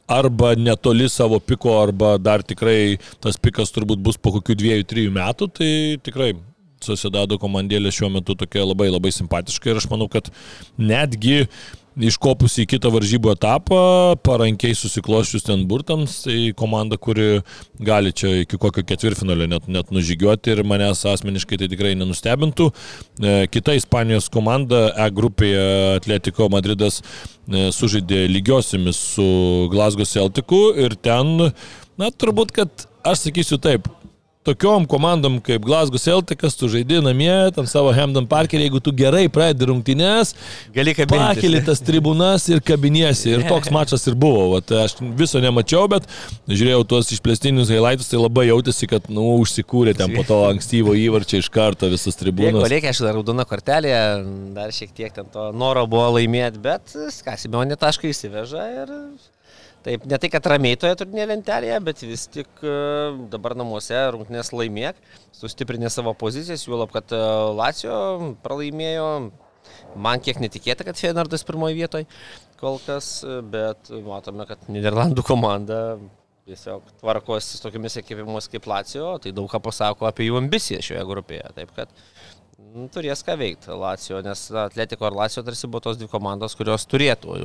arba 0.10 0.54
netoli 0.58 1.10
savo 1.12 1.40
piko, 1.40 1.78
arba 1.82 2.18
dar 2.22 2.44
tikrai 2.44 3.00
tas 3.24 3.38
pikas 3.38 3.74
turbūt 3.76 4.02
bus 4.04 4.18
po 4.18 4.34
kokių 4.40 4.58
dviejų, 4.60 4.88
trijų 4.90 5.18
metų, 5.20 5.52
tai 5.60 5.74
tikrai 6.06 6.34
Susidado 6.80 7.36
komandėlė 7.36 7.92
šiuo 7.92 8.08
metu 8.14 8.38
tokia 8.40 8.62
labai 8.64 8.88
labai 8.88 9.12
simpatiška. 9.12 9.68
Ir 9.68 9.82
aš 9.82 9.90
manau, 9.92 10.08
kad 10.12 10.30
netgi 10.80 11.42
iškopus 12.00 12.56
į 12.64 12.66
kitą 12.74 12.92
varžybų 12.94 13.34
etapą, 13.34 13.80
parankiai 14.24 14.76
susikloščius 14.78 15.46
ten 15.48 15.66
burtams, 15.70 16.20
tai 16.26 16.38
komanda, 16.58 16.98
kuri 17.02 17.42
gali 17.84 18.14
čia 18.16 18.42
iki 18.44 18.60
kokio 18.62 18.86
ketvirfinalio 18.88 19.50
net, 19.52 19.68
net 19.72 19.92
nužygiuoti 19.96 20.56
ir 20.56 20.64
manęs 20.68 21.04
asmeniškai 21.12 21.60
tai 21.60 21.70
tikrai 21.72 21.94
nenustebintų. 22.00 22.70
E, 22.72 23.36
kita 23.52 23.76
Ispanijos 23.80 24.30
komanda 24.32 24.90
E 24.96 25.10
grupėje 25.14 25.68
Atletico 26.00 26.50
Madridas 26.52 27.02
e, 27.02 27.70
sužaidė 27.76 28.26
lygiosiamis 28.32 29.00
su 29.16 29.30
Glasgow 29.74 30.08
Celticu 30.08 30.70
ir 30.80 30.96
ten, 30.96 31.52
na 32.00 32.12
turbūt, 32.16 32.56
kad 32.56 32.88
aš 33.04 33.28
sakysiu 33.28 33.60
taip, 33.62 33.88
tokiom 34.48 34.86
komandom 34.88 35.38
kaip 35.44 35.64
Glasgow 35.66 36.00
Celticas, 36.00 36.56
tu 36.56 36.70
žaidži 36.72 37.02
namie, 37.04 37.32
tam 37.56 37.68
savo 37.68 37.92
Hamden 37.96 38.28
Parkerį, 38.30 38.68
jeigu 38.68 38.80
tu 38.84 38.94
gerai 38.96 39.28
pradedi 39.32 39.68
kabinėti. 40.96 41.36
Pakeli 41.36 41.62
tas 41.68 41.82
tribūnas 41.84 42.48
ir 42.52 42.62
kabinėsi. 42.64 43.34
Ir 43.36 43.46
toks 43.50 43.72
mačas 43.76 44.08
ir 44.08 44.16
buvo. 44.20 44.46
Vat, 44.56 44.72
aš 44.86 44.96
viso 45.20 45.42
nemačiau, 45.44 45.90
bet 45.92 46.08
žiūrėjau 46.48 46.86
tuos 46.94 47.12
išplėstinius 47.16 47.72
highlights, 47.74 48.08
tai 48.12 48.22
labai 48.22 48.48
jautėsi, 48.50 48.88
kad, 48.92 49.10
nu, 49.12 49.26
užsikūrė 49.44 49.96
ten 50.00 50.16
po 50.16 50.24
to 50.28 50.40
ankstyvo 50.52 50.96
įvarčio 50.98 51.44
iš 51.44 51.52
karto 51.54 51.92
visas 51.92 52.18
tribūnas. 52.20 52.70
Reikia, 52.72 52.94
aš 52.96 53.04
dar 53.06 53.18
raudona 53.20 53.46
kortelė, 53.50 53.94
dar 54.56 54.72
šiek 54.76 54.96
tiek 54.96 55.14
ten 55.16 55.28
to 55.34 55.50
noro 55.52 55.84
buvo 55.90 56.16
laimėti, 56.16 56.64
bet 56.64 56.96
Skasimionė 57.14 57.76
tašką 57.80 58.10
įsiveža 58.14 58.70
ir 58.84 58.96
Taip, 59.86 60.04
ne 60.12 60.18
tai, 60.20 60.28
kad 60.32 60.48
ramiai 60.52 60.76
toje 60.80 60.98
turtinėje 61.00 61.30
lentelėje, 61.30 61.78
bet 61.88 62.02
vis 62.04 62.26
tik 62.32 62.64
e, 62.68 62.74
dabar 63.32 63.56
namuose 63.56 63.96
rungtynės 64.12 64.52
laimėk, 64.52 65.00
sustiprinė 65.38 65.92
savo 65.94 66.12
pozicijas, 66.20 66.66
juolab, 66.68 66.92
kad 66.92 67.14
e, 67.16 67.22
Lacijo 67.56 68.34
pralaimėjo, 68.44 69.08
man 69.96 70.24
kiek 70.26 70.42
netikėta, 70.44 70.84
kad 70.88 71.00
Fenerdas 71.00 71.48
pirmoje 71.48 71.78
vietoje 71.80 72.10
kol 72.60 72.76
kas, 72.84 73.22
bet 73.54 73.88
matome, 74.04 74.44
kad 74.50 74.68
Niderlandų 74.68 75.24
komanda 75.24 75.80
tiesiog 76.50 76.84
tvarkosi 77.00 77.56
su 77.56 77.64
tokiamis 77.64 77.96
ekipimus 78.02 78.50
kaip 78.52 78.68
Lacijo, 78.68 79.14
tai 79.24 79.32
daug 79.36 79.48
ką 79.48 79.62
pasako 79.64 80.10
apie 80.10 80.28
jų 80.28 80.42
ambiciją 80.42 80.84
šioje 80.84 81.06
grupėje. 81.08 81.54
Taip 81.56 81.72
kad 81.78 81.94
Nu, 81.94 82.19
turės 82.94 83.24
ką 83.26 83.36
veikti 83.40 83.74
Lacijo, 83.74 84.20
nes 84.26 84.42
Atletiko 84.62 85.08
ir 85.08 85.16
Lacijo 85.18 85.44
tarsi 85.46 85.68
buvo 85.68 85.82
tos 85.88 85.98
dvi 85.98 86.10
komandos, 86.12 86.56
kurios 86.58 86.86
turėtų 86.90 87.38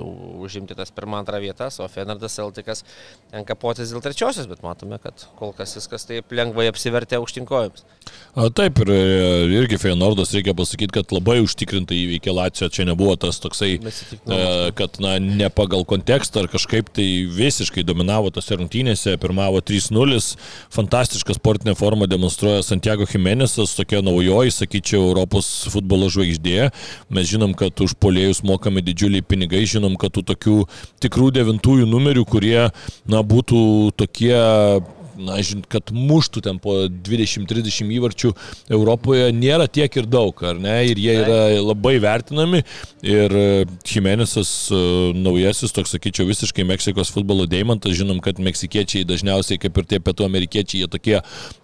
užimti 0.44 0.76
tas 0.76 0.92
pirmą 0.94 1.20
antrą 1.22 1.40
vietas, 1.42 1.78
o 1.80 1.88
Fenerdas 1.88 2.36
Celtikas 2.36 2.84
ten 3.32 3.46
kapotis 3.48 3.92
dėl 3.92 4.02
trečiosios, 4.04 4.48
bet 4.50 4.64
matome, 4.64 4.98
kad 5.02 5.26
kol 5.38 5.54
kas 5.56 5.76
viskas 5.78 6.04
taip 6.08 6.32
lengvai 6.34 6.66
apsivertė 6.70 7.18
aukštinkojams. 7.20 7.84
Taip, 8.58 8.82
ir 8.84 8.90
irgi 9.62 9.78
Fenerdas 9.80 10.34
reikia 10.36 10.54
pasakyti, 10.56 10.92
kad 10.98 11.14
labai 11.14 11.38
užtikrintai 11.44 11.96
įveikė 12.02 12.34
Lacijo, 12.34 12.68
čia 12.74 12.86
nebuvo 12.88 13.16
tas 13.20 13.40
toksai, 13.42 13.78
kad 14.76 15.00
na, 15.02 15.16
ne 15.22 15.48
pagal 15.54 15.86
kontekstą 15.88 16.44
ar 16.44 16.50
kažkaip 16.52 16.92
tai 16.94 17.08
visiškai 17.32 17.86
dominavo 17.86 18.32
tose 18.34 18.58
rungtynėse, 18.60 19.16
pirmavo 19.22 19.62
3-0, 19.64 20.20
fantastišką 20.74 21.38
sportinę 21.38 21.76
formą 21.78 22.10
demonstruoja 22.10 22.64
Santiago 22.66 23.08
Jimenezas, 23.08 23.76
tokia 23.78 24.02
naujoji, 24.04 24.52
sakyčiau, 24.58 25.13
Europos 25.14 25.48
futbolo 25.72 26.10
žvaigždė. 26.12 26.70
Mes 27.14 27.30
žinom, 27.30 27.54
kad 27.58 27.78
už 27.80 27.96
polėjus 28.02 28.42
mokami 28.46 28.82
didžiuliai 28.84 29.24
pinigai, 29.24 29.64
žinom, 29.68 29.94
kad 30.00 30.14
tų 30.14 30.26
tokių 30.34 30.58
tikrų 31.04 31.30
devintųjų 31.38 31.86
numerių, 31.88 32.26
kurie 32.28 32.58
na, 33.06 33.22
būtų 33.22 33.94
tokie 33.96 34.34
na, 35.18 35.38
žinot, 35.44 35.66
kad 35.70 35.90
muštų 35.94 36.42
ten 36.44 36.58
po 36.62 36.76
20-30 36.88 37.92
įvarčių 37.96 38.32
Europoje 38.74 39.30
nėra 39.34 39.66
tiek 39.70 39.92
ir 40.00 40.08
daug, 40.10 40.38
ar 40.46 40.58
ne? 40.60 40.76
Ir 40.90 41.00
jie 41.00 41.14
yra 41.22 41.38
labai 41.60 41.96
vertinami. 42.02 42.62
Ir 43.04 43.34
e, 43.34 43.46
Jimenezas 43.88 44.50
e, 44.72 44.80
naujasis, 45.16 45.74
toks 45.74 45.94
sakyčiau, 45.94 46.26
visiškai 46.28 46.66
Meksikos 46.68 47.12
futbolo 47.14 47.46
deimantas. 47.50 47.96
Žinom, 47.98 48.20
kad 48.24 48.40
meksikiečiai 48.42 49.06
dažniausiai, 49.08 49.60
kaip 49.62 49.78
ir 49.80 49.88
tie 49.92 50.00
pietų 50.02 50.26
amerikiečiai, 50.28 50.84
jie 50.84 50.90
tokie, 50.90 51.16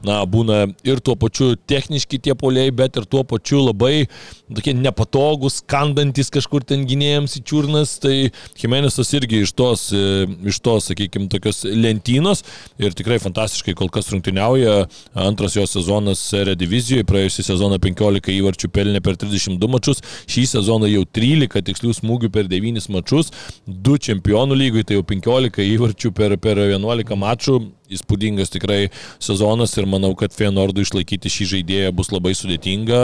na, 0.06 0.20
būna 0.30 0.62
ir 0.86 1.02
tuo 1.04 1.16
pačiu 1.20 1.52
techniški 1.70 2.20
tie 2.22 2.36
poliai, 2.38 2.72
bet 2.74 3.00
ir 3.00 3.08
tuo 3.10 3.24
pačiu 3.26 3.64
labai 3.66 4.06
tokie 4.50 4.74
nepatogus, 4.76 5.60
skandantis 5.64 6.32
kažkur 6.32 6.64
ten 6.66 6.86
gynėjams 6.88 7.38
į 7.40 7.44
čiurnas. 7.46 7.96
Tai 8.02 8.14
Jimenezas 8.60 9.12
irgi 9.18 9.42
iš 9.44 9.54
tos, 9.58 9.88
e, 9.96 10.26
iš 10.50 10.62
tos, 10.64 10.90
sakykime, 10.90 11.30
tokios 11.32 11.64
lentynos 11.68 12.44
ir 12.80 12.94
tikrai 12.96 13.18
fantastiškas 13.22 13.39
fantastiškai 13.40 13.74
kol 13.74 13.88
kas 13.88 14.10
rungtyniauja. 14.12 14.86
Antras 15.14 15.56
jo 15.56 15.64
sezonas 15.66 16.20
Eredivizijoje, 16.36 17.06
praėjusią 17.08 17.46
sezoną 17.46 17.78
15 17.80 18.32
įvarčių 18.36 18.68
pelnė 18.68 19.00
per 19.00 19.16
32 19.16 19.70
mačius, 19.70 20.02
šį 20.28 20.46
sezoną 20.56 20.90
jau 20.90 21.04
13 21.04 21.64
tikslių 21.70 21.94
smūgių 21.96 22.30
per 22.32 22.50
9 22.50 22.88
mačius, 22.92 23.32
2 23.66 23.98
čempionų 24.08 24.58
lygui, 24.60 24.84
tai 24.84 24.98
jau 24.98 25.04
15 25.06 25.64
įvarčių 25.64 26.12
per, 26.12 26.36
per 26.36 26.60
11 26.68 27.16
mačų 27.16 27.60
įspūdingas 27.94 28.52
tikrai 28.52 28.80
sezonas 29.22 29.74
ir 29.78 29.88
manau, 29.90 30.12
kad 30.18 30.34
Feenordui 30.34 30.84
išlaikyti 30.86 31.32
šį 31.32 31.48
žaidėją 31.54 31.92
bus 31.96 32.12
labai 32.14 32.32
sudėtinga, 32.38 33.02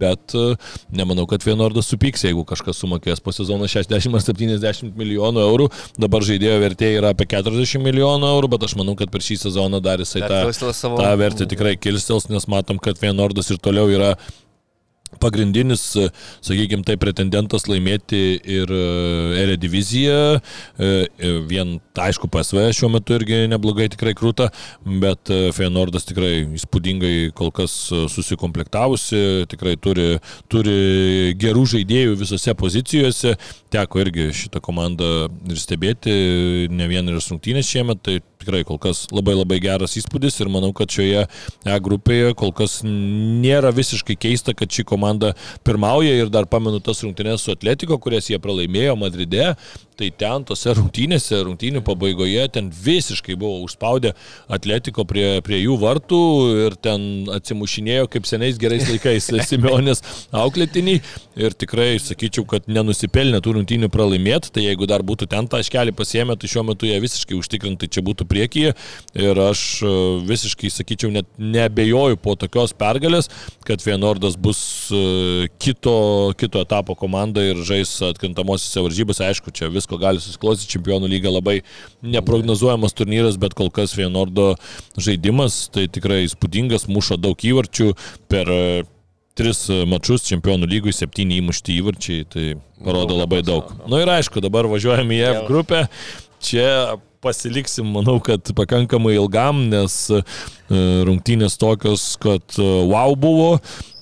bet 0.00 0.36
e, 0.36 0.46
nemanau, 0.96 1.26
kad 1.30 1.44
Feenordas 1.44 1.90
supyks, 1.92 2.26
jeigu 2.26 2.44
kažkas 2.48 2.80
sumokės 2.82 3.22
po 3.24 3.34
sezono 3.36 3.68
60 3.70 4.16
ar 4.16 4.24
70 4.24 4.96
milijonų 4.98 5.44
eurų. 5.46 5.68
Dabar 6.00 6.26
žaidėjo 6.26 6.56
vertė 6.62 6.92
yra 6.98 7.12
apie 7.16 7.28
40 7.32 7.84
milijonų 7.84 8.32
eurų, 8.36 8.52
bet 8.56 8.66
aš 8.68 8.76
manau, 8.80 8.96
kad 8.98 9.12
per 9.12 9.24
šį 9.24 9.40
sezoną 9.46 9.82
dar 9.84 10.02
jisai 10.04 10.24
tą, 10.26 10.42
tą 10.84 11.12
vertę 11.20 11.48
tikrai 11.48 11.76
kilstels, 11.80 12.28
nes 12.32 12.48
matom, 12.50 12.80
kad 12.82 13.00
Feenordas 13.00 13.52
ir 13.52 13.62
toliau 13.62 13.88
yra 13.92 14.16
pagrindinis, 15.22 15.82
sakykime, 16.44 16.84
tai 16.86 16.96
pretendentas 17.00 17.66
laimėti 17.70 18.20
ir 18.40 18.72
e, 18.72 18.82
Erediviziją. 19.42 20.20
E, 20.36 20.90
e, 21.06 21.32
vien, 21.48 21.76
aišku, 22.06 22.30
PSV 22.32 22.68
šiuo 22.76 22.90
metu 22.92 23.16
irgi 23.16 23.44
neblogai 23.50 23.88
tikrai 23.92 24.14
krūta, 24.18 24.50
bet 25.02 25.32
Feyenoordas 25.56 26.08
tikrai 26.08 26.44
įspūdingai 26.58 27.32
kol 27.36 27.52
kas 27.54 27.74
susikomplektavusi, 28.12 29.46
tikrai 29.50 29.76
turi, 29.80 30.08
turi 30.52 31.34
gerų 31.40 31.66
žaidėjų 31.76 32.20
visose 32.22 32.56
pozicijose. 32.58 33.36
Teko 33.72 34.04
irgi 34.04 34.30
šitą 34.44 34.62
komandą 34.64 35.28
ir 35.50 35.60
stebėti, 35.60 36.16
ne 36.72 36.88
vienerias 36.90 37.30
rungtynės 37.32 37.68
šiemet, 37.70 38.02
tai 38.06 38.20
tikrai 38.46 38.62
kol 38.64 38.78
kas 38.78 39.08
labai 39.10 39.34
labai 39.34 39.58
geras 39.58 39.98
įspūdis 39.98 40.38
ir 40.38 40.54
manau, 40.54 40.70
kad 40.76 40.86
šioje 40.94 41.26
E 41.66 41.78
grupėje 41.82 42.34
kol 42.38 42.52
kas 42.54 42.78
nėra 42.86 43.72
visiškai 43.74 44.14
keista, 44.22 44.54
kad 44.54 44.70
ši 44.70 44.84
komanda 44.86 45.32
pirmauja. 45.66 46.14
Ir 46.14 46.30
dar 46.30 46.46
pamenu 46.46 46.78
tas 46.84 47.02
rungtynės 47.02 47.42
su 47.42 47.54
Atletiko, 47.54 47.98
kurias 48.02 48.30
jie 48.30 48.38
pralaimėjo 48.42 48.94
Madride, 49.00 49.48
tai 49.96 50.10
ten 50.12 50.44
tose 50.46 50.74
rungtynėse, 50.76 51.38
rungtynių 51.46 51.82
pabaigoje, 51.86 52.44
ten 52.52 52.68
visiškai 52.70 53.36
buvo 53.38 53.62
užspaudę 53.64 54.12
Atletiko 54.52 55.06
prie, 55.08 55.40
prie 55.46 55.62
jų 55.62 55.78
vartų 55.80 56.20
ir 56.66 56.76
ten 56.82 57.26
atsimušinėjo 57.32 58.10
kaip 58.12 58.28
seniais 58.28 58.60
gerais 58.60 58.86
laikais 58.90 59.30
Simeonės 59.50 60.02
auklėtiniai. 60.36 61.00
Ir 61.36 61.56
tikrai 61.58 61.96
sakyčiau, 62.00 62.46
kad 62.48 62.68
nenusipelnė 62.70 63.42
tų 63.44 63.56
rungtynių 63.58 63.90
pralaimėti, 63.92 64.52
tai 64.54 64.66
jeigu 64.66 64.88
dar 64.88 65.04
būtų 65.06 65.28
ten 65.32 65.48
taškelį 65.50 65.94
pasiemę, 65.96 66.36
tai 66.40 66.50
šiuo 66.50 66.64
metu 66.70 66.88
jie 66.88 66.96
visiškai 67.02 67.36
užtikrintai 67.38 67.90
čia 67.92 68.04
būtų 68.06 68.26
priekyje. 68.28 68.72
Ir 69.16 69.40
aš 69.46 69.64
e, 69.84 69.92
visiškai 70.28 70.70
sakyčiau, 70.72 71.12
net 71.14 71.28
nebejoju 71.40 72.20
po 72.20 72.36
tokios 72.40 72.74
pergalės, 72.76 73.30
kad 73.68 73.84
Vienordas 73.84 74.38
bus 74.40 74.60
e, 74.90 75.48
kito, 75.62 75.96
kito 76.40 76.64
etapo 76.64 76.96
komanda 76.98 77.44
ir 77.44 77.60
žais 77.66 77.92
atkrintamosiose 78.10 78.84
varžybose, 78.86 79.26
aišku, 79.28 79.52
čia 79.56 79.70
vis 79.72 79.85
visko 79.86 79.98
gali 80.02 80.20
susiklostyti. 80.20 80.76
Čempionų 80.76 81.08
lyga 81.08 81.30
labai 81.30 81.62
neprognozuojamas 82.02 82.94
turnyras, 82.94 83.38
bet 83.38 83.54
kol 83.54 83.70
kas 83.70 83.94
Vienordo 83.96 84.56
žaidimas 84.98 85.70
tai 85.70 85.86
tikrai 85.88 86.26
įspūdingas, 86.26 86.88
muša 86.88 87.16
daug 87.16 87.36
įvarčių 87.38 87.94
per 88.28 88.50
e, 88.50 88.84
tris 89.36 89.68
mačius 89.86 90.26
čempionų 90.26 90.66
lygui, 90.66 90.92
septyni 90.92 91.38
įmušti 91.40 91.78
įvarčiai, 91.78 92.26
tai 92.26 92.46
parodo 92.82 93.16
labai 93.16 93.42
daug. 93.42 93.70
Na 93.84 93.94
nu 93.94 94.00
ir 94.02 94.08
aišku, 94.10 94.40
dabar 94.40 94.66
važiuojame 94.66 95.14
į 95.14 95.26
F 95.32 95.42
grupę. 95.46 95.86
Čia 96.42 96.96
pasiliksim, 97.24 97.88
manau, 97.90 98.18
kad 98.22 98.52
pakankamai 98.56 99.16
ilgam, 99.16 99.66
nes 99.70 100.06
e, 100.10 100.22
rungtynės 101.06 101.58
tokios, 101.60 102.14
kad 102.22 102.58
e, 102.58 102.66
wow 102.90 103.16
buvo 103.18 103.56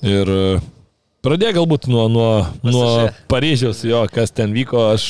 ir 0.04 0.30
Pradėk 1.24 1.54
galbūt 1.56 1.86
nuo, 1.88 2.04
nuo, 2.12 2.30
nuo 2.68 2.88
Paryžiaus, 3.32 3.78
jo, 3.88 4.02
kas 4.12 4.34
ten 4.36 4.52
vyko, 4.52 4.90
aš 4.92 5.06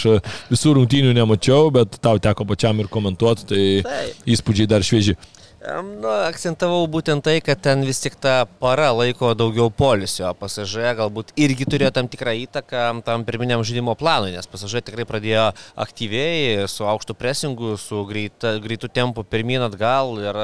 visų 0.52 0.76
rungtynių 0.78 1.10
nemačiau, 1.16 1.72
bet 1.74 1.98
tau 2.04 2.20
teko 2.22 2.46
pačiam 2.46 2.78
ir 2.78 2.90
komentuoti, 2.92 3.46
tai 3.50 3.64
Taip. 3.82 4.20
įspūdžiai 4.36 4.70
dar 4.70 4.86
švieži. 4.86 5.16
Nu, 5.64 6.10
akcentavau 6.28 6.84
būtent 6.92 7.24
tai, 7.24 7.38
kad 7.44 7.60
ten 7.64 7.84
vis 7.88 8.02
tik 8.02 8.18
ta 8.20 8.44
para 8.60 8.90
laiko 8.92 9.30
daugiau 9.38 9.70
polisio. 9.72 10.28
Pasažė 10.36 10.92
galbūt 10.98 11.32
irgi 11.40 11.64
turėjo 11.64 11.90
tam 11.96 12.08
tikrą 12.12 12.34
įtaką 12.42 12.82
tam 13.06 13.24
pirminiam 13.24 13.62
žaidimo 13.64 13.94
planui, 13.96 14.34
nes 14.34 14.48
pasažė 14.50 14.82
tikrai 14.84 15.06
pradėjo 15.08 15.46
aktyviai, 15.80 16.66
su 16.68 16.84
aukštu 16.88 17.16
presingu, 17.16 17.78
su 17.80 18.02
greita, 18.08 18.58
greitu 18.64 18.90
tempu 18.92 19.24
pirmin 19.24 19.64
atgal 19.64 20.12
ir, 20.20 20.40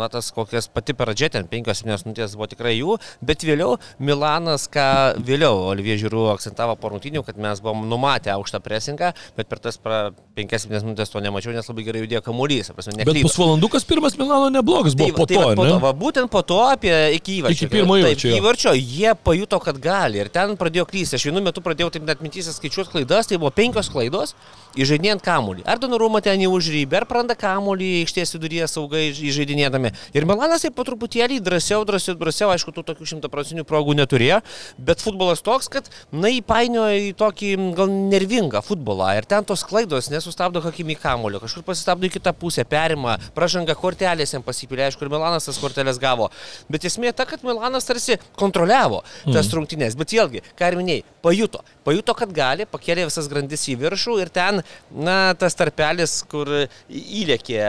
na, 0.00 0.08
tas 0.10 0.32
kokias 0.34 0.66
pati 0.66 0.96
pradžia, 0.98 1.30
ten 1.36 1.46
5-7 1.50 2.08
minutės 2.08 2.34
buvo 2.34 2.50
tikrai 2.50 2.74
jų, 2.74 2.98
bet 3.22 3.46
vėliau 3.46 3.78
Milanas, 4.02 4.66
ką 4.66 4.88
vėliau 5.22 5.68
Olivie 5.70 5.94
Žiūrų 6.02 6.26
akcentavo 6.32 6.74
po 6.80 6.90
rungtynių, 6.90 7.22
kad 7.26 7.38
mes 7.38 7.62
buvom 7.62 7.86
numatę 7.90 8.34
aukštą 8.34 8.58
presingą, 8.64 9.14
bet 9.38 9.50
per 9.50 9.62
tas 9.62 9.78
5-7 9.78 10.82
minutės 10.82 11.14
to 11.14 11.22
nemačiau, 11.22 11.54
nes 11.54 11.70
labai 11.70 11.86
gerai 11.86 12.04
judėjo 12.04 12.24
kamuolys. 12.26 12.74
Bet 12.74 13.22
pusvalandukas 13.22 13.86
pirmas 13.86 14.18
Milano 14.18 14.50
ne 14.50 14.63
neblogas 14.64 14.94
buvo 14.94 15.08
tai, 15.08 15.16
po 15.16 15.26
tai, 15.26 15.36
to. 15.36 15.54
Po 15.54 15.66
to 15.68 15.78
va, 15.78 15.92
būtent 15.92 16.30
po 16.32 16.42
to 16.42 16.58
apie 16.64 16.92
iki 17.18 17.38
įvarčio. 17.40 17.66
Iki 17.66 17.70
pirmo 17.70 17.98
įvarčio. 18.00 18.30
Taip, 18.32 18.40
įvarčio 18.40 18.72
jie 18.74 19.12
pajuto, 19.14 19.60
kad 19.60 19.78
gali 19.78 20.22
ir 20.22 20.30
ten 20.32 20.56
pradėjo 20.60 20.86
klysti. 20.88 21.18
Aš 21.18 21.28
vienu 21.28 21.44
metu 21.44 21.62
pradėjau 21.64 21.92
taip 21.94 22.06
net 22.08 22.24
mintysis 22.24 22.56
skaičiuoti 22.58 22.94
klaidas, 22.94 23.28
tai 23.28 23.38
buvo 23.38 23.52
penkios 23.54 23.90
klaidos, 23.92 24.34
įžaidinėjant 24.74 25.22
kamuolį. 25.24 25.64
Ar 25.68 25.80
Donorumą 25.82 26.22
ten 26.24 26.40
jį 26.42 26.50
užrybė, 26.50 27.02
ar 27.02 27.08
praranda 27.10 27.36
kamuolį 27.38 27.90
išties 28.04 28.34
viduryje 28.36 28.68
saugai 28.72 29.06
įžaidinėdami. 29.12 29.92
Ir 30.16 30.26
Milanas 30.28 30.64
taip 30.64 30.76
po 30.78 30.86
truputėlį 30.86 31.40
drąsiau, 31.44 31.84
drąsiau, 31.86 32.16
drąsiau, 32.18 32.50
aišku, 32.54 32.74
tų 32.74 32.86
tokių 32.90 33.08
šimtaprocentinių 33.12 33.66
progų 33.68 33.96
neturėjo, 34.00 34.40
bet 34.78 35.04
futbolas 35.04 35.44
toks, 35.44 35.70
kad, 35.70 35.90
na, 36.10 36.32
įpainiojo 36.34 37.10
į 37.10 37.12
tokį 37.20 37.52
gal 37.76 37.92
nervingą 37.92 38.64
futbolą. 38.66 39.12
Ir 39.18 39.28
ten 39.30 39.46
tos 39.46 39.62
klaidos 39.66 40.10
nesustabdo 40.12 40.62
hakimi 40.64 40.96
kamuolio, 40.98 41.42
kažkur 41.44 41.66
pasistabdo 41.66 42.08
į 42.08 42.14
kitą 42.16 42.34
pusę, 42.36 42.66
perima, 42.66 43.18
pražanga 43.36 43.76
kortelės 43.78 44.34
jam 44.34 44.44
pasipylė, 44.54 44.86
aišku, 44.88 45.04
ir 45.04 45.12
Milanas 45.12 45.48
tas 45.48 45.58
kortelės 45.60 45.98
gavo. 46.02 46.30
Bet 46.70 46.86
esmė 46.86 47.12
ta, 47.16 47.26
kad 47.28 47.42
Milanas 47.46 47.88
tarsi 47.88 48.18
kontroliavo 48.38 49.02
tas 49.26 49.48
mm. 49.48 49.54
rungtynės. 49.58 49.98
Bet 49.98 50.14
vėlgi, 50.14 50.44
ką 50.58 50.70
ir 50.70 50.78
minėjai, 50.80 51.04
pajuto. 51.24 51.64
Pajuto, 51.84 52.14
kad 52.16 52.32
gali, 52.34 52.68
pakėlė 52.70 53.08
visas 53.08 53.28
grandis 53.30 53.66
į 53.68 53.76
viršų 53.82 54.20
ir 54.22 54.32
ten, 54.34 54.62
na, 54.94 55.18
tas 55.38 55.58
tarpelis, 55.58 56.20
kur 56.30 56.48
įlėkė 56.88 57.60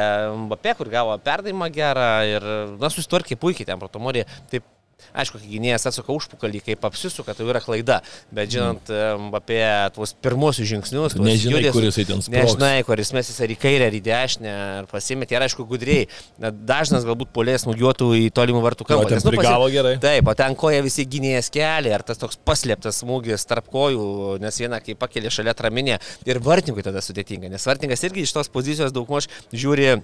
Mbappé, 0.45 0.76
kur 0.78 0.91
gavo 0.93 1.17
perdavimą 1.26 1.71
gerą 1.74 2.13
ir, 2.30 2.48
na, 2.80 2.93
susitvarkė 2.93 3.39
puikiai 3.41 3.67
ten 3.67 3.82
protomorė. 3.82 4.28
Taip 4.52 4.69
Aišku, 5.15 5.39
kai 5.39 5.47
gynėjas 5.47 5.86
atsuka 5.89 6.12
užpukalį, 6.15 6.62
kaip 6.65 6.86
apsisuka, 6.88 7.36
tai 7.36 7.45
yra 7.47 7.62
klaida. 7.63 8.01
Bet 8.36 8.51
žinant 8.51 8.89
mm. 8.91 9.29
apie 9.38 9.62
tuos 9.95 10.12
pirmosius 10.23 10.67
žingsnius, 10.71 11.15
tuos 11.15 11.27
nežinai, 11.27 11.62
judės, 11.62 11.75
kuris 11.75 11.99
ten 11.99 12.23
sprogs. 12.23 12.31
Nežinai, 12.36 12.84
kuris 12.88 13.12
mesis 13.15 13.39
ar 13.43 13.51
į 13.53 13.58
kairę, 13.60 13.89
ar 13.89 13.95
į 13.95 14.01
dešinę, 14.05 14.55
ar 14.81 14.89
pasimetė. 14.91 15.38
Ir 15.38 15.45
aišku, 15.47 15.67
gudriai. 15.69 16.10
Na, 16.41 16.51
dažnas 16.51 17.08
galbūt 17.08 17.31
polės 17.36 17.67
nugiuotų 17.67 18.10
į 18.25 18.25
tolimų 18.36 18.63
vartų 18.65 18.89
kampą. 18.89 19.08
Nes, 19.12 19.27
nu, 19.27 19.36
pasi... 19.38 19.75
gerai. 19.77 19.95
Taip, 20.03 20.31
o 20.31 20.36
ten 20.38 20.58
koja 20.60 20.84
visi 20.86 21.08
gynėjas 21.08 21.51
keliai, 21.53 21.95
ar 21.95 22.03
tas 22.08 22.19
toks 22.21 22.39
paslėptas 22.47 22.99
smūgis 23.03 23.47
tarp 23.47 23.71
kojų, 23.71 24.36
nes 24.43 24.60
viena 24.63 24.81
kai 24.84 24.97
pakelia 24.99 25.31
šalia 25.34 25.55
traminė. 25.58 26.01
Ir 26.27 26.41
vartininkui 26.43 26.84
tada 26.86 27.03
sudėtinga, 27.05 27.51
nes 27.51 27.67
vartininkas 27.67 28.03
irgi 28.08 28.27
iš 28.27 28.36
tos 28.36 28.51
pozicijos 28.51 28.95
daugmaž 28.95 29.29
žiūri 29.55 29.95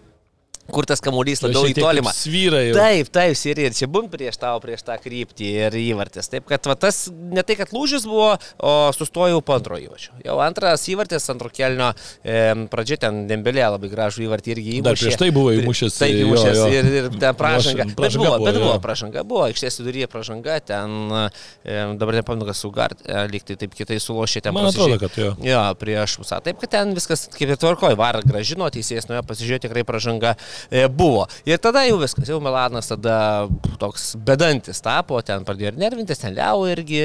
kur 0.73 0.88
tas 0.89 1.01
kamuolys 1.03 1.43
labiau 1.43 1.67
į 1.69 1.75
tolimą. 1.77 2.13
Svyra 2.15 2.62
jau. 2.65 2.75
Taip, 2.77 3.12
taip, 3.13 3.38
ir, 3.51 3.62
ir 3.67 3.75
čia 3.75 3.88
bum 3.91 4.07
prieš 4.12 4.39
tavo, 4.41 4.62
prieš 4.63 4.84
tą 4.88 4.97
kryptį 5.01 5.49
ir 5.65 5.77
įvartis. 5.81 6.29
Taip, 6.31 6.45
kad 6.49 6.67
va, 6.69 6.75
tas 6.79 7.03
ne 7.12 7.43
tai, 7.45 7.57
kad 7.60 7.73
lūžis 7.75 8.05
buvo, 8.10 8.34
o 8.57 8.73
sustojau 8.95 9.41
po 9.45 9.55
antro 9.57 9.79
įvarčio. 9.81 10.15
Jau 10.25 10.38
antras 10.43 10.86
įvartis, 10.91 11.27
antro 11.34 11.51
kelnio 11.53 11.91
e, 12.23 12.38
pradžia 12.71 12.99
ten 13.05 13.23
dembelė 13.29 13.67
labai 13.75 13.91
gražų 13.91 14.25
įvartį 14.27 14.55
irgi 14.55 14.77
įmušė. 14.79 14.88
Dar 14.88 14.99
prieš 14.99 15.19
tai 15.21 15.29
buvo 15.36 15.53
įmušęs. 15.57 15.99
Taip, 16.01 16.17
įmušęs 16.25 16.60
jo, 16.60 16.67
jo. 16.67 16.79
ir, 16.79 16.89
ir 17.01 17.10
ten 17.15 17.38
pražanga. 17.38 17.88
pražanga 17.97 18.01
bet 18.01 18.17
buvo, 18.17 18.34
buvo, 18.38 18.47
bet 18.47 18.60
buvo 18.62 18.77
pražanga, 18.84 19.25
buvo 19.27 19.45
aikštės 19.49 19.81
viduryje 19.81 20.10
pražanga, 20.12 20.60
ten 20.71 20.97
e, 21.19 21.77
dabar 21.99 22.19
nepamenu, 22.21 22.47
kas 22.49 22.63
sugart, 22.63 23.03
e, 23.05 23.25
liktai 23.31 23.57
taip 23.60 23.75
kitai 23.77 23.99
sulošė 24.01 24.45
ten. 24.45 24.55
Man 24.55 24.69
atrodo, 24.71 24.99
kad 25.01 25.17
jo. 25.19 25.34
Jo, 25.45 25.63
prieš 25.79 26.17
pusę. 26.21 26.41
Taip, 26.45 26.60
kad 26.62 26.73
ten 26.77 26.95
viskas 26.97 27.27
kaip 27.34 27.49
ir 27.49 27.60
tvarkoja, 27.62 27.97
var 27.99 28.21
gražino, 28.25 28.69
teisėjas 28.73 29.10
nuėjo 29.10 29.23
pasižiūrėti 29.29 29.67
tikrai 29.67 29.86
pražanga. 29.88 30.36
E, 30.36 30.61
buvo. 30.93 31.26
Ir 31.47 31.62
tada 31.62 31.84
jau 31.88 31.97
viskas, 32.02 32.30
jau 32.30 32.39
Milanas 32.43 32.91
tada 32.91 33.47
toks 33.82 34.12
bedantis 34.28 34.82
tapo, 34.84 35.19
ten 35.26 35.45
pradėjo 35.47 35.74
ir 35.74 35.80
nervintis, 35.82 36.21
ten 36.21 36.36
Liau 36.38 36.65
irgi 36.69 37.02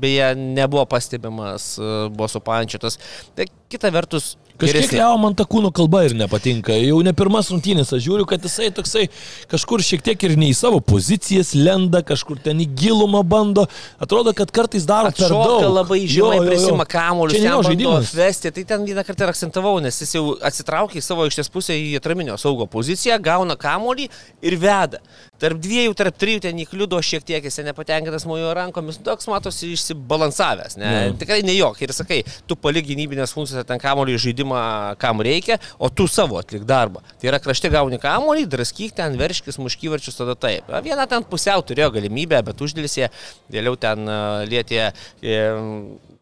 beje 0.00 0.32
nebuvo 0.38 0.86
pastebimas, 0.90 1.72
e, 1.78 1.90
buvo 2.12 2.28
supančiotas. 2.30 2.98
Tai 3.36 3.46
kita 3.70 3.90
vertus, 3.94 4.34
Kažkiek. 4.60 4.92
Leo 4.98 5.16
man 5.20 5.34
ta 5.38 5.46
kūno 5.48 5.70
kalba 5.74 6.02
ir 6.06 6.14
nepatinka. 6.18 6.74
Jau 6.76 7.00
ne 7.04 7.14
pirmas 7.16 7.48
rungtynės, 7.52 7.92
aš 7.96 8.04
žiūriu, 8.04 8.26
kad 8.28 8.44
jisai 8.44 8.68
toksai 8.74 9.06
kažkur 9.50 9.84
šiek 9.84 10.04
tiek 10.04 10.26
ir 10.28 10.36
ne 10.40 10.50
į 10.52 10.56
savo 10.58 10.82
pozicijas 10.84 11.54
lenda, 11.56 12.02
kažkur 12.06 12.40
ten 12.44 12.60
į 12.62 12.68
gilumą 12.82 13.22
bando. 13.26 13.66
Atrodo, 14.02 14.34
kad 14.36 14.52
kartais 14.54 14.86
daro 14.88 15.12
per 15.14 15.32
daug. 15.32 15.40
Atšoka 15.46 15.72
labai 15.78 16.00
žemai, 16.10 16.42
prisima 16.46 16.86
ten 16.86 17.48
jo 17.48 17.62
žaidimas. 17.70 18.12
atvesti. 18.12 18.54
Tai 18.56 18.66
ten 18.74 18.86
vieną 18.88 19.06
kartą 19.08 19.26
ir 19.26 19.34
akcentavau, 19.34 19.76
nes 19.82 20.02
jis 20.04 20.14
jau 20.18 20.24
atsitraukė 20.50 21.00
į 21.00 21.04
savo 21.04 21.26
aikštės 21.26 21.52
pusę 21.52 21.76
į 21.76 21.96
atraminio 22.00 22.36
saugo 22.40 22.68
poziciją, 22.70 23.18
gauna 23.22 23.56
kamuolį 23.60 24.10
ir 24.44 24.58
veda. 24.60 25.00
Tarp 25.40 25.60
dviejų, 25.62 25.94
tarp 25.96 26.18
trijų 26.20 26.42
ten 26.44 26.58
įkliudo 26.60 26.98
šiek 27.04 27.24
tiek, 27.26 27.44
jis 27.46 27.60
ten 27.60 27.68
nepatenkintas 27.70 28.26
mojo 28.28 28.52
rankomis, 28.56 28.98
nu, 29.00 29.06
toks 29.06 29.28
matosi 29.30 29.72
išsibalansavęs. 29.74 30.76
Ne? 30.80 30.90
Jo. 30.92 31.14
Tikrai 31.22 31.40
ne 31.46 31.54
jok. 31.56 31.80
Ir 31.84 31.94
sakai, 31.96 32.20
tu 32.48 32.58
palik 32.60 32.88
gynybinės 32.90 33.32
funkcijas 33.36 33.68
ten 33.68 33.80
kamuolį 33.80 34.18
žaidimą, 34.20 34.60
kam 35.00 35.24
reikia, 35.24 35.56
o 35.80 35.88
tu 35.88 36.08
savo 36.10 36.40
atlik 36.40 36.66
darbą. 36.68 37.04
Tai 37.20 37.32
yra 37.32 37.40
krašte 37.42 37.72
gauni 37.72 38.00
kamuolį, 38.02 38.44
draskyk 38.52 38.94
ten, 39.00 39.16
verškis, 39.20 39.60
muškyvarčius, 39.62 40.20
tada 40.20 40.36
taip. 40.36 40.68
Viena 40.84 41.08
ten 41.10 41.24
pusiau 41.24 41.64
turėjo 41.64 41.90
galimybę, 41.96 42.42
bet 42.50 42.60
uždėlsė, 42.66 43.08
vėliau 43.52 43.78
ten 43.80 44.06
lietė 44.50 44.90
e, 44.90 45.40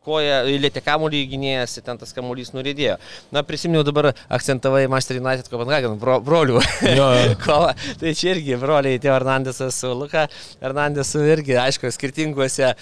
koja, 0.09 0.40
lietė 0.49 0.83
kamuolį 0.85 1.23
gynėjas, 1.35 1.77
ir 1.79 1.87
ten 1.87 2.01
tas 2.01 2.14
kamuolys 2.16 2.55
nuridėjo. 2.57 2.97
Na, 3.35 3.42
prisiminiau 3.47 3.85
dabar 3.87 4.11
akcentavai 4.33 4.87
Master 4.90 5.21
United 5.21 5.51
Copenhagen 5.53 5.99
bro, 6.01 6.18
brolių 6.25 6.59
Jo, 6.99 7.09
jo. 7.12 7.35
kovą. 7.44 7.75
Tai 8.01 8.14
čia 8.16 8.33
irgi 8.35 8.57
broliai 8.61 9.01
Teo 9.03 9.12
Hernandesas 9.14 9.79
su 9.83 9.92
Luka 9.92 10.27
Hernandesu 10.62 11.23
irgi, 11.29 11.57
aišku, 11.61 11.90
skirtinguose 11.94 12.71
e, 12.71 12.77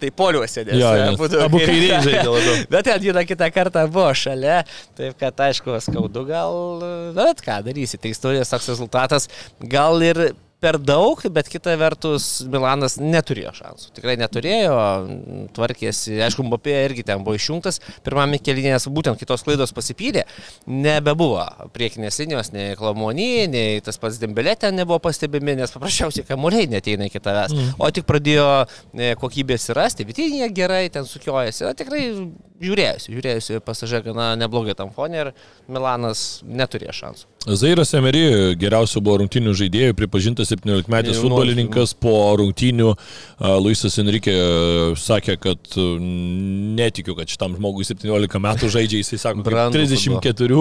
tai 0.00 0.12
poliuose. 0.14 0.64
Nes, 0.68 0.78
Jo, 0.80 0.92
nes 1.00 1.16
abudu 1.16 1.40
abu 1.44 1.62
kairiai 1.64 2.02
žaidė 2.06 2.26
labiau. 2.28 2.58
Bet 2.72 2.86
ten 2.88 3.02
vieną 3.02 3.24
kitą 3.28 3.50
kartą 3.54 3.86
buvo 3.90 4.12
šalia, 4.16 4.60
taip 4.98 5.18
kad 5.20 5.42
aišku, 5.48 5.74
skaudu 5.84 6.24
gal, 6.28 6.54
bet 7.16 7.42
ką 7.44 7.60
darysi, 7.66 7.98
tai 8.00 8.12
istorijos 8.14 8.52
toks 8.52 8.70
rezultatas, 8.72 9.28
gal 9.72 10.00
ir 10.04 10.30
per 10.60 10.76
daug, 10.78 11.20
bet 11.32 11.48
kita 11.50 11.72
vertus 11.80 12.26
Milanas 12.50 12.98
neturėjo 13.00 13.52
šansų. 13.56 13.92
Tikrai 13.96 14.16
neturėjo, 14.20 14.74
tvarkėsi, 15.56 16.18
aišku, 16.26 16.44
Mbapė 16.46 16.74
irgi 16.84 17.04
ten 17.08 17.24
buvo 17.24 17.38
išjungtas, 17.38 17.80
pirmame 18.04 18.40
kelinės 18.42 18.88
būtent 18.92 19.20
kitos 19.20 19.44
klaidos 19.46 19.72
pasipylė, 19.76 20.26
nebebuvo 20.68 21.46
priekinės 21.74 22.20
linijos, 22.22 22.52
nei 22.52 22.76
Klamonį, 22.78 23.30
nei 23.52 23.80
tas 23.84 24.00
pats 24.00 24.20
Dembelė 24.20 24.56
ten 24.60 24.76
nebuvo 24.76 25.00
pastebimi, 25.08 25.56
nes 25.58 25.72
paprasčiausiai 25.72 26.28
kamuoliai 26.28 26.68
neteina 26.70 27.08
iki 27.08 27.22
tavęs, 27.24 27.56
mm. 27.56 27.74
o 27.80 27.90
tik 27.94 28.08
pradėjo 28.08 28.46
e, 28.60 29.14
kokybės 29.20 29.70
rasti, 29.76 30.08
vitinėje 30.08 30.52
gerai 30.56 30.84
ten 30.92 31.08
sukiojasi, 31.08 31.66
o 31.70 31.74
tikrai 31.76 32.04
žiūrėjusi, 32.60 33.14
žiūrėjusi 33.14 33.60
pasažė 33.64 34.02
gana 34.04 34.34
neblogai 34.38 34.76
tam 34.76 34.92
fonė 34.94 35.24
ir 35.24 35.32
Milanas 35.70 36.42
neturėjo 36.44 36.94
šansų. 37.00 37.28
Zairas 37.56 37.94
Emery 37.96 38.52
geriausiu 38.60 39.00
buvo 39.00 39.22
rungtynių 39.22 39.54
žaidėjų, 39.56 39.96
pripažintas 39.96 40.49
17-metis 40.50 41.16
Jaunuolis, 41.16 41.22
futbolininkas 41.22 41.94
po 42.00 42.14
rungtynių. 42.40 42.94
Luisas 43.60 43.96
Enrique 44.02 44.34
sakė, 45.00 45.36
kad 45.40 45.76
a, 45.80 45.86
netikiu, 46.80 47.14
kad 47.18 47.30
šitam 47.30 47.54
žmogui 47.56 47.86
17 47.88 48.42
metų 48.44 48.70
žaidžia, 48.72 49.00
jisai 49.00 49.20
sako, 49.22 49.40
kaip 49.40 49.48
Brandų 49.48 49.80
34 49.80 50.60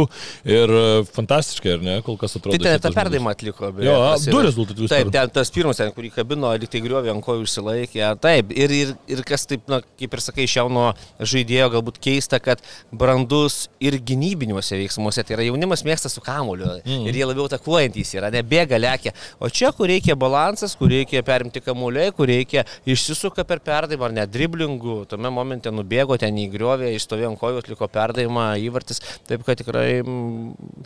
ir 0.56 0.76
a, 0.80 0.86
fantastiškai, 1.18 1.74
ar 1.76 1.84
ne, 1.86 1.98
kol 2.06 2.20
kas 2.22 2.38
atrodo. 2.40 2.56
Tai 2.56 2.70
ten 2.70 2.84
tą 2.86 2.94
perdavimą 2.96 3.34
atliko. 3.36 3.72
beje, 3.76 3.90
Jo, 3.90 4.00
du 4.30 4.44
rezultatus 4.46 4.94
Taip, 4.94 5.12
ten 5.14 5.34
tas 5.34 5.52
pirmas, 5.54 5.80
ten, 5.80 5.92
kurį 5.96 6.14
kabino, 6.16 6.52
lyg 6.56 6.72
tai 6.72 6.82
griovė 6.84 7.12
ant 7.14 7.24
kojų 7.26 7.46
užsilaikė. 7.46 8.04
Taip, 8.24 8.54
ir, 8.56 8.74
ir, 8.74 8.94
ir 9.12 9.24
kas 9.28 9.46
taip, 9.50 9.68
na, 9.72 9.82
kaip 10.00 10.16
ir 10.16 10.24
sakai, 10.24 10.48
iš 10.48 10.58
jauno 10.60 10.90
žaidėjo 11.20 11.70
galbūt 11.76 12.00
keista, 12.04 12.40
kad 12.44 12.64
brandus 12.92 13.68
ir 13.84 13.98
gynybiniuose 14.00 14.80
veiksmuose, 14.80 15.26
tai 15.26 15.38
yra 15.38 15.48
jaunimas 15.50 15.84
mėgsta 15.88 16.12
su 16.12 16.24
kamuoliu 16.26 16.72
mm. 16.80 17.08
ir 17.10 17.20
jie 17.20 17.28
labiau 17.28 17.48
atakuojantys 17.50 18.16
yra, 18.18 18.32
nebėga 18.34 18.80
lėkia. 18.80 19.14
O 19.40 19.52
čia, 19.52 19.72
kur 19.80 19.88
reikia 19.88 20.16
balansas, 20.20 20.76
kur 20.76 20.92
reikia 20.92 21.24
perimti 21.26 21.62
kamuoliai, 21.64 22.12
kur 22.16 22.28
reikia 22.30 22.66
išsisuka 22.90 23.46
per 23.48 23.62
perdavimą 23.64 24.10
ar 24.10 24.16
net 24.18 24.34
driblingų, 24.34 24.98
tame 25.12 25.32
momente 25.34 25.72
nubėgo 25.72 26.18
ten 26.20 26.36
į 26.40 26.50
griovę, 26.54 26.92
išstovėjo 26.98 27.34
ant 27.34 27.40
kojų, 27.40 27.62
atliko 27.64 27.88
perdavimą, 27.92 28.48
įvartis, 28.66 29.00
taip 29.30 29.46
kad 29.48 29.60
tikrai 29.62 30.02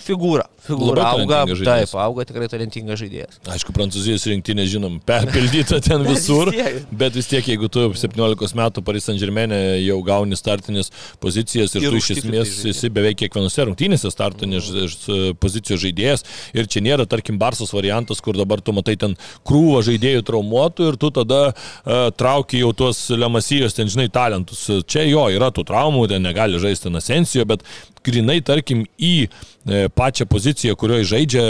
figūra. 0.03 0.45
Figūra 0.67 1.07
auga, 1.13 1.41
taip, 1.49 1.95
auga 2.03 2.27
tikrai 2.29 2.49
talentingas 2.51 3.01
žaidėjas. 3.01 3.39
Aišku, 3.55 3.73
prancūzijos 3.75 4.27
rinktinė, 4.29 4.67
žinom, 4.69 4.99
perpildyta 5.07 5.81
ten 5.83 6.05
visur, 6.11 6.53
vis 6.53 6.85
bet 6.91 7.17
vis 7.17 7.29
tiek, 7.31 7.49
jeigu 7.53 7.69
tu 7.73 7.87
17 8.03 8.59
metų 8.59 8.85
Paris 8.85 9.09
Saint 9.09 9.21
Germain 9.21 9.51
jau 9.81 9.99
gauni 10.05 10.37
startinės 10.39 10.91
pozicijas 11.23 11.73
ir, 11.77 11.83
Ir 11.83 11.91
tu 11.91 11.99
iš 11.99 12.09
esmės 12.17 12.49
žaidi. 12.49 12.71
esi 12.71 12.89
beveik 12.93 13.17
kiekvienose 13.23 13.65
rungtynėse 13.67 14.11
startinės 14.13 14.69
mm. 14.69 15.39
pozicijos 15.41 15.81
žaidėjas 15.83 16.23
ir 16.55 16.69
čia 16.71 16.83
nėra, 16.85 17.07
tarkim, 17.09 17.39
Barsos 17.41 17.73
variantas, 17.75 18.21
kur 18.23 18.37
dabar 18.37 18.61
tu 18.61 18.75
matai 18.75 18.82
ten 18.87 19.15
krūvą 19.47 19.81
žaidėjų 19.87 20.25
traumuotų 20.27 20.91
ir 20.91 20.99
tu 21.01 21.11
tada 21.15 21.41
uh, 21.53 22.09
trauki 22.17 22.61
jau 22.61 22.73
tuos 22.77 23.05
lemasijos, 23.09 23.75
ten 23.77 23.91
žinai, 23.91 24.09
talentus. 24.13 24.65
Čia 24.89 25.07
jo 25.07 25.27
yra 25.33 25.51
tų 25.53 25.65
traumų, 25.69 26.07
ten 26.11 26.23
negali 26.25 26.61
žaisti 26.61 26.91
Nasensijo, 26.93 27.47
bet 27.49 27.65
grinai, 28.03 28.39
tarkim, 28.45 28.83
į 28.99 29.13
e, 29.23 29.87
pačią 29.95 30.27
poziciją, 30.29 30.75
kurioje 30.79 31.07
žaidžia 31.13 31.43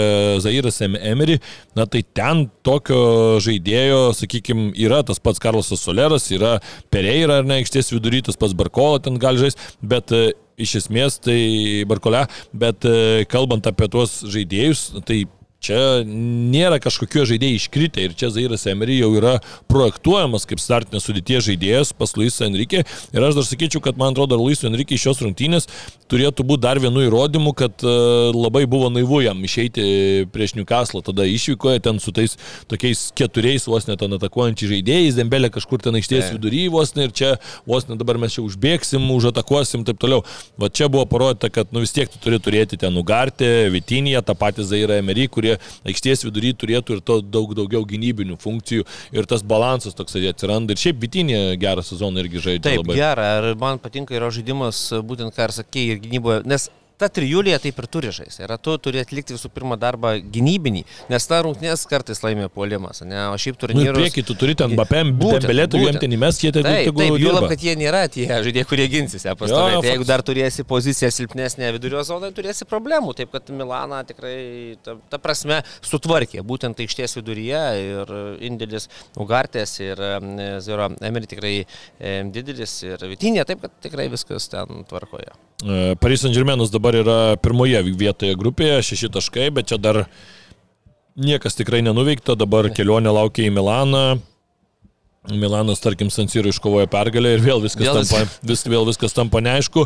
Zairas 0.43 0.79
Em- 0.85 0.99
Emery, 0.99 1.39
na 1.77 1.87
tai 1.89 2.03
ten 2.05 2.45
tokio 2.65 3.39
žaidėjo, 3.43 4.13
sakykime, 4.17 4.71
yra 4.85 5.01
tas 5.07 5.21
pats 5.23 5.41
Karlosas 5.43 5.83
Soleras, 5.83 6.29
yra 6.33 6.59
Pereira 6.93 7.41
ar 7.41 7.49
ne, 7.49 7.61
aikštės 7.61 7.93
vidury, 7.95 8.23
tas 8.25 8.39
pats 8.39 8.55
Barkola 8.57 9.01
ten 9.03 9.17
gali 9.21 9.41
žaisti, 9.41 9.73
bet 9.81 10.13
e, 10.13 10.25
iš 10.61 10.77
esmės 10.83 11.17
tai 11.23 11.39
Barkole, 11.89 12.25
bet 12.53 12.85
e, 12.85 13.25
kalbant 13.29 13.65
apie 13.69 13.89
tuos 13.91 14.21
žaidėjus, 14.29 14.91
tai 15.07 15.23
Čia 15.63 16.03
nėra 16.03 16.75
kažkokie 16.83 17.23
žaidėjai 17.29 17.55
iškritę 17.55 18.03
ir 18.03 18.15
čia 18.19 18.27
Zairas 18.35 18.65
Emery 18.67 18.97
jau 18.99 19.13
yra 19.15 19.37
projektuojamas 19.71 20.43
kaip 20.49 20.59
startinės 20.59 21.07
sudėties 21.07 21.45
žaidėjas 21.47 21.93
pas 21.95 22.11
Luisą 22.19 22.49
Enrique. 22.49 22.81
Ir 23.15 23.23
aš 23.23 23.37
dar 23.37 23.47
sakyčiau, 23.47 23.79
kad 23.83 23.99
man 23.99 24.11
atrodo, 24.11 24.35
Luisą 24.41 24.67
Enrique 24.67 24.97
iš 24.97 25.05
šios 25.07 25.23
rungtynės 25.23 25.69
turėtų 26.11 26.45
būti 26.47 26.65
dar 26.65 26.81
vienu 26.83 27.05
įrodymu, 27.07 27.53
kad 27.57 27.79
e, 27.79 27.93
labai 28.35 28.65
buvo 28.69 28.89
naivu 28.91 29.21
jam 29.23 29.39
išeiti 29.47 30.27
prieš 30.33 30.57
Newcastle. 30.57 31.01
Tada 31.05 31.25
išvykoje 31.31 31.83
ten 31.87 32.01
su 32.03 32.11
tais 32.15 32.35
tokiais 32.71 33.07
keturiais 33.15 33.63
vos 33.71 33.87
net 33.87 34.01
ten 34.03 34.19
atakuojančiais 34.19 34.73
žaidėjais, 34.75 35.17
Dembelė 35.17 35.49
kažkur 35.53 35.81
ten 35.83 35.95
aikštės 35.99 36.33
vidury 36.35 36.65
vos 36.73 36.91
net 36.97 37.13
ir 37.13 37.15
čia 37.15 37.31
vos 37.69 37.87
net 37.87 38.01
dabar 38.01 38.19
mes 38.21 38.35
čia 38.35 38.43
užbėgsim, 38.43 39.07
užatakuosim 39.15 39.81
ir 39.83 39.91
taip 39.93 40.03
toliau. 40.03 40.27
Va 40.59 40.67
čia 40.67 40.91
buvo 40.91 41.07
parodyta, 41.09 41.49
kad 41.53 41.71
nu 41.71 41.83
vis 41.83 41.95
tiek 41.95 42.11
tu 42.11 42.19
turi 42.21 42.41
turėti 42.43 42.79
ten 42.83 42.93
Nugartį, 42.93 43.71
Vitinį, 43.73 44.17
tą 44.27 44.35
patį 44.37 44.67
Zairą 44.69 44.99
Emery, 45.01 45.29
kurie 45.31 45.52
aikštės 45.87 46.25
vidury 46.27 46.53
turėtų 46.57 46.97
ir 46.97 47.03
to 47.05 47.19
daug 47.23 47.55
daugiau 47.57 47.83
gynybinių 47.87 48.37
funkcijų 48.41 48.87
ir 49.15 49.29
tas 49.29 49.43
balansas 49.45 49.97
toks 49.97 50.17
atsiranda. 50.19 50.73
Ir 50.73 50.83
šiaip 50.83 51.01
Vitinė 51.03 51.41
gerą 51.59 51.83
sezoną 51.85 52.23
irgi 52.23 52.43
žaidžia 52.43 52.69
Taip, 52.69 52.83
labai. 52.83 52.99
gera, 52.99 53.27
ir 53.41 53.59
man 53.59 53.81
patinka 53.81 54.15
yra 54.15 54.31
žaidimas, 54.33 54.85
būtent 55.03 55.35
ką 55.35 55.49
ir 55.49 55.55
sakėjai, 55.57 55.97
ir 55.97 56.03
gynyboje, 56.05 56.43
nes 56.49 56.69
ta 57.03 57.09
trijulė 57.11 57.57
taip 57.59 57.79
ir 57.83 57.87
turi 57.91 58.11
žaisti. 58.15 58.43
Ir 58.45 58.55
tu 58.63 58.75
turi 58.81 59.01
atlikti 59.03 59.35
visų 59.35 59.49
pirma 59.53 59.75
darbą 59.79 60.15
gynybinį, 60.23 60.83
nes 61.11 61.27
ta 61.27 61.41
rungtynės 61.43 61.83
kartais 61.89 62.23
laimė 62.23 62.47
puolimas, 62.53 63.03
ne? 63.07 63.19
o 63.33 63.37
šiaip 63.39 63.57
Nu, 63.59 63.67
turnyrus... 63.67 63.99
prieki 63.99 64.23
tu 64.27 64.35
turi 64.39 64.55
ten 64.59 64.73
Bapem, 64.77 65.11
Būtent, 65.19 65.43
Dembelėtų, 65.45 65.81
jiem 65.83 65.99
ten 66.01 66.15
įmes, 66.15 66.39
jie 66.43 66.51
ten 66.55 66.65
Taip, 66.65 66.87
taip, 66.89 66.97
dirba. 66.97 67.19
juolab, 67.21 67.47
kad 67.51 67.63
jie 67.63 67.75
nėra 67.79 68.03
tie 68.11 68.25
žaidėjai, 68.27 68.67
kurie 68.69 68.87
ginsis 68.91 69.25
ją 69.27 69.33
Jo, 69.33 69.39
pastovėti. 69.39 69.81
Tai 69.83 69.91
jeigu 69.91 70.07
dar 70.09 70.23
turėsi 70.25 70.65
poziciją 70.67 71.11
silpnesnė 71.15 71.71
vidurio 71.75 72.03
zonoje, 72.07 72.33
turėsi 72.37 72.67
problemų. 72.69 73.15
Taip 73.19 73.33
kad 73.35 73.51
Milaną 73.53 74.01
tikrai, 74.09 74.35
ta, 74.85 74.95
ta 75.11 75.19
prasme, 75.21 75.61
sutvarkė 75.85 76.43
būtent 76.47 76.81
aikštės 76.83 77.17
viduryje 77.19 77.63
ir 77.83 78.13
indėlis 78.49 78.89
Ugartės 79.19 79.75
ir 79.83 79.99
Zero 80.65 80.89
Emery 81.03 81.29
tikrai 81.29 81.55
didelis 82.33 82.79
ir 82.87 83.03
Vitinė, 83.13 83.45
taip 83.47 83.63
kad 83.63 83.73
tikrai 83.83 84.09
viskas 84.11 84.49
ten 84.51 84.83
tvarkoje. 84.89 85.31
E, 85.63 85.95
Paris 86.01 86.23
Saint 86.25 86.35
Germainas 86.35 86.71
dabar 86.93 87.01
yra 87.01 87.37
pirmoje 87.41 87.81
vietoje 87.97 88.35
grupėje, 88.37 88.81
šeši 88.83 89.09
taškai, 89.09 89.49
bet 89.51 89.71
čia 89.71 89.77
dar 89.81 90.05
niekas 91.17 91.57
tikrai 91.57 91.81
nenuveikta, 91.81 92.35
dabar 92.37 92.69
kelionė 92.69 93.13
laukia 93.13 93.47
į 93.49 93.53
Milaną. 93.53 94.19
Milanas, 95.31 95.79
tarkim, 95.79 96.09
Sansiro 96.11 96.51
iškovojo 96.51 96.87
pergalę 96.91 97.29
ir 97.37 97.43
vėl 97.45 97.61
viskas, 97.63 97.85
Vėl 97.85 97.95
tampa, 98.01 98.25
vis, 98.43 98.63
vėl 98.67 98.83
viskas 98.89 99.15
tampa 99.15 99.39
neaišku. 99.39 99.85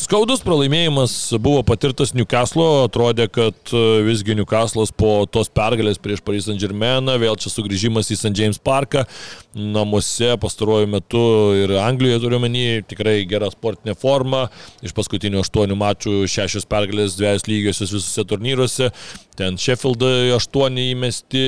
Skaudus 0.00 0.40
pralaimėjimas 0.40 1.34
buvo 1.36 1.60
patirtas 1.68 2.14
Newcastle, 2.16 2.86
atrodė, 2.86 3.26
kad 3.28 3.74
visgi 4.06 4.38
Newcastle'as 4.38 4.94
po 4.96 5.26
tos 5.28 5.52
pergalės 5.52 6.00
prieš 6.00 6.22
Paris 6.24 6.48
Saint 6.48 6.62
Germainą, 6.62 7.18
vėl 7.20 7.36
čia 7.36 7.52
sugrįžimas 7.52 8.08
į 8.08 8.16
St. 8.16 8.32
James 8.40 8.56
Parką, 8.56 9.04
namuose 9.52 10.32
pastaruoju 10.40 10.88
metu 10.96 11.26
ir 11.60 11.76
Anglijoje 11.82 12.22
turiu 12.24 12.40
menį, 12.40 12.64
tikrai 12.88 13.18
gera 13.28 13.52
sportinė 13.52 13.92
forma, 14.00 14.46
iš 14.80 14.96
paskutinių 14.96 15.44
aštuonių 15.44 15.76
mačų 15.76 16.16
šešios 16.24 16.64
pergalės, 16.72 17.18
dviejas 17.20 17.44
lygiosios 17.50 17.92
visose 17.92 18.24
turnyruose, 18.32 18.88
ten 19.36 19.60
Sheffield 19.60 20.08
8 20.38 20.80
įmesti, 20.88 21.44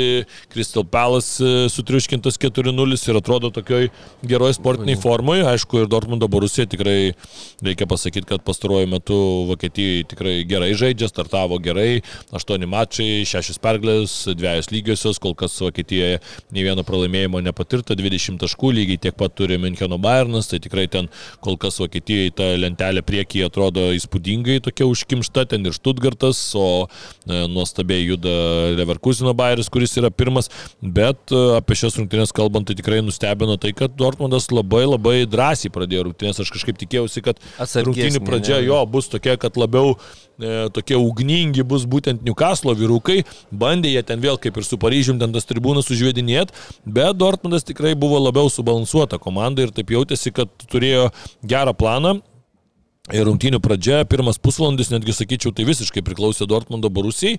Crystal 0.52 0.84
Palace 0.84 1.40
e, 1.40 1.66
sutriuškintas 1.72 2.36
4-0 2.42 3.00
ir 3.08 3.18
atrodo 3.20 3.50
tokioj 3.54 3.90
geroj 4.26 4.54
sportiniai 4.56 4.98
formai. 5.00 5.40
Aišku, 5.46 5.82
ir 5.82 5.90
Dortmundo 5.90 6.28
Borusija 6.30 6.66
tikrai 6.70 7.14
reikia 7.64 7.88
pasakyti, 7.90 8.26
kad 8.30 8.44
pastaruoju 8.46 8.90
metu 8.90 9.18
Vokietijai 9.50 10.04
tikrai 10.10 10.36
gerai 10.48 10.72
žaidžia, 10.78 11.08
startavo 11.10 11.58
gerai, 11.62 12.02
8 12.36 12.66
mačai, 12.70 13.24
6 13.28 13.60
pergalės, 13.62 14.14
2 14.28 14.72
lygiosios, 14.74 15.20
kol 15.22 15.36
kas 15.38 15.56
Vokietijoje 15.62 16.20
nei 16.54 16.66
vieno 16.66 16.84
pralaimėjimo 16.86 17.42
nepatirta, 17.44 17.96
20 17.98 18.40
taškų, 18.42 18.72
lygiai 18.80 19.00
tiek 19.06 19.16
pat 19.18 19.34
turi 19.38 19.58
Müncheno 19.60 19.98
Bayernas, 20.02 20.50
tai 20.50 20.60
tikrai 20.62 20.86
ten 20.92 21.10
kol 21.44 21.58
kas 21.60 21.80
Vokietijai 21.82 22.32
ta 22.36 22.50
lentelė 22.58 23.04
priekyje 23.06 23.48
atrodo 23.50 23.88
įspūdingai 23.96 24.58
tokia 24.64 24.88
užkimšta, 24.90 25.46
ten 25.52 25.66
ir 25.66 25.76
Stuttgartas, 25.76 26.40
o 26.58 26.86
e, 26.86 27.44
nuostabiai 27.52 28.04
juda 28.06 28.36
Leverkusino 28.76 29.34
Bayeris, 29.36 29.70
kuris 29.72 29.96
yra 30.00 30.10
pirmas, 30.10 30.50
bet 30.82 31.34
e, 31.34 31.42
apie 31.58 31.78
šias 31.78 31.98
rungtynės 32.00 32.34
kalbant, 32.36 32.68
tai 32.68 32.76
tikrai 32.78 32.95
nustebino 33.04 33.56
tai, 33.60 33.72
kad 33.76 33.94
Dortmundas 33.98 34.48
labai 34.52 34.84
labai 34.86 35.16
drąsiai 35.30 35.72
pradėjo 35.74 36.06
rungtynės, 36.08 36.40
aš 36.42 36.52
kažkaip 36.54 36.78
tikėjausi, 36.82 37.22
kad 37.24 37.40
rungtynių 37.58 38.22
pradžia 38.26 38.60
jo 38.64 38.78
bus 38.90 39.10
tokia, 39.12 39.36
kad 39.40 39.58
labiau 39.60 39.96
e, 39.96 40.68
tokie 40.76 40.98
ugningi 40.98 41.64
bus 41.66 41.86
būtent 41.88 42.24
Newcastle 42.26 42.76
vyrukai, 42.78 43.22
bandė 43.50 43.94
jie 43.94 44.04
ten 44.06 44.22
vėl 44.22 44.40
kaip 44.42 44.56
ir 44.56 44.68
su 44.68 44.78
Paryžium 44.80 45.20
ten 45.22 45.34
tas 45.34 45.48
tribūnas 45.48 45.90
užvedinėti, 45.92 46.54
bet 46.84 47.18
Dortmundas 47.18 47.66
tikrai 47.66 47.96
buvo 47.98 48.20
labiau 48.22 48.52
subalansuota 48.52 49.20
komanda 49.22 49.66
ir 49.66 49.74
taip 49.74 49.92
jautėsi, 49.94 50.34
kad 50.36 50.52
turėjo 50.70 51.10
gerą 51.46 51.76
planą, 51.76 52.18
Ir 53.14 53.22
rungtynių 53.28 53.60
pradžia, 53.62 54.00
pirmas 54.10 54.40
pusvalandis, 54.42 54.88
netgi 54.90 55.14
sakyčiau, 55.14 55.52
tai 55.54 55.62
visiškai 55.68 56.02
priklausė 56.02 56.48
Dortmundo 56.50 56.90
Borusijai. 56.90 57.36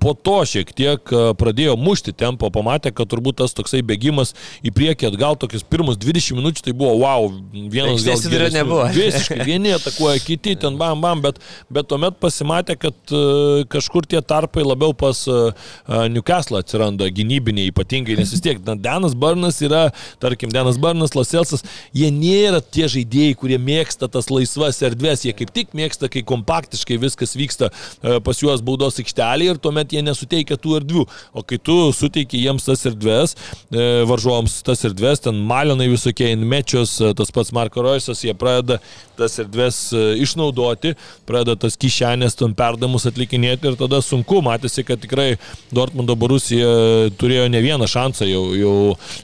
Po 0.00 0.14
to 0.16 0.38
šiek 0.48 0.70
tiek 0.72 1.10
pradėjo 1.36 1.74
mušti 1.76 2.14
tempo, 2.16 2.48
pamatė, 2.48 2.88
kad 2.96 3.10
turbūt 3.12 3.42
tas 3.42 3.52
toksai 3.52 3.82
bėgimas 3.84 4.32
į 4.64 4.72
priekį 4.72 5.10
atgal, 5.10 5.36
tokius 5.36 5.66
pirmus 5.68 5.98
20 6.00 6.38
minučių, 6.38 6.64
tai 6.64 6.72
buvo 6.72 6.94
wow, 7.02 7.28
vienas 7.52 8.06
gal 8.06 8.16
geresnis. 8.32 8.56
nebuvo. 8.56 8.86
Visiškai, 8.96 9.38
vieni 9.44 9.74
atakuoja, 9.76 10.22
kiti 10.24 10.56
ten 10.62 10.80
bam 10.80 11.04
bam, 11.04 11.20
bet, 11.26 11.42
bet 11.68 11.90
tuomet 11.90 12.16
pasimatė, 12.22 12.78
kad 12.80 13.14
kažkur 13.74 14.08
tie 14.08 14.24
tarpai 14.24 14.64
labiau 14.64 14.96
pas 14.96 15.20
Newcastle 16.08 16.62
atsiranda 16.64 17.10
gynybiniai 17.12 17.74
ypatingai, 17.74 18.16
nes 18.22 18.32
vis 18.32 18.40
tiek 18.44 18.64
na, 18.64 18.78
Denas 18.80 19.12
Barnas 19.12 19.60
yra, 19.60 19.90
tarkim, 20.22 20.48
Denas 20.54 20.80
Barnas, 20.80 21.12
Laselsas, 21.12 21.66
jie 21.92 22.08
nėra 22.08 22.64
tie 22.64 22.88
žaidėjai, 22.88 23.36
kurie 23.36 23.60
mėgsta 23.60 24.08
tas 24.08 24.32
laisvas 24.32 24.80
ir 24.80 24.93
erdvės, 24.94 25.26
jie 25.26 25.34
kaip 25.36 25.52
tik 25.54 25.74
mėgsta, 25.76 26.08
kai 26.12 26.22
kompaktiškai 26.26 26.98
viskas 27.02 27.34
vyksta 27.38 27.70
e, 27.70 28.18
pas 28.24 28.40
juos 28.40 28.62
baudos 28.64 28.98
aikštelėje 29.02 29.54
ir 29.54 29.60
tuomet 29.62 29.94
jie 29.94 30.02
nesuteikia 30.04 30.58
tų 30.60 30.78
erdvių. 30.80 31.06
O 31.34 31.44
kai 31.46 31.58
tu 31.58 31.76
suteiki 31.96 32.40
jiems 32.44 32.66
tas 32.68 32.84
erdvės, 32.88 33.34
e, 33.70 34.04
varžovams 34.08 34.60
tas 34.66 34.84
erdvės, 34.86 35.24
ten 35.26 35.40
malinai 35.48 35.90
visokie 35.92 36.30
inmečios, 36.34 36.96
e, 37.00 37.12
tas 37.18 37.32
pats 37.34 37.52
Marko 37.54 37.84
Roisas, 37.84 38.22
jie 38.24 38.34
pradeda 38.38 38.80
tas 39.18 39.36
erdvės 39.38 39.76
išnaudoti, 39.94 40.94
pradeda 41.28 41.54
tas 41.66 41.76
kišenės 41.78 42.34
ten 42.40 42.54
perdamus 42.58 43.06
atlikinėti 43.06 43.70
ir 43.70 43.76
tada 43.78 44.00
sunku, 44.02 44.40
matėsi, 44.42 44.82
kad 44.86 44.98
tikrai 45.02 45.36
Dortmundo 45.74 46.16
Borusija 46.18 47.12
turėjo 47.20 47.46
ne 47.52 47.60
vieną 47.62 47.86
šansą 47.90 48.26
jau, 48.26 48.42
jau 48.58 48.74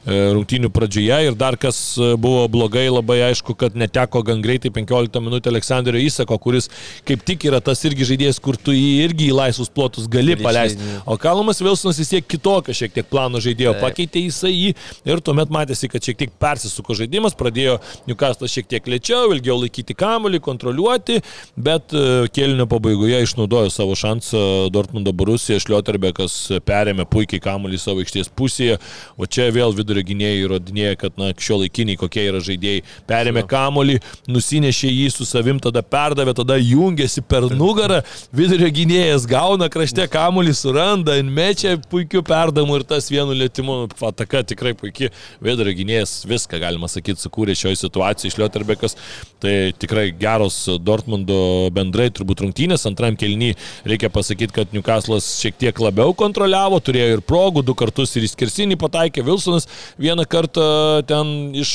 rungtynių 0.06 0.70
pradžioje 0.74 1.18
ir 1.26 1.38
dar 1.38 1.58
kas 1.60 1.80
buvo 2.22 2.46
blogai, 2.52 2.86
labai 2.90 3.18
aišku, 3.30 3.56
kad 3.58 3.74
neteko 3.78 4.22
gan 4.26 4.44
greitai 4.44 4.70
15 4.74 5.20
minutę 5.24 5.50
Aleksandrio 5.60 6.00
Įsako, 6.00 6.38
kuris 6.40 6.70
kaip 7.06 7.22
tik 7.26 7.44
yra 7.48 7.60
tas 7.64 7.82
irgi 7.84 8.08
žaidėjas, 8.08 8.40
kur 8.42 8.56
tu 8.56 8.72
jį 8.74 9.04
irgi 9.04 9.28
į 9.30 9.36
laisvus 9.36 9.70
plotus 9.72 10.08
gali 10.10 10.36
paleisti. 10.40 10.80
O 11.06 11.16
Kalumas 11.20 11.60
Vilsonas 11.60 12.00
vis 12.00 12.10
tiek 12.10 12.26
kitokio 12.26 12.74
šiek 12.76 12.94
tiek 12.96 13.08
plano 13.10 13.40
žaidėjo, 13.42 13.76
pakeitė 13.82 14.24
jisai 14.24 14.52
jį 14.54 14.72
ir 15.08 15.22
tuomet 15.24 15.52
matėsi, 15.52 15.90
kad 15.92 16.04
šiek 16.04 16.18
tiek 16.20 16.32
persisuko 16.40 16.96
žaidimas, 16.96 17.36
pradėjo 17.38 17.78
Newcastle 18.08 18.48
šiek 18.50 18.68
tiek 18.70 18.88
lėčiau, 18.90 19.30
ilgiau 19.34 19.58
laikyti 19.60 19.96
kamuolį, 19.98 20.40
kontroliuoti, 20.44 21.20
bet 21.60 21.94
e, 21.94 22.04
kėlinio 22.32 22.66
pabaigoje 22.70 23.20
išnaudojo 23.26 23.72
savo 23.72 23.96
šansą 23.98 24.70
Dortmundo 24.72 25.12
Borusija, 25.16 25.60
Šlioterbekas 25.62 26.36
perėmė 26.66 27.06
puikiai 27.10 27.42
kamuolį 27.44 27.80
savo 27.80 28.04
aikštės 28.04 28.32
pusėje, 28.36 28.78
o 29.20 29.28
čia 29.28 29.50
vėl 29.54 29.74
vidurio 29.76 30.04
gynėjai 30.06 30.44
įrodinėja, 30.46 30.98
kad 31.04 31.20
na, 31.20 31.32
šio 31.36 31.60
laikiniai 31.64 31.98
kokie 32.00 32.26
yra 32.30 32.42
žaidėjai, 32.44 32.84
perėmė 33.10 33.44
kamuolį, 33.50 33.98
nusinešė 34.30 34.90
jį 34.92 35.08
su 35.14 35.26
savimi 35.28 35.49
savim, 35.50 35.60
tada 35.60 35.82
perdavė, 35.82 36.34
tada 36.34 36.56
jungėsi 36.58 37.22
per 37.26 37.48
nugarą, 37.50 38.02
vidurio 38.32 38.68
gynėjas 38.70 39.26
gauna 39.28 39.68
krašte 39.68 40.06
kamuolį, 40.10 40.54
suranda, 40.54 41.16
mečia 41.22 41.76
puikių 41.90 42.22
perdamų 42.22 42.80
ir 42.80 42.84
tas 42.84 43.10
vienu 43.10 43.34
lėtimu, 43.34 43.88
ataka 44.00 44.44
tikrai 44.44 44.74
puikiai, 44.74 45.10
vidurio 45.40 45.74
gynėjas 45.74 46.24
viską, 46.28 46.60
galima 46.60 46.88
sakyti, 46.88 47.20
sukūrė 47.20 47.56
šioje 47.56 47.80
situacijoje 47.82 48.32
iš 48.32 48.38
Liotterbekas. 48.38 48.96
Tai 49.40 49.72
tikrai 49.80 50.10
geros 50.12 50.66
Dortmundo 50.84 51.70
bendrai 51.72 52.10
turbūt 52.12 52.42
rungtynės, 52.44 52.84
antram 52.88 53.16
kelny 53.16 53.54
reikia 53.88 54.10
pasakyti, 54.12 54.52
kad 54.52 54.74
Newcastle'as 54.76 55.30
šiek 55.40 55.56
tiek 55.60 55.80
labiau 55.80 56.12
kontroliavo, 56.16 56.80
turėjo 56.84 57.16
ir 57.16 57.22
progų, 57.24 57.64
du 57.64 57.74
kartus 57.78 58.12
ir 58.18 58.26
įskirsinį 58.28 58.76
pataikė, 58.80 59.24
Wilsonas 59.24 59.64
vieną 60.00 60.26
kartą 60.28 60.66
ten 61.08 61.54
iš 61.56 61.72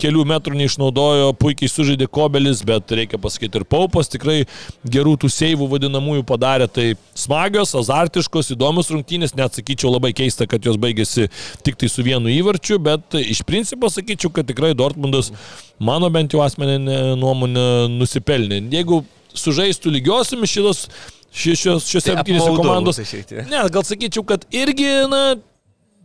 kelių 0.00 0.24
metrų 0.32 0.56
neišnaudojo, 0.62 1.34
puikiai 1.36 1.68
sužaidė 1.68 2.08
Kobelis, 2.08 2.62
bet 2.64 2.96
reikia 2.96 3.11
reikia 3.12 3.20
pasakyti, 3.20 3.60
ir 3.60 3.64
Paupas 3.64 4.08
tikrai 4.08 4.46
gerų 4.84 5.16
tų 5.20 5.30
seivų 5.30 5.68
vadinamųjų 5.68 6.24
padarė. 6.24 6.68
Tai 6.68 6.94
smagios, 7.14 7.74
azartiškos, 7.74 8.52
įdomios 8.54 8.90
rungtynės, 8.90 9.34
net 9.36 9.54
sakyčiau 9.54 9.92
labai 9.92 10.12
keista, 10.12 10.46
kad 10.46 10.64
jos 10.64 10.76
baigėsi 10.76 11.28
tik 11.62 11.76
tai 11.76 11.88
su 11.88 12.02
vienu 12.02 12.30
įvarčiu, 12.32 12.78
bet 12.82 13.14
iš 13.20 13.42
principo 13.44 13.90
sakyčiau, 13.92 14.32
kad 14.32 14.46
tikrai 14.48 14.74
Dortmundas, 14.74 15.32
mano 15.78 16.10
bent 16.10 16.32
jau 16.32 16.42
asmeninė 16.42 17.16
nuomonė, 17.20 17.88
nusipelnė. 17.92 18.62
Jeigu 18.72 19.04
sužaistų 19.34 19.92
lygiosiomis 19.92 20.52
šitos 20.52 20.84
šios, 21.32 21.88
rungtynėse 21.88 22.44
tai 22.44 22.58
komandos. 22.58 23.00
Ne, 23.48 23.64
gal 23.72 23.86
sakyčiau, 23.88 24.24
kad 24.28 24.44
irgi, 24.52 24.90
na, 25.08 25.22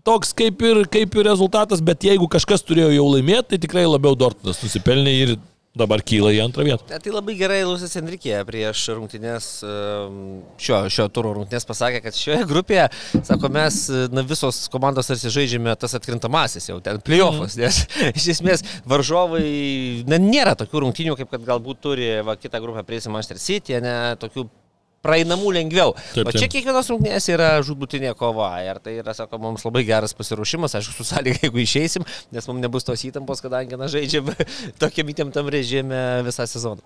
toks 0.08 0.32
kaip 0.38 0.62
ir, 0.64 0.86
kaip 0.88 1.18
ir 1.20 1.28
rezultatas, 1.28 1.84
bet 1.84 2.06
jeigu 2.08 2.30
kažkas 2.32 2.64
turėjo 2.64 2.94
jau 2.96 3.08
laimėti, 3.12 3.50
tai 3.52 3.60
tikrai 3.66 3.84
labiau 3.88 4.16
Dortmundas 4.16 4.62
nusipelnė 4.64 5.16
ir 5.26 5.36
dabar 5.78 6.04
kyla 6.06 6.34
į 6.36 6.42
antrą 6.44 6.66
vietą. 6.68 7.00
Tai 7.04 7.14
labai 7.14 7.36
gerai 7.40 7.60
Lusis 7.68 7.96
Enrikė 8.00 8.40
prieš 8.48 8.84
rungtynės, 8.98 9.48
ehm, 9.68 10.20
šio, 10.62 10.82
šio 10.94 11.08
turo 11.14 11.34
rungtynės 11.38 11.68
pasakė, 11.70 12.02
kad 12.06 12.18
šioje 12.18 12.44
grupėje, 12.50 12.88
sako, 13.28 13.52
mes 13.54 13.80
na, 14.14 14.26
visos 14.28 14.66
komandos 14.74 15.10
tarsi 15.12 15.32
žaidžiame 15.34 15.76
tas 15.80 15.98
atkrintamasis 15.98 16.70
jau 16.72 16.80
ten 16.84 17.02
playoffas, 17.04 17.58
mm. 17.58 17.64
nes 17.64 17.82
iš 18.20 18.30
esmės 18.38 18.66
varžovai, 18.90 19.44
na, 20.10 20.22
nėra 20.22 20.58
tokių 20.60 20.86
rungtynių, 20.88 21.18
kaip 21.20 21.34
kad 21.36 21.50
galbūt 21.54 21.84
turi 21.84 22.14
va, 22.26 22.38
kitą 22.40 22.62
grupę 22.64 22.86
prieisi 22.88 23.14
Manchester 23.14 23.42
City, 23.42 23.78
ne, 23.84 23.98
tokių 24.22 24.48
praeinamų 25.06 25.54
lengviau. 25.56 25.94
Taip, 25.96 26.28
taip. 26.28 26.30
O 26.30 26.34
čia 26.36 26.50
kiekvienos 26.52 26.90
rungtynės 26.92 27.28
yra 27.32 27.50
žudbutinė 27.66 28.14
kova 28.18 28.50
ir 28.66 28.80
tai 28.84 28.98
yra, 29.02 29.14
sako, 29.18 29.40
mums 29.42 29.66
labai 29.68 29.84
geras 29.88 30.16
pasiruošimas, 30.18 30.76
aišku, 30.80 30.96
su 30.98 31.08
sąlyga, 31.08 31.44
jeigu 31.46 31.62
išeisim, 31.64 32.06
nes 32.36 32.50
mums 32.50 32.64
nebus 32.64 32.88
tos 32.88 33.04
įtampos, 33.08 33.42
kadangi, 33.44 33.78
na, 33.80 33.90
žaidžiam 33.92 34.32
tokiam 34.82 35.12
įtemptam 35.14 35.50
režime 35.54 36.02
visą 36.28 36.48
sezoną. 36.50 36.84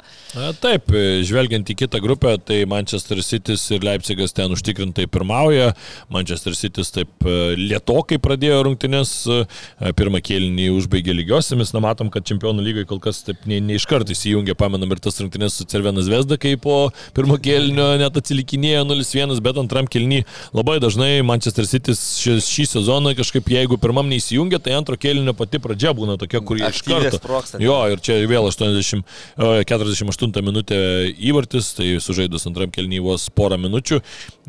Taip, 0.61 0.91
žvelgiant 1.27 1.71
į 1.71 1.77
kitą 1.83 2.01
grupę, 2.03 2.35
tai 2.45 2.61
Manchester 2.69 3.23
City 3.25 3.57
ir 3.75 3.85
Leipzigas 3.85 4.35
ten 4.37 4.53
užtikrintai 4.53 5.07
pirmauja, 5.11 5.71
Manchester 6.13 6.55
City 6.57 6.85
taip 6.91 7.27
e, 7.27 7.37
lietokai 7.59 8.19
pradėjo 8.21 8.61
rungtynės, 8.67 9.11
e, 9.31 9.93
pirmą 9.97 10.21
kėlinį 10.25 10.69
užbaigė 10.75 11.15
lygiosiamis, 11.15 11.73
na, 11.75 11.83
matom, 11.83 12.11
kad 12.13 12.25
čempionų 12.27 12.63
lygai 12.65 12.85
kol 12.89 13.01
kas 13.03 13.23
taip 13.27 13.45
ne, 13.49 13.61
ne 13.63 13.79
karto 13.91 14.13
įsijungia, 14.13 14.55
pamenam 14.55 14.91
ir 14.93 15.01
tas 15.03 15.17
rungtynės 15.19 15.57
su 15.57 15.65
Cervenas 15.69 16.07
Vesda, 16.11 16.37
kai 16.39 16.53
po 16.61 16.91
pirmo 17.17 17.37
kėlinio 17.41 17.89
net 17.99 18.10
net 18.11 18.19
atsilikinėjo 18.21 18.83
0-1, 18.89 19.39
bet 19.43 19.59
antram 19.61 19.87
kilny 19.89 20.21
labai 20.55 20.77
dažnai 20.83 21.23
Manchester 21.25 21.67
City 21.69 21.95
šį, 21.95 22.37
šį 22.43 22.67
sezoną 22.75 23.15
kažkaip 23.17 23.47
jeigu 23.51 23.79
pirmam 23.81 24.09
neįsijungia, 24.11 24.59
tai 24.63 24.75
antro 24.75 24.97
kėlinio 24.99 25.33
pati 25.37 25.61
pradžia 25.63 25.93
būna 25.97 26.17
tokia, 26.21 26.43
kur 26.43 26.59
iš 26.59 26.83
karto. 26.85 27.21
Jo, 27.61 27.77
ir 27.93 28.03
čia 28.03 28.19
vėl 28.29 28.49
80, 28.49 29.07
48 29.71 30.45
minutė 30.45 30.81
įvartis, 31.15 31.73
tai 31.77 31.93
sužaidus 32.03 32.47
antram 32.49 32.73
kelny 32.73 33.01
vos 33.03 33.29
porą 33.33 33.59
minučių 33.61 34.01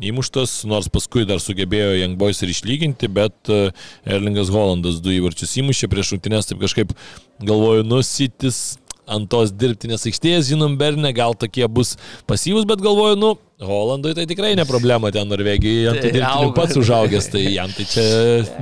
įmuštas, 0.03 0.63
nors 0.69 0.89
paskui 0.91 1.27
dar 1.29 1.41
sugebėjo 1.43 1.95
Young 2.01 2.19
Boys 2.19 2.43
ir 2.43 2.51
išlyginti, 2.51 3.09
bet 3.13 3.51
e, 3.51 3.69
Erlingas 4.09 4.51
Hollandas 4.53 4.99
du 5.03 5.13
įvarčius 5.15 5.55
įmušė 5.61 5.89
prieš 5.91 6.15
rungtynės, 6.15 6.49
taip 6.49 6.59
kažkaip 6.63 6.91
galvoju, 7.43 7.85
nusitis 7.87 8.63
ant 9.09 9.27
tos 9.31 9.51
dirbtinės 9.55 10.07
aikštės, 10.07 10.47
žinom, 10.51 10.77
Berne, 10.79 11.11
gal 11.15 11.35
tokie 11.35 11.67
bus 11.67 11.95
pasyvus, 12.29 12.67
bet 12.69 12.83
galvoju, 12.83 13.19
nu, 13.19 13.33
Holandui 13.67 14.13
tai 14.17 14.25
tikrai 14.29 14.53
ne 14.59 14.65
problema, 14.69 15.11
ten 15.15 15.27
Norvegijai 15.31 15.89
ant 15.93 16.01
Tai 16.03 16.11
dirbtinių 16.11 16.47
auga. 16.49 16.55
pats 16.61 16.77
užaugęs, 16.81 17.29
tai 17.33 17.43
jam 17.55 17.71
tai 17.73 17.85
čia 17.89 18.05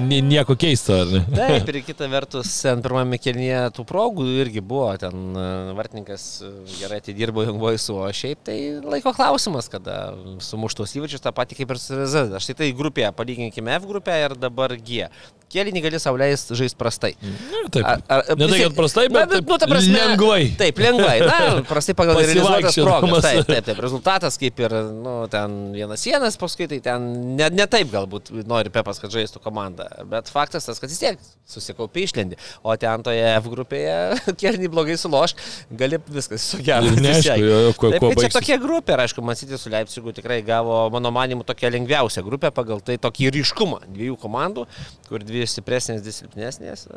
ni- 0.06 0.22
nieko 0.22 0.56
keisto, 0.60 1.00
ar 1.04 1.12
ne? 1.16 1.24
Taip, 1.36 1.70
ir 1.74 1.82
kita 1.88 2.08
vertus, 2.12 2.52
ten 2.62 2.82
pirmame 2.86 3.18
kelnyje 3.22 3.64
tų 3.78 3.86
progų 3.90 4.28
irgi 4.46 4.62
buvo, 4.62 4.90
ten 5.02 5.36
e, 5.36 5.48
vartininkas 5.78 6.26
e, 6.46 6.52
gerai 6.80 7.02
atidirbo 7.02 7.44
Jungvoisu, 7.48 7.98
o 8.02 8.08
šiaip 8.14 8.44
tai 8.48 8.58
laiko 8.84 9.14
klausimas, 9.18 9.70
kada 9.72 10.14
sumuštos 10.44 10.96
įvačius 11.00 11.24
tą 11.24 11.34
patį 11.36 11.62
kaip 11.62 11.76
ir 11.76 11.82
su 11.82 11.98
RZ. 11.98 12.30
Aš 12.38 12.52
tai 12.52 12.58
tai 12.62 12.72
grupėje, 12.78 13.12
palyginkime 13.18 13.76
F 13.80 13.86
grupę 13.90 14.16
ir 14.26 14.36
dabar 14.40 14.76
G. 14.78 15.08
Kėlinį 15.52 15.82
gali 15.84 16.00
sauliais 16.00 16.46
žaisti 16.56 16.78
prastai. 16.80 17.10
Na, 17.52 17.66
taip. 17.68 17.84
Ar- 17.84 18.04
ar- 18.08 18.30
ne 18.40 18.48
tai, 18.48 18.60
kad 18.64 18.76
prastai, 18.78 19.04
bet, 19.12 19.26
Na, 19.28 19.34
taip, 19.36 19.50
nu, 19.52 19.58
ta 19.60 19.68
prasme, 19.68 19.98
lengvai. 20.00 20.46
Taip, 20.56 20.78
lengvai. 20.80 21.18
Na, 21.28 21.40
prastai 21.68 21.92
pagal 22.00 22.16
realizuotas 22.22 22.78
progas. 22.80 23.26
Taip, 23.26 23.50
taip, 23.50 23.66
taip. 23.68 23.82
Rezultatas 23.84 24.40
kaip 24.40 24.62
ir, 24.64 24.76
nu, 25.04 25.14
ten 25.32 25.54
vienas 25.76 26.04
vienas, 26.06 26.38
paskui 26.40 26.68
tai 26.72 26.80
ten 26.84 27.06
ne, 27.38 27.48
ne 27.54 27.66
taip 27.72 27.90
galbūt 27.94 28.32
nori 28.50 28.72
Pepas, 28.74 29.00
kad 29.02 29.14
žaistų 29.14 29.42
komanda. 29.44 29.88
Bet 30.12 30.30
faktas 30.32 30.68
tas, 30.68 30.80
kad 30.82 30.92
vis 30.92 31.00
tiek 31.02 31.20
susikaupė 31.52 32.04
išlendi. 32.06 32.38
O 32.64 32.76
ten 32.80 33.04
toje 33.06 33.24
F 33.38 33.50
grupėje, 33.52 33.96
kėlinį 34.42 34.72
blogai 34.74 34.98
suloš, 35.02 35.36
gali 35.72 36.00
viskas 36.12 36.46
su 36.54 36.62
geru. 36.66 36.92
Ir 36.92 37.04
neaišku, 37.04 37.38
jo, 37.42 37.60
jo, 37.68 37.74
kuo- 37.80 37.92
Taip, 37.96 38.06
kuo 38.06 38.14
kad 38.14 38.24
čia 38.26 38.32
tokia 38.38 38.60
grupė, 38.64 38.96
ir 38.98 39.06
aišku, 39.06 39.26
Masitė 39.26 39.60
su 39.62 39.72
Leipzigu 39.74 40.14
tikrai 40.18 40.42
gavo, 40.48 40.78
mano 40.94 41.12
manimu, 41.16 41.46
tokia 41.48 41.72
lengviausia 41.74 42.24
grupė 42.26 42.54
pagal 42.56 42.82
tai 42.86 42.98
tokį 43.02 43.32
ryškumą 43.38 43.84
dviejų 43.92 44.18
komandų, 44.22 44.68
kur 45.10 45.24
dvi 45.28 45.46
stipresnės, 45.50 46.02
dvi 46.06 46.16
silpnesnės. 46.22 46.88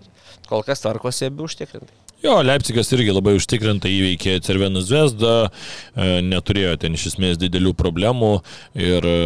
Kol 0.48 0.64
kas 0.66 0.82
tvarkosi 0.84 1.28
abi 1.30 1.44
užtikrintai. 1.46 2.00
Jo, 2.24 2.38
Leipzigas 2.40 2.88
irgi 2.96 3.12
labai 3.12 3.34
užtikrintai 3.36 3.90
įveikė 3.92 4.38
Cervenų 4.46 4.80
Zvezdą, 4.86 5.32
e, 5.44 6.06
neturėjo 6.24 6.70
ten 6.80 6.94
iš 6.96 7.10
esmės 7.10 7.36
didelių 7.36 7.73
problemų 7.78 8.38
ir 8.78 9.06
e, 9.08 9.18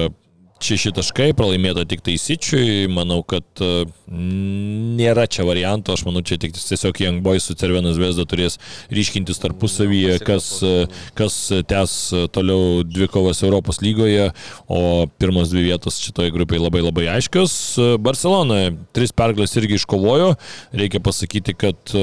šeši 0.58 0.90
taškai 0.96 1.28
pralaimėta 1.38 1.84
tik 1.86 2.00
tai 2.02 2.16
Sičiui, 2.18 2.88
manau, 2.90 3.20
kad 3.26 3.62
e, 3.62 3.86
nėra 4.10 5.28
čia 5.30 5.46
varianto, 5.46 5.94
aš 5.94 6.02
manau, 6.08 6.24
čia 6.26 6.38
tik 6.40 6.56
tiesiog 6.56 6.98
Young 7.04 7.22
Boys 7.22 7.46
su 7.46 7.54
Cervenų 7.58 7.92
Zvezda 7.94 8.24
turės 8.28 8.58
ryškintis 8.94 9.38
tarpusavyje, 9.44 10.18
kas, 10.26 10.50
e, 10.66 10.88
kas 11.18 11.36
tęs 11.70 11.94
toliau 12.34 12.82
dvi 12.86 13.06
kovas 13.12 13.44
Europos 13.46 13.78
lygoje, 13.84 14.32
o 14.66 15.06
pirmos 15.22 15.52
dvi 15.52 15.68
vietos 15.68 16.00
šitoje 16.02 16.34
grupėje 16.34 16.64
labai 16.64 16.82
labai 16.82 17.06
aiškios. 17.14 17.54
Barcelona 18.02 18.72
tris 18.96 19.14
pergalės 19.14 19.54
irgi 19.60 19.78
iškovojo, 19.78 20.32
reikia 20.74 21.02
pasakyti, 21.04 21.54
kad 21.58 21.94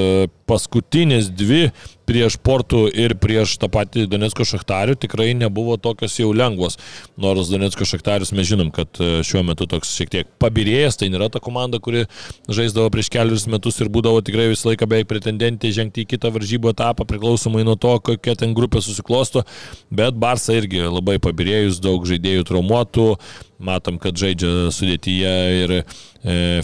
paskutinės 0.48 1.28
dvi 1.34 1.66
prieš 2.06 2.38
Portų 2.42 2.86
ir 2.94 3.16
prieš 3.18 3.56
tą 3.60 3.68
patį 3.72 4.06
Donetsko 4.10 4.46
Šachtarių 4.46 4.96
tikrai 5.02 5.32
nebuvo 5.36 5.76
tokios 5.80 6.14
jau 6.20 6.30
lengvos. 6.36 6.78
Nors 7.20 7.50
Donetsko 7.50 7.86
Šachtarius 7.88 8.32
mes 8.36 8.48
žinom, 8.48 8.70
kad 8.74 9.00
e, 9.02 9.20
šiuo 9.26 9.42
metu 9.46 9.66
toks 9.70 9.94
šiek 9.98 10.12
tiek 10.12 10.30
pabirėjęs, 10.42 11.00
tai 11.00 11.10
nėra 11.12 11.28
ta 11.32 11.42
komanda, 11.42 11.80
kuri 11.82 12.06
žaisdavo 12.46 12.92
prieš 12.94 13.10
kelius 13.12 13.48
metus 13.50 13.80
ir 13.82 13.90
būdavo 13.92 14.22
tikrai 14.26 14.48
visą 14.52 14.70
laiką 14.70 14.88
beveik 14.90 15.10
pretendentė 15.10 15.72
žengti 15.74 16.04
į 16.04 16.10
kitą 16.14 16.30
varžybų 16.34 16.72
etapą, 16.74 17.08
priklausomai 17.08 17.66
nuo 17.66 17.76
to, 17.80 17.96
kokia 18.10 18.36
ten 18.38 18.54
grupė 18.56 18.84
susiklosto. 18.84 19.44
Bet 19.90 20.16
Barsa 20.18 20.56
irgi 20.56 20.86
labai 20.86 21.18
pabirėjus, 21.22 21.82
daug 21.82 22.06
žaidėjų 22.08 22.46
traumuotų. 22.48 23.10
Matom, 23.56 23.96
kad 23.96 24.16
žaidžia 24.20 24.68
sudėtyje 24.74 25.32
ir 25.62 25.72
e, 25.78 25.82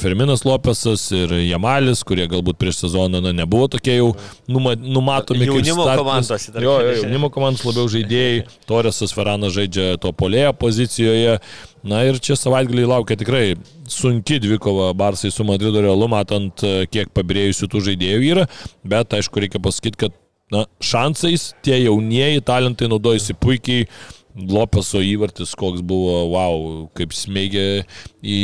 Ferminas 0.03 0.43
Lopesas, 0.45 1.07
ir 1.17 1.31
Jamalis, 1.47 2.03
kurie 2.05 2.27
galbūt 2.29 2.59
prieš 2.61 2.83
sezoną 2.83 3.23
na, 3.25 3.33
nebuvo 3.37 3.71
tokie 3.73 3.95
jau 3.97 4.11
numa, 4.45 4.75
numatomi. 4.77 5.49
Jaunimo 5.49 5.87
komandos. 5.89 6.49
Jo, 6.53 6.77
jo, 6.85 6.95
jaunimo 7.01 7.33
komandos 7.33 7.65
labiau 7.65 7.89
žaidėjai. 7.93 8.45
Toresas 8.69 9.17
Feranas 9.17 9.57
žaidžia 9.57 9.97
to 10.03 10.13
polėjo 10.13 10.53
pozicijoje. 10.61 11.39
Na 11.83 12.05
ir 12.07 12.21
čia 12.23 12.37
savaitgaliai 12.39 12.93
laukia 12.93 13.17
tikrai 13.19 13.47
sunki 13.91 14.37
dvikova 14.43 14.93
Barsai 14.95 15.33
su 15.35 15.49
Madrido 15.49 15.81
Realu, 15.81 16.11
matant, 16.13 16.61
e, 16.61 16.85
kiek 16.93 17.09
pabirėjusių 17.17 17.73
tų 17.73 17.87
žaidėjų 17.89 18.27
yra. 18.35 18.51
Bet 18.85 19.17
aišku, 19.17 19.41
reikia 19.43 19.65
pasakyti, 19.65 20.05
kad 20.05 20.21
na, 20.53 20.67
šansais 20.85 21.55
tie 21.65 21.81
jaunieji 21.87 22.45
talentai 22.45 22.91
naudojasi 22.93 23.39
puikiai. 23.41 23.89
Lopeso 24.33 25.03
įvartis, 25.05 25.53
koks 25.59 25.83
buvo, 25.85 26.23
wow, 26.33 26.63
kaip 26.97 27.13
smėgė 27.13 27.85
į 28.25 28.39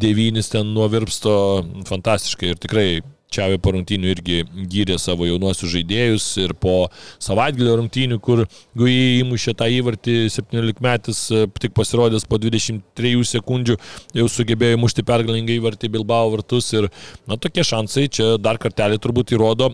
devynis 0.00 0.52
ten 0.52 0.74
nuo 0.76 0.88
virpsto, 0.92 1.34
fantastiškai. 1.88 2.52
Ir 2.52 2.60
tikrai 2.60 2.88
Čiavė 3.34 3.58
po 3.58 3.72
rungtynių 3.74 4.10
irgi 4.12 4.36
gyrė 4.70 4.96
savo 5.00 5.26
jaunuosius 5.26 5.72
žaidėjus 5.72 6.26
ir 6.44 6.54
po 6.60 6.74
savaitgalio 7.22 7.78
rungtynių, 7.80 8.20
kur 8.22 8.44
Gui 8.78 8.94
įmušė 9.24 9.56
tą 9.58 9.66
įvartį 9.74 10.16
17 10.30 10.84
metais, 10.84 11.22
tik 11.58 11.74
pasirodęs 11.74 12.28
po 12.30 12.38
23 12.42 13.14
sekundžių, 13.32 13.78
jau 14.20 14.28
sugebėjo 14.30 14.78
įmušti 14.78 15.06
pergalingą 15.08 15.56
įvartį 15.58 15.90
Bilbao 15.96 16.30
vartus. 16.36 16.70
Ir 16.76 16.90
na 17.30 17.40
tokie 17.40 17.66
šansai 17.66 18.06
čia 18.06 18.34
dar 18.38 18.60
kartelį 18.62 19.00
turbūt 19.02 19.34
įrodo, 19.34 19.72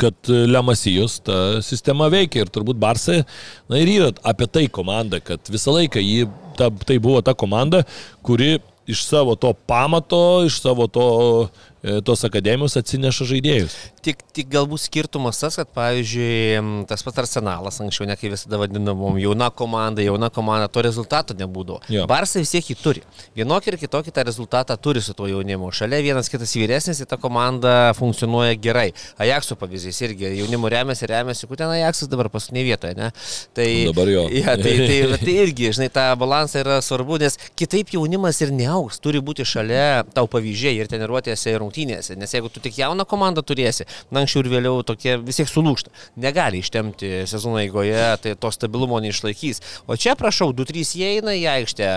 kad 0.00 0.14
Lemasijos 0.28 1.18
ta 1.26 1.62
sistema 1.64 2.08
veikia 2.12 2.44
ir 2.44 2.50
turbūt 2.52 2.78
Barsai, 2.80 3.22
na 3.70 3.80
ir 3.82 3.90
yra 3.92 4.10
apie 4.26 4.48
tai 4.50 4.66
komanda, 4.72 5.20
kad 5.22 5.50
visą 5.52 5.74
laiką 5.76 6.02
jį, 6.02 6.26
ta, 6.58 6.70
tai 6.86 6.98
buvo 7.02 7.22
ta 7.24 7.34
komanda, 7.38 7.82
kuri 8.26 8.56
iš 8.86 9.04
savo 9.06 9.34
to 9.38 9.52
pamato, 9.66 10.42
iš 10.46 10.60
savo 10.62 10.88
to, 10.90 11.06
e, 11.46 11.71
tos 12.06 12.22
akademijos 12.26 12.76
atsineša 12.78 13.26
žaidėjus. 13.26 13.74
Tik, 14.02 14.20
tik 14.34 14.48
galbūt 14.50 14.84
skirtumas 14.84 15.38
tas, 15.42 15.56
kad, 15.58 15.68
pavyzdžiui, 15.74 16.84
tas 16.90 17.02
pats 17.02 17.22
arsenalas, 17.24 17.80
anksčiau 17.82 18.06
ne 18.06 18.16
kaip 18.18 18.34
visada 18.34 18.58
vadinamom, 18.60 19.18
jauna 19.22 19.48
komanda, 19.50 20.02
jauna 20.04 20.30
komanda, 20.34 20.68
to 20.70 20.82
rezultato 20.86 21.34
nebūdavo. 21.38 21.80
Jo. 21.90 22.06
Barsai 22.10 22.44
vis 22.44 22.52
tiek 22.54 22.70
jį 22.70 22.76
turi. 22.78 23.02
Vienokį 23.38 23.72
ir 23.72 23.78
kitokį 23.82 24.14
tą 24.14 24.26
rezultatą 24.28 24.76
turi 24.78 25.02
su 25.02 25.14
tuo 25.18 25.26
jaunimu. 25.30 25.72
Šalia 25.74 26.02
vienas 26.04 26.30
kitas 26.30 26.54
vyresnis 26.58 27.02
ir 27.02 27.10
ta 27.10 27.18
komanda 27.20 27.92
funkcionuoja 27.98 28.54
gerai. 28.62 28.88
Ajakso 29.22 29.58
pavyzdys 29.58 30.02
irgi 30.06 30.30
jaunimu 30.38 30.70
remiasi, 30.72 31.08
remiasi, 31.10 31.48
kur 31.50 31.58
ten 31.58 31.72
Ajaksas 31.72 32.10
dabar 32.12 32.30
paskutinėje 32.32 32.68
vietoje, 32.70 32.98
ne? 32.98 33.10
Tai, 33.56 33.68
Dabar 33.90 34.10
jo. 34.12 34.26
Ja, 34.42 34.56
tai, 34.58 34.72
tai, 34.78 35.00
tai, 35.10 35.18
tai 35.22 35.34
irgi, 35.44 35.68
žinai, 35.76 35.90
tą 35.92 36.06
balansą 36.18 36.62
yra 36.62 36.78
svarbu, 36.84 37.18
nes 37.22 37.38
kitaip 37.58 37.92
jaunimas 37.94 38.40
ir 38.42 38.50
neaugs, 38.54 38.98
turi 39.02 39.20
būti 39.22 39.46
šalia 39.46 40.02
tau 40.14 40.26
pavyzdžiai 40.30 40.80
ir 40.80 40.90
treniruotėse 40.90 41.52
ir 41.52 41.60
rungtynėse, 41.62 41.71
nes 42.18 42.34
jeigu 42.34 42.50
tu 42.52 42.62
tik 42.62 42.78
jauną 42.78 43.06
komandą 43.08 43.44
turėsi, 43.46 43.86
na 44.10 44.22
anksčiau 44.22 44.44
ir 44.44 44.50
vėliau 44.52 44.82
tokie 44.86 45.16
vis 45.22 45.40
tiek 45.40 45.50
sulūšta. 45.50 45.92
Negali 46.22 46.62
ištemti 46.62 47.24
sezono 47.30 47.60
eigoje, 47.62 48.04
tai 48.22 48.34
to 48.38 48.52
stabilumo 48.54 49.00
neišlaikys. 49.02 49.62
O 49.86 49.96
čia, 49.96 50.14
prašau, 50.18 50.52
2-3 50.56 50.94
jie 51.00 51.10
eina 51.16 51.34
į 51.38 51.44
aikštę, 51.56 51.90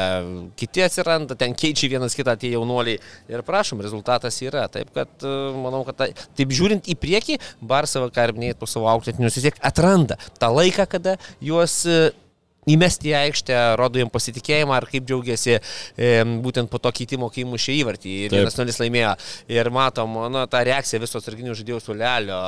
kiti 0.59 0.85
atsiranda, 0.85 1.37
ten 1.39 1.55
keičia 1.57 1.91
vienas 1.91 2.17
kitą 2.17 2.37
tie 2.39 2.53
jaunuoliai 2.55 2.99
ir 3.31 3.45
prašom, 3.45 3.83
rezultatas 3.85 4.41
yra. 4.45 4.67
Taip 4.71 4.91
kad, 4.95 5.11
e, 5.21 5.35
manau, 5.59 5.83
kad 5.87 5.99
ta, 5.99 6.09
taip 6.37 6.53
žiūrint 6.55 6.89
į 6.91 6.97
priekį, 6.99 7.39
Barsa 7.65 8.03
vakarminėjai 8.05 8.59
po 8.59 8.69
savo 8.69 8.89
auklėtinius 8.91 9.39
vis 9.39 9.49
tiek 9.49 9.63
atranda 9.65 10.19
tą 10.39 10.51
laiką, 10.53 10.87
kada 10.95 11.17
juos 11.43 11.81
e, 11.89 12.11
įmesti 12.71 13.11
į 13.11 13.15
aikštę, 13.19 13.57
rodo 13.79 13.99
jam 14.01 14.09
pasitikėjimą 14.13 14.73
ar 14.77 14.87
kaip 14.89 15.05
džiaugiasi 15.05 15.55
e, 15.57 16.09
būtent 16.41 16.69
po 16.71 16.79
to 16.81 16.91
keitimo, 16.97 17.29
kai 17.33 17.43
mušė 17.45 17.75
įvartį. 17.81 18.13
Ir 18.25 18.33
Taip. 18.33 18.39
vienas 18.41 18.57
nulis 18.57 18.79
laimėjo. 18.81 19.11
Ir 19.53 19.69
matom, 19.75 20.15
nu, 20.33 20.41
tą 20.49 20.63
reakciją 20.65 21.01
visos 21.03 21.25
sarginių 21.27 21.53
žaidėjų 21.59 21.81
sulelio. 21.85 22.39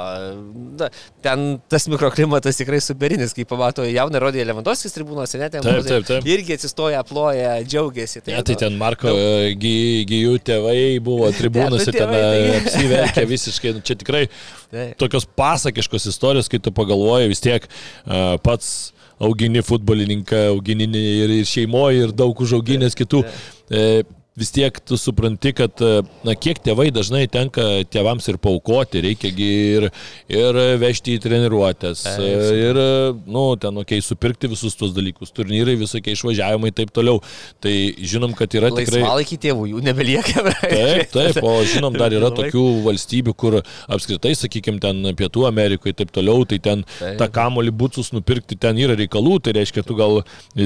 Na, 0.79 0.89
ten 1.25 1.45
tas 1.69 1.85
mikroklimatas 1.91 2.57
tikrai 2.59 2.79
superinis, 2.83 3.35
kai 3.37 3.45
pamato 3.49 3.85
jauną 3.85 4.21
rodį 4.23 4.45
Levandovskis 4.49 4.95
tribūnose, 4.97 5.37
net 5.41 5.53
ten 5.57 5.65
Taip, 5.67 5.83
taip, 5.87 6.07
taip. 6.09 6.25
irgi 6.33 6.57
atsistoja, 6.57 7.03
ploja, 7.07 7.57
džiaugiasi. 7.67 8.23
Ne, 8.27 8.41
tai 8.41 8.57
nu, 8.57 8.61
ten 8.65 8.77
Marko 8.81 9.13
e, 9.13 9.53
Gy- 9.59 10.03
Gijų 10.09 10.37
tėvai 10.49 10.79
buvo 11.03 11.29
tribūnose, 11.39 11.91
ten 11.91 12.01
tėvai, 12.01 12.21
e, 12.25 12.43
tai- 12.49 12.59
apsiverkė 12.63 13.25
visiškai. 13.29 13.75
Nu, 13.77 13.85
Čia 13.87 13.95
tikrai 14.01 14.25
Taip. 14.73 14.97
tokios 14.99 15.29
pasakiškos 15.37 16.09
istorijos, 16.11 16.49
kai 16.51 16.59
tu 16.63 16.73
pagalvoji 16.75 17.29
vis 17.31 17.43
tiek 17.43 17.67
e, 17.69 18.21
pats 18.43 18.73
augini 19.19 19.63
futbolininką, 19.65 20.43
augini 20.53 20.87
ir, 20.97 21.33
ir 21.39 21.47
šeimoje, 21.49 22.07
ir 22.07 22.13
daug 22.17 22.41
užauginęs 22.45 22.97
kitų. 22.97 23.23
E, 23.69 24.03
vis 24.37 24.51
tiek 24.53 24.79
tu 24.85 24.97
supranti, 24.99 25.51
kad, 25.57 25.81
e, 25.81 26.03
na, 26.27 26.35
kiek 26.37 26.59
tėvai 26.63 26.89
dažnai 26.93 27.25
tenka 27.31 27.65
tėvams 27.89 28.27
ir 28.29 28.37
paukoti, 28.41 29.01
reikia 29.05 29.31
gi 29.33 29.49
ir, 29.77 29.87
ir 30.29 30.59
vežti 30.81 31.15
į 31.17 31.21
treniruotės, 31.23 32.03
e, 32.11 32.27
ir, 32.67 32.79
nu, 33.25 33.47
ten, 33.61 33.73
okei, 33.81 33.97
okay, 33.97 34.05
supirkti 34.05 34.49
visus 34.51 34.77
tos 34.77 34.93
dalykus, 34.95 35.33
turnyrai, 35.35 35.77
visokie 35.79 36.13
išvažiavimai 36.13 36.71
ir 36.71 36.77
taip 36.77 36.93
toliau. 36.95 37.21
Tai 37.63 37.73
žinom, 37.97 38.35
kad 38.37 38.53
yra 38.57 38.69
tikrai... 38.73 39.01
Laisvalaikį 39.01 39.39
tėvų 39.47 39.67
jų 39.71 39.83
nebelieka. 39.87 40.45
Taip, 40.67 41.11
taip, 41.13 41.39
o 41.45 41.53
žinom, 41.67 41.95
dar 41.97 42.13
yra 42.13 42.29
tokių 42.35 42.63
valstybių, 42.85 43.33
kur 43.37 43.57
apskritai, 43.61 44.33
sakykime, 44.37 44.79
ten 44.83 45.13
Pietų 45.17 45.45
Amerikoje 45.47 45.93
ir 45.93 45.97
taip 45.97 46.11
toliau, 46.13 46.45
tai 46.49 46.59
ten 46.63 46.83
Taip. 46.97 47.17
tą 47.19 47.27
kamolį 47.33 47.73
būtus 47.77 48.11
nupirkti, 48.15 48.57
ten 48.59 48.77
yra 48.81 48.97
reikalų, 48.99 49.37
tai 49.45 49.55
reiškia, 49.57 49.83
tu 49.87 49.95
gal 49.97 50.21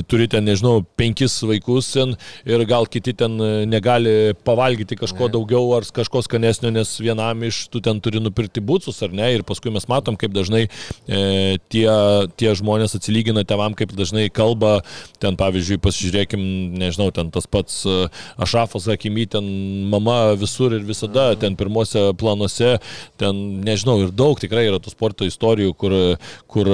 turi 0.10 0.28
ten, 0.32 0.46
nežinau, 0.48 0.82
penkis 1.00 1.38
vaikus 1.48 1.92
ten, 1.96 2.16
ir 2.50 2.64
gal 2.70 2.88
kiti 2.92 3.14
ten, 3.18 3.38
negali 3.70 4.34
pavalgyti 4.46 4.98
kažko 5.00 5.28
ne. 5.28 5.34
daugiau 5.36 5.72
ar 5.78 5.86
kažko 5.96 6.22
skanesnio, 6.26 6.72
nes 6.74 6.94
vienam 7.02 7.44
iš 7.48 7.64
tu 7.72 7.82
ten 7.84 8.00
turi 8.04 8.22
nupirkti 8.24 8.64
būtus 8.64 9.02
ar 9.06 9.14
ne. 9.16 9.30
Ir 9.36 9.46
paskui 9.48 9.74
mes 9.74 9.88
matom, 9.92 10.18
kaip 10.20 10.34
dažnai 10.36 10.64
e, 10.66 11.58
tie, 11.72 11.86
tie 12.40 12.56
žmonės 12.58 12.96
atsilygina 12.98 13.46
tevam, 13.48 13.76
kaip 13.78 13.94
dažnai 13.98 14.28
kalba, 14.34 14.80
ten 15.24 15.38
pavyzdžiui, 15.40 15.82
pasižiūrėkim, 15.84 16.44
nežinau, 16.82 17.12
ten 17.16 17.32
tas 17.34 17.48
pats 17.50 17.84
e, 17.86 17.98
Ašafas 18.42 18.90
Hakimy, 18.92 19.28
ten 19.38 19.48
mama 19.92 20.34
visur 20.40 20.76
ir 20.78 20.86
visada, 20.88 21.32
ten 21.40 21.58
pirmose 21.60 22.12
planuose, 22.20 22.78
ten 23.22 23.42
nežinau, 23.66 24.00
ir 24.06 24.16
daug 24.16 24.40
tikrai 24.42 24.68
yra 24.70 24.82
tų 24.82 24.94
sporto 24.94 25.28
istorijų, 25.28 25.76
kur, 25.78 25.98
kur 26.52 26.72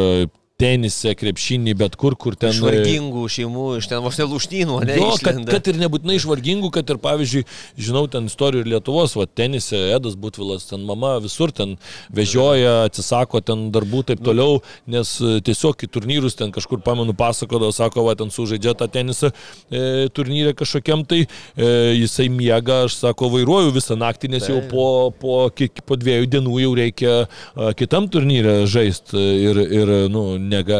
tenise, 0.57 1.11
krepšinį, 1.13 1.73
bet 1.77 1.95
kur, 2.01 2.15
kur 2.17 2.33
ten. 2.33 2.49
Iš 2.49 2.63
vargingų 2.65 3.27
šeimų, 3.29 3.65
iš 3.77 3.87
ten 3.91 4.01
vos 4.01 4.17
ne 4.17 4.25
lūšnynų, 4.25 4.77
ne? 4.89 4.95
Jo, 4.97 5.11
kad, 5.21 5.37
kad 5.45 5.67
ir 5.69 5.77
nebūtinai 5.83 6.15
iš 6.17 6.25
vargingų, 6.25 6.71
kad 6.73 6.89
ir, 6.89 6.97
pavyzdžiui, 7.03 7.43
žinau 7.77 8.07
ten 8.09 8.25
istorijų 8.25 8.63
ir 8.65 8.71
Lietuvos, 8.71 9.13
va, 9.19 9.27
tenise, 9.29 9.77
Edas 9.93 10.15
Butvilas, 10.17 10.65
ten 10.71 10.81
mama 10.87 11.11
visur 11.21 11.53
ten 11.53 11.75
vežioja, 12.09 12.87
atsisako 12.87 13.43
ten 13.45 13.67
darbų 13.75 14.01
taip 14.09 14.23
toliau, 14.25 14.63
nes 14.89 15.11
e, 15.21 15.35
tiesiog 15.45 15.85
į 15.85 15.91
turnyrus 15.93 16.39
ten 16.39 16.49
kažkur, 16.55 16.81
pamenu, 16.81 17.13
pasakodavo, 17.17 17.69
sako, 17.77 18.07
va, 18.09 18.17
ten 18.17 18.33
sužaidžia 18.33 18.73
tą 18.81 18.89
tenisą 18.89 19.29
e, 19.29 20.09
turnyrę 20.09 20.55
kažkokiam, 20.57 21.05
tai 21.05 21.21
e, 21.27 21.69
jisai 21.99 22.31
miega, 22.33 22.79
aš 22.87 22.97
sako, 23.03 23.29
vairuoju 23.35 23.77
visą 23.77 23.99
naktį, 24.01 24.33
nes 24.33 24.49
jau 24.49 24.57
po, 24.73 24.89
po, 25.21 25.37
po 25.53 26.01
dviejų 26.01 26.33
dienų 26.33 26.57
jau 26.65 26.75
reikia 26.81 27.15
a, 27.21 27.71
kitam 27.77 28.09
turnyrę 28.09 28.63
žaisti 28.65 29.21
ir, 29.45 29.63
ir 29.83 29.95
nu, 30.09 30.25
nega, 30.49 30.79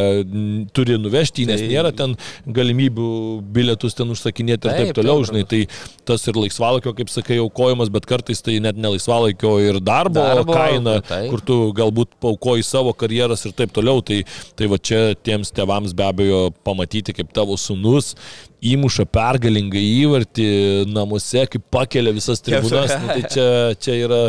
turi 0.75 0.97
nuvežti, 1.01 1.45
nes 1.49 1.61
tai... 1.61 1.69
nėra 1.71 1.91
ten 1.95 2.15
galimybių 2.57 3.09
bilietus 3.53 3.97
ten 3.97 4.11
užsakinėti 4.13 4.69
ir 4.69 4.73
taip, 4.73 4.91
taip 4.91 4.99
toliau, 4.99 5.21
taip, 5.21 5.29
žinai, 5.31 5.43
tai 5.47 6.07
tas 6.07 6.27
ir 6.29 6.39
laisvalaikio, 6.39 6.93
kaip 6.97 7.11
sakai, 7.13 7.39
aukojimas, 7.43 7.91
bet 7.93 8.09
kartais 8.09 8.43
tai 8.45 8.57
net 8.63 8.79
ne 8.79 8.93
laisvalaikio 8.95 9.53
ir 9.65 9.81
darbo, 9.83 10.23
darbo 10.23 10.57
kaina, 10.57 10.97
taip. 11.05 11.29
kur 11.33 11.45
tu 11.45 11.59
galbūt 11.77 12.17
paukoji 12.23 12.65
savo 12.67 12.93
karjeras 12.97 13.45
ir 13.47 13.55
taip 13.57 13.73
toliau, 13.75 14.03
tai, 14.05 14.23
tai 14.57 14.69
va 14.71 14.79
čia 14.79 15.11
tiems 15.19 15.53
tevams 15.55 15.95
be 15.97 16.07
abejo 16.07 16.47
pamatyti, 16.67 17.15
kaip 17.17 17.33
tavo 17.35 17.59
sunus 17.61 18.15
įmuša 18.61 19.05
pergalingą 19.13 19.81
įvartį 19.81 20.47
namuose, 20.89 21.45
kaip 21.51 21.65
pakelia 21.73 22.13
visas 22.15 22.41
tribūnas, 22.41 22.95
nu, 23.01 23.11
tai 23.11 23.21
čia, 23.29 23.49
čia 23.77 23.97
yra 24.07 24.21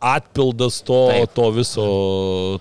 atpildas 0.00 0.80
to, 0.80 1.08
Taip. 1.10 1.32
to, 1.34 1.46
viso, 1.50 1.86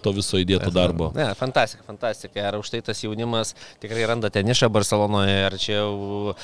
to 0.04 0.12
viso 0.16 0.40
įdėto 0.42 0.72
darbo. 0.74 1.12
Ne, 1.16 1.28
fantastika, 1.38 1.84
fantastika. 1.88 2.42
Ir 2.42 2.58
už 2.60 2.72
tai 2.74 2.82
tas 2.86 3.02
jaunimas 3.04 3.54
tikrai 3.84 4.08
randa 4.10 4.32
ten 4.34 4.48
nišą 4.48 4.70
Barcelonoje, 4.74 5.36
ar 5.48 5.58
čia 5.62 5.78
jau 5.78 6.36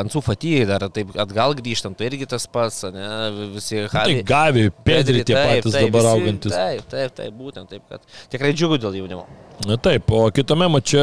Ansu 0.00 0.22
Fatijai 0.24 0.66
dar 0.68 0.88
taip 0.92 1.14
atgal 1.20 1.54
grįžtam, 1.58 1.94
tai 1.96 2.10
irgi 2.10 2.28
tas 2.30 2.46
pats, 2.50 2.82
ne, 2.94 3.06
visi 3.54 3.84
Havi. 3.86 4.20
Tai 4.20 4.26
Gavi, 4.32 4.66
Pedri 4.84 5.22
tie 5.22 5.36
taip, 5.36 5.62
patys 5.62 5.76
taip, 5.76 5.88
dabar 5.88 6.08
visi, 6.08 6.16
augantis. 6.16 6.56
Taip, 6.56 6.90
taip, 6.90 7.16
taip, 7.22 7.38
būtent 7.38 7.72
taip, 7.72 7.86
kad 7.88 8.20
tikrai 8.32 8.52
džiugu 8.56 8.80
dėl 8.82 9.00
jaunimo. 9.00 9.24
Na 9.68 9.76
taip, 9.76 10.08
o 10.16 10.24
kitame 10.32 10.70
mače 10.72 11.02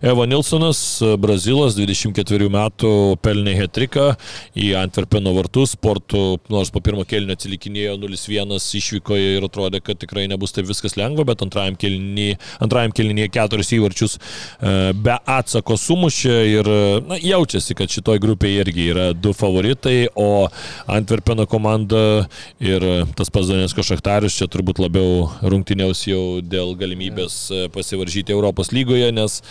Eva 0.00 0.24
Nilsonas, 0.28 0.80
Brazilas, 1.20 1.74
24 1.76 2.29
metų, 2.52 2.92
pelnė 3.20 3.52
hetriką 3.58 4.14
į 4.56 4.70
Antverpeno 4.80 5.34
vartus, 5.36 5.74
sportų, 5.76 6.40
nors 6.52 6.72
po 6.72 6.80
pirmo 6.80 7.04
kelnio 7.08 7.36
atsilikinėjo 7.36 7.98
0-1 8.00 8.56
išvykoje 8.80 9.34
ir 9.36 9.46
atrodė, 9.46 9.82
kad 9.84 10.00
tikrai 10.00 10.24
nebus 10.30 10.56
taip 10.56 10.68
viskas 10.70 10.96
lengva, 10.96 11.26
bet 11.28 11.44
antrajam 11.44 11.76
kelnyje, 11.80 12.38
antrajam 12.64 12.94
kelnyje 12.96 13.28
keturis 13.34 13.72
įvarčius 13.76 14.16
e, 14.16 14.72
be 14.96 15.18
atsako 15.18 15.76
sumušė 15.80 16.38
ir 16.54 16.72
na, 17.10 17.20
jaučiasi, 17.20 17.76
kad 17.76 17.92
šitoj 17.92 18.22
grupėje 18.22 18.64
irgi 18.64 18.88
yra 18.94 19.10
du 19.12 19.34
favoritai, 19.36 20.08
o 20.16 20.48
Antverpeno 20.90 21.44
komanda 21.50 22.24
ir 22.62 22.84
tas 23.18 23.28
pats 23.32 23.50
Donetsko 23.50 23.84
Šachtarius 23.84 24.38
čia 24.40 24.48
turbūt 24.50 24.80
labiau 24.80 25.28
rungtyniaus 25.44 26.06
jau 26.08 26.24
dėl 26.40 26.72
galimybės 26.80 27.42
pasiekti 27.74 27.90
pasivaržyti 27.90 28.32
Europos 28.32 28.70
lygoje, 28.72 29.10
nes 29.12 29.42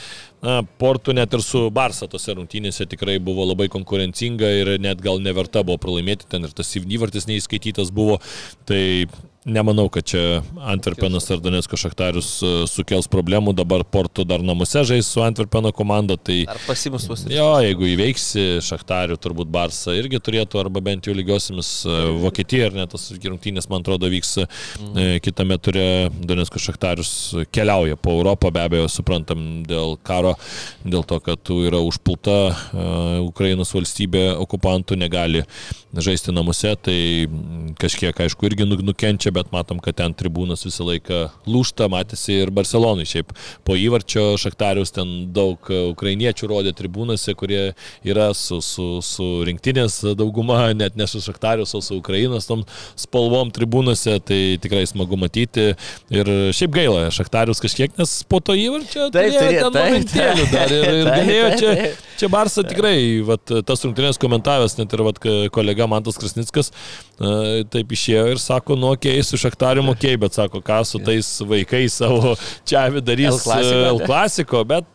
na, 0.45 0.59
Portų 0.81 1.15
net 1.17 1.33
ir 1.35 1.43
su 1.45 1.65
Barsa 1.73 2.07
tose 2.11 2.35
rungtynėse 2.37 2.87
tikrai 2.89 3.17
buvo 3.23 3.47
labai 3.49 3.69
konkurencinga 3.71 4.51
ir 4.61 4.73
net 4.81 5.01
gal 5.03 5.21
neverta 5.23 5.65
buvo 5.67 5.79
pralaimėti 5.81 6.29
ten 6.31 6.47
ir 6.47 6.55
tas 6.55 6.71
įvartis 6.79 7.27
neįskaitytas 7.29 7.91
buvo. 7.95 8.19
Tai 8.69 8.81
Nemanau, 9.45 9.87
kad 9.87 10.03
čia 10.03 10.41
Antverpenas 10.67 11.29
ar 11.31 11.39
Donetsko 11.39 11.77
Šachtarius 11.79 12.27
e, 12.43 12.49
sukels 12.67 13.07
problemų, 13.07 13.53
dabar 13.55 13.85
Porto 13.87 14.25
dar 14.27 14.41
namuose 14.43 14.81
žais 14.83 15.07
su 15.07 15.21
Antverpeno 15.23 15.71
komanda. 15.71 16.17
Tai, 16.19 16.41
ar 16.51 16.59
pasimus 16.65 17.05
pasirinkti? 17.07 17.37
Jo, 17.37 17.53
jeigu 17.63 17.87
įveiksi 17.87 18.43
Šachtarių, 18.67 19.15
turbūt 19.23 19.47
Barsa 19.53 19.95
irgi 19.95 20.19
turėtų, 20.19 20.59
arba 20.59 20.83
bent 20.83 21.07
jau 21.07 21.15
lygiosiamis 21.15 21.69
e, 21.87 21.95
Vokietija, 22.19 22.67
ar 22.67 22.75
net 22.81 22.91
tas 22.91 23.07
rungtynės, 23.15 23.69
man 23.71 23.85
atrodo, 23.85 24.09
vyks 24.11 24.41
mm. 24.41 24.99
kitame 25.23 25.55
turė 25.63 25.87
Donetsko 26.19 26.59
Šachtarius 26.59 27.13
keliauja 27.55 27.95
po 27.95 28.17
Europą, 28.19 28.51
be 28.51 28.65
abejo, 28.67 28.91
suprantam 28.91 29.63
dėl 29.63 29.95
karo, 30.03 30.35
dėl 30.83 31.07
to, 31.07 31.21
kad 31.23 31.39
tu 31.47 31.61
yra 31.69 31.79
užpulta 31.79 32.41
Ukrainos 33.23 33.71
valstybė, 33.71 34.33
okupantų 34.43 34.99
negali 34.99 35.47
žaisti 35.95 36.33
namuose, 36.35 36.75
tai 36.83 36.99
kažkiek, 37.81 38.13
aišku, 38.27 38.45
irgi 38.49 38.67
nu, 38.67 38.77
nukenčia, 39.29 39.31
bet 39.31 39.51
matom, 39.51 39.79
kad 39.79 39.95
ten 39.95 40.13
tribūnas 40.13 40.65
visą 40.65 40.85
laiką 40.85 41.29
lūšta, 41.47 41.89
matėsi 41.89 42.41
ir 42.43 42.51
Barcelonai. 42.51 43.05
Šiaip 43.05 43.31
po 43.63 43.75
įvarčio 43.75 44.37
Šaktarius 44.37 44.91
ten 44.91 45.31
daug 45.33 45.57
ukrainiečių 45.69 46.47
rodė 46.47 46.73
tribūnose, 46.73 47.35
kurie 47.35 47.73
yra 48.03 48.33
su, 48.33 48.61
su, 48.61 49.01
su 49.01 49.43
rinktinės 49.45 50.15
dauguma, 50.15 50.73
net 50.73 50.95
ne 50.95 51.07
su 51.07 51.21
Šaktarius, 51.21 51.75
o 51.75 51.81
su 51.81 51.99
Ukrainos 51.99 52.47
tom 52.47 52.65
spalvom 52.95 53.51
tribūnose, 53.51 54.19
tai 54.21 54.57
tikrai 54.61 54.85
smagu 54.87 55.17
matyti. 55.17 55.75
Ir 56.09 56.51
šiaip 56.53 56.73
gaila, 56.73 57.09
Šaktarius 57.11 57.61
kažkiek, 57.61 57.95
nes 57.97 58.23
po 58.29 58.39
to 58.39 58.55
įvarčio 58.57 59.09
taip, 59.13 59.33
turėjo 59.33 59.69
ten 59.69 59.79
momentėlių 59.79 60.47
dar 60.53 60.73
ir, 60.73 60.89
ir 60.99 61.09
galėjo 61.09 61.51
čia, 61.59 61.75
čia 62.19 62.29
Barsa 62.31 62.63
tikrai, 62.67 62.97
vat, 63.27 63.55
tas 63.67 63.83
rungtynės 63.85 64.19
komentavęs, 64.21 64.77
net 64.79 64.93
ir 64.95 65.03
vat, 65.07 65.19
kolega 65.55 65.87
Mantas 65.89 66.19
Krasnickas, 66.19 66.73
taip 67.73 67.95
išėjo 67.95 68.27
ir 68.33 68.43
sako, 68.43 68.77
nu, 68.79 68.93
okei, 68.95 69.17
okay, 69.17 69.25
su 69.25 69.39
Šaktariu 69.39 69.85
mokėjai, 69.87 70.21
bet 70.25 70.37
sako, 70.37 70.63
ką 70.65 70.81
su 70.87 71.01
tais 71.03 71.33
vaikais 71.49 71.99
savo 72.01 72.35
čia 72.67 72.87
darys 72.99 73.45
L 73.49 74.01
klasiko, 74.05 74.63
bet 74.67 74.87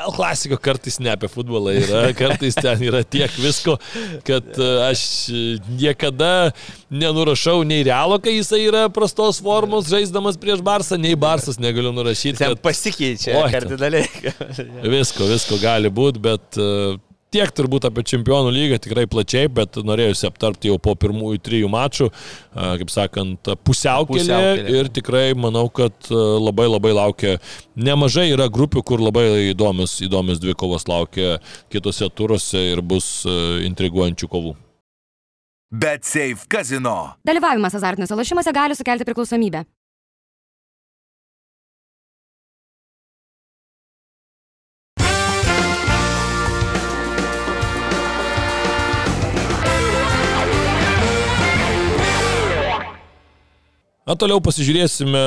L 0.00 0.12
klasiko 0.14 0.56
kartais 0.60 0.98
ne 1.02 1.12
apie 1.12 1.28
futbolą 1.30 1.74
yra, 1.80 2.02
kartais 2.20 2.56
ten 2.58 2.84
yra 2.86 3.02
tiek 3.04 3.32
visko, 3.40 3.76
kad 4.26 4.46
e, 4.56 4.70
aš 4.86 5.02
niekada 5.68 6.50
nenurašau 6.90 7.60
nei 7.68 7.84
realo, 7.86 8.20
kai 8.22 8.36
jisai 8.38 8.62
yra 8.68 8.86
prastos 8.92 9.42
formos 9.44 9.90
žaisdamas 9.90 10.40
prieš 10.40 10.64
Barsą, 10.64 10.98
nei 11.00 11.18
Barsas 11.18 11.60
negaliu 11.62 11.92
nurašyti. 11.96 12.38
Ten 12.40 12.54
kad... 12.54 12.64
pasikeičia 12.64 13.44
kardinaliai. 13.52 14.08
visko, 14.96 15.28
visko 15.30 15.60
gali 15.62 15.92
būti, 15.92 16.22
bet 16.22 16.60
uh, 16.60 16.96
tiek 17.34 17.50
turbūt 17.54 17.86
apie 17.88 18.04
čempionų 18.06 18.52
lygą 18.54 18.78
tikrai 18.82 19.06
plačiai, 19.10 19.50
bet 19.52 19.78
norėjusi 19.86 20.26
aptarti 20.28 20.70
jau 20.70 20.78
po 20.82 20.94
pirmųjų 20.98 21.42
trijų 21.46 21.70
mačų, 21.72 22.10
kaip 22.54 22.92
sakant, 22.92 23.52
pusiaukelė, 23.66 24.24
pusiaukelė. 24.24 24.78
ir 24.78 24.90
tikrai 25.00 25.26
manau, 25.38 25.66
kad 25.72 26.10
labai 26.10 26.68
labai 26.70 26.94
laukia, 26.96 27.36
nemažai 27.78 28.28
yra 28.34 28.50
grupių, 28.52 28.84
kur 28.86 29.02
labai 29.02 29.26
įdomios, 29.50 29.98
įdomios 30.04 30.42
dvi 30.42 30.56
kovos 30.58 30.88
laukia 30.90 31.38
kitose 31.72 32.10
turuose 32.14 32.70
ir 32.72 32.82
bus 32.82 33.22
intriguojančių 33.66 34.30
kovų. 34.30 34.56
Bet 35.70 36.02
Safe 36.02 36.48
Casino. 36.50 37.14
Dalyvavimas 37.22 37.76
azartiniuose 37.78 38.16
lošimuose 38.18 38.52
gali 38.52 38.74
sukelti 38.74 39.06
priklausomybę. 39.06 39.62
Na, 54.10 54.16
toliau 54.18 54.40
pasižiūrėsime, 54.42 55.20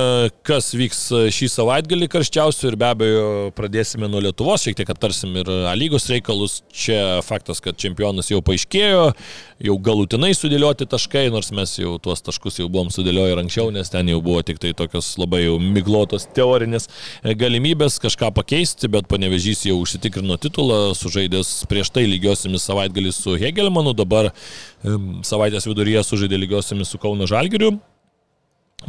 kas 0.44 0.74
vyks 0.76 0.98
šį 1.32 1.48
savaitgalį 1.54 2.10
karščiausių 2.12 2.66
ir 2.68 2.76
be 2.82 2.88
abejo 2.90 3.28
pradėsime 3.56 4.10
nuo 4.12 4.20
Lietuvos, 4.26 4.66
šiek 4.66 4.76
tiek 4.76 4.90
aptarsim 4.92 5.38
ir 5.40 5.48
lygos 5.80 6.10
reikalus. 6.12 6.58
Čia 6.68 7.22
faktas, 7.24 7.62
kad 7.64 7.80
čempionas 7.80 8.28
jau 8.28 8.42
paaiškėjo, 8.44 9.06
jau 9.70 9.76
galutinai 9.88 10.34
sudėlioti 10.36 10.90
taškai, 10.92 11.30
nors 11.32 11.54
mes 11.56 11.78
jau 11.80 11.94
tuos 12.04 12.26
taškus 12.28 12.60
jau 12.60 12.68
buvom 12.68 12.92
sudėlioję 12.92 13.38
ir 13.38 13.42
anksčiau, 13.46 13.72
nes 13.72 13.94
ten 13.94 14.12
jau 14.12 14.20
buvo 14.26 14.44
tik 14.44 14.60
tai 14.60 14.74
tokios 14.76 15.14
labai 15.22 15.46
jau 15.46 15.56
miglotos 15.64 16.28
teorinės 16.36 16.92
galimybės 17.24 18.02
kažką 18.04 18.34
pakeisti, 18.36 18.92
bet 18.92 19.08
panevežys 19.08 19.64
jau 19.70 19.80
užsitikrino 19.86 20.36
titulą, 20.44 20.82
sužaidęs 21.00 21.54
prieš 21.72 21.96
tai 21.96 22.04
lygiosiamis 22.12 22.68
savaitgalį 22.68 23.16
su 23.16 23.40
Hegelmanu, 23.40 23.96
dabar 23.96 24.34
savaitės 25.24 25.72
viduryje 25.72 26.04
sužaidė 26.12 26.44
lygiosiamis 26.44 26.92
su 26.92 27.00
Kauno 27.00 27.32
Žalgiriu. 27.32 27.78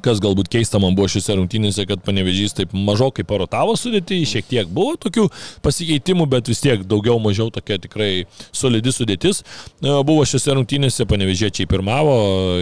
Kas 0.02 0.20
galbūt 0.22 0.48
keista 0.52 0.80
man 0.82 0.96
buvo 0.96 1.06
šiuose 1.10 1.36
rungtynėse, 1.38 1.84
kad 1.88 2.02
panevežys 2.04 2.56
taip 2.58 2.74
mažokai 2.74 3.24
parotavo 3.28 3.76
sudėti, 3.78 4.22
šiek 4.28 4.48
tiek 4.50 4.70
buvo 4.74 4.96
tokių 5.00 5.28
pasikeitimų, 5.64 6.26
bet 6.32 6.50
vis 6.50 6.62
tiek 6.64 6.82
daugiau 6.88 7.20
mažiau 7.22 7.52
tokia 7.54 7.78
tikrai 7.82 8.10
solidi 8.50 8.92
sudėtis. 8.94 9.44
E, 9.80 9.92
Buvo 10.04 10.26
šiuose 10.28 10.56
rungtynėse, 10.58 11.06
panevežiečiai 11.08 11.68
pirmavo, 11.70 12.16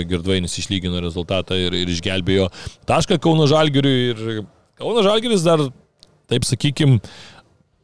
Girdvainis 0.09 0.59
išlygino 0.61 1.01
rezultatą 1.03 1.59
ir, 1.59 1.74
ir 1.83 1.91
išgelbėjo 1.93 2.51
tašką 2.91 3.18
Kauno 3.22 3.49
Žalgiriui 3.51 4.11
ir 4.12 4.43
Kauno 4.78 5.05
Žalgiris 5.05 5.45
dar, 5.47 5.64
taip 6.30 6.47
sakykime, 6.49 6.99
mm, 6.99 7.32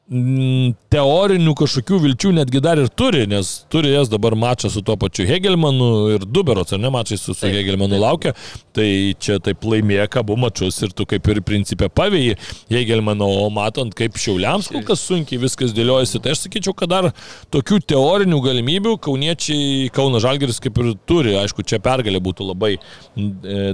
teorinių 0.09 1.53
kažkokių 1.53 1.99
vilčių 2.01 2.31
netgi 2.39 2.63
dar 2.65 2.81
ir 2.81 2.87
turi, 2.89 3.27
nes 3.29 3.51
turi 3.69 3.91
jas 3.93 4.09
dabar 4.09 4.33
mačą 4.39 4.71
su 4.73 4.81
tuo 4.81 4.95
pačiu 4.97 5.27
Hegelmanu 5.29 5.89
ir 6.15 6.23
Duberots, 6.25 6.73
ar 6.73 6.81
ne 6.81 6.89
mačai 6.93 7.19
su, 7.19 7.35
su 7.35 7.43
Taip, 7.43 7.53
Hegelmanu 7.53 7.93
taip. 7.93 8.05
laukia, 8.07 8.33
tai 8.73 8.89
čia 9.21 9.37
taip 9.45 9.67
laimėja 9.69 10.07
abu 10.23 10.39
mačus 10.41 10.81
ir 10.81 10.95
tu 10.97 11.05
kaip 11.09 11.29
ir 11.29 11.43
principė 11.45 11.91
pavėjai 11.93 12.39
Hegelmano, 12.73 13.29
o 13.43 13.51
matant 13.53 13.93
kaip 13.97 14.17
šiauliams 14.17 14.71
kol 14.73 14.87
kas 14.89 15.03
sunkiai 15.05 15.43
viskas 15.43 15.75
dėliojasi, 15.77 16.23
tai 16.25 16.33
aš 16.33 16.47
sakyčiau, 16.47 16.73
kad 16.79 16.89
dar 16.89 17.11
tokių 17.53 17.83
teorinių 17.93 18.41
galimybių 18.47 18.95
kauniečiai, 19.05 19.91
Kauno 19.93 20.23
Žalgeris 20.25 20.63
kaip 20.65 20.81
ir 20.81 20.95
turi, 21.09 21.37
aišku, 21.43 21.67
čia 21.69 21.83
pergalė 21.85 22.23
būtų 22.25 22.49
labai 22.49 22.79
e, 22.79 22.81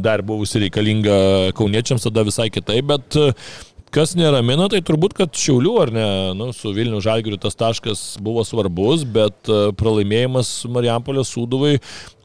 dar 0.03 0.27
buvusi 0.27 0.65
reikalinga 0.67 1.55
kauniečiams, 1.55 2.09
tada 2.09 2.27
visai 2.27 2.51
kitaip, 2.51 2.91
bet 2.91 3.23
Kas 3.95 4.17
neramina, 4.19 4.65
tai 4.67 4.81
turbūt, 4.83 5.13
kad 5.15 5.37
Šiaulių 5.39 5.73
ar 5.79 5.91
ne, 5.95 6.07
nu, 6.35 6.49
su 6.51 6.73
Vilnių 6.75 6.99
Žalgiriu 7.05 7.37
tas 7.39 7.55
taškas 7.55 8.01
buvo 8.19 8.43
svarbus, 8.43 9.05
bet 9.07 9.47
e, 9.47 9.69
pralaimėjimas 9.79 10.51
Marijampolės 10.75 11.31
Sūduvai, 11.31 11.77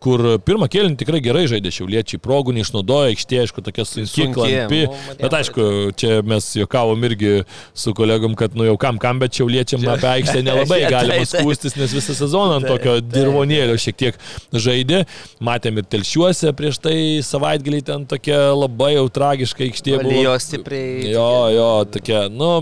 kur 0.03 0.23
pirmą 0.45 0.67
kėlinį 0.71 0.99
tikrai 0.99 1.19
gerai 1.23 1.45
žaidė 1.51 1.71
Šiauliečiai, 1.75 2.19
progų 2.23 2.53
neišnaudojo, 2.57 3.09
aikštė, 3.13 3.41
aišku, 3.43 3.63
tokia 3.65 3.85
sunki, 3.87 4.11
Sunki, 4.11 4.35
klampi, 4.37 4.81
nu, 4.87 5.15
bet 5.19 5.35
aišku, 5.39 5.65
čia 5.99 6.19
mes 6.27 6.47
juokavom 6.59 7.03
irgi 7.09 7.33
su 7.77 7.93
kolegom, 7.97 8.35
kad 8.39 8.55
nu 8.57 8.67
jau 8.67 8.77
kam 8.81 8.99
kam, 9.01 9.19
bet 9.21 9.35
Šiauliečiam 9.39 9.83
apie 9.91 10.09
aikštę 10.13 10.43
nelabai 10.45 10.81
galima 10.95 11.23
taip. 11.23 11.33
skūstis, 11.33 11.75
nes 11.79 11.95
visą 11.95 12.15
sezoną 12.17 12.59
ant 12.59 12.67
Taip, 12.69 12.79
tokio 12.79 12.95
dirvonėlio 13.03 13.75
šiek 13.79 13.99
tiek 13.99 14.21
žaidė. 14.53 15.03
Matėm 15.43 15.81
ir 15.81 15.89
telšiuose 15.89 16.53
prieš 16.57 16.79
tai 16.83 16.95
savaitgalį 17.25 17.83
ten 17.91 18.07
tokia 18.09 18.39
labai 18.55 18.95
jau 18.95 19.05
tragiška 19.19 19.65
aikštė 19.67 19.97
buvo. 19.97 20.07
Valijo 20.07 20.37
stipriai. 20.43 21.11
Jo, 21.13 21.29
jo, 21.53 21.69
tokia, 21.91 22.25
nu, 22.31 22.53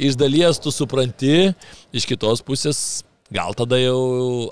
iš 0.00 0.16
dalies 0.20 0.60
tu 0.62 0.72
supranti, 0.74 1.52
iš 1.92 2.08
kitos 2.08 2.44
pusės. 2.46 2.82
Gal 3.30 3.54
tada 3.54 3.78
jau, 3.78 3.98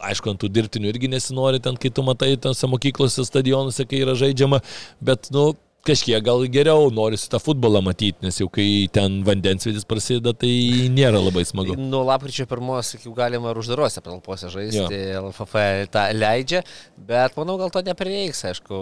aišku, 0.06 0.30
ant 0.30 0.38
tų 0.38 0.52
dirbtinių 0.54 0.92
irgi 0.92 1.10
nesinori 1.10 1.58
ten, 1.62 1.74
kai 1.80 1.90
tu 1.90 2.04
matai 2.06 2.36
tose 2.38 2.68
mokyklose, 2.70 3.24
stadionuose, 3.26 3.86
kai 3.90 4.04
yra 4.04 4.14
žaidžiama, 4.18 4.60
bet, 5.02 5.32
nu, 5.34 5.50
kažkiek 5.88 6.22
gal 6.24 6.44
geriau 6.52 6.90
norisi 6.94 7.28
tą 7.32 7.40
futbolą 7.42 7.80
matyti, 7.86 8.20
nes 8.24 8.36
jau 8.40 8.48
kai 8.52 8.86
ten 8.92 9.20
vandensvidis 9.26 9.86
prasideda, 9.88 10.34
tai 10.36 10.52
nėra 10.94 11.20
labai 11.22 11.44
smagu. 11.48 11.76
Nuo 11.92 12.04
lapkričio 12.08 12.46
pirmos, 12.50 12.92
sakyčiau, 12.94 13.14
galima 13.16 13.52
ir 13.54 13.60
uždarose 13.62 14.02
patalpose 14.04 14.50
žaisti, 14.52 14.78
Jo. 14.78 15.24
LFF 15.28 15.56
tą 15.94 16.04
leidžia, 16.16 16.62
bet 17.08 17.36
manau, 17.40 17.56
gal 17.60 17.72
to 17.74 17.82
neprireiks, 17.86 18.44
aišku, 18.52 18.78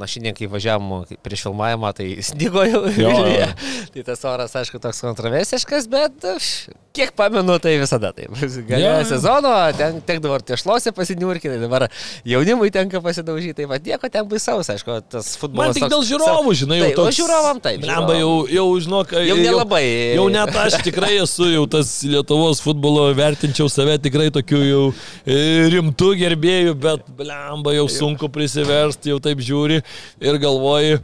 na 0.00 0.06
šiandien, 0.10 0.36
kai 0.38 0.48
važiavam 0.52 1.02
prieš 1.26 1.46
filmavimą, 1.48 1.92
tai 1.98 2.08
snigo 2.30 2.64
jau. 2.66 2.84
Vilniuje. 2.96 3.50
tai 3.94 4.06
tas 4.06 4.22
oras, 4.28 4.54
aišku, 4.62 4.80
toks 4.82 5.02
kontroversiškas, 5.04 5.88
bet 5.92 6.26
kiek 6.96 7.10
pamenu, 7.18 7.58
tai 7.60 7.74
visada 7.80 8.12
taip. 8.16 8.32
Galėjo 8.70 8.92
Jo. 9.02 9.04
sezono, 9.10 9.52
ten 9.76 9.98
tekdavo 10.06 10.38
ir 10.38 10.44
tiešlose 10.48 10.92
pasiniurkinti, 10.96 11.58
dabar 11.60 11.88
jaunimui 12.28 12.70
tenka 12.74 13.02
pasidaužyti, 13.04 13.56
tai 13.60 13.66
va 13.68 13.76
nieko 13.82 14.08
ten 14.12 14.24
baisaus, 14.30 14.70
aišku, 14.72 14.96
tas 15.12 15.34
futbolas. 15.40 15.74
Man 15.74 15.76
tik 15.76 15.90
dėl 15.92 16.04
žiūrovų, 16.08 16.35
žinai, 16.56 16.78
jau 16.80 16.86
Taip, 16.88 16.98
o 16.98 17.04
toks. 17.06 17.16
žiūrovam 17.18 17.60
taip, 17.64 17.84
Lemba 17.86 18.16
jau, 18.18 18.30
jau 18.50 18.66
žinok, 18.84 19.12
Jau 19.26 19.36
nelabai. 19.40 19.82
Jau, 19.84 20.14
jau 20.18 20.26
net 20.34 20.56
aš 20.62 20.78
tikrai 20.86 21.12
esu 21.22 21.50
jau 21.52 21.64
tas 21.70 21.90
Lietuvos 22.06 22.62
futbolo, 22.64 23.06
vertinčiau 23.16 23.70
save 23.72 23.98
tikrai 24.04 24.30
tokiu 24.34 24.62
jau 24.64 24.82
e, 25.26 25.38
rimtų 25.74 26.10
gerbėjų, 26.22 26.74
bet 26.86 27.06
lemba 27.18 27.74
jau 27.76 27.86
sunku 27.92 28.30
prisiversti, 28.32 29.12
jau 29.14 29.20
taip 29.22 29.42
žiūri 29.44 29.82
ir 30.20 30.38
galvoji. 30.42 31.00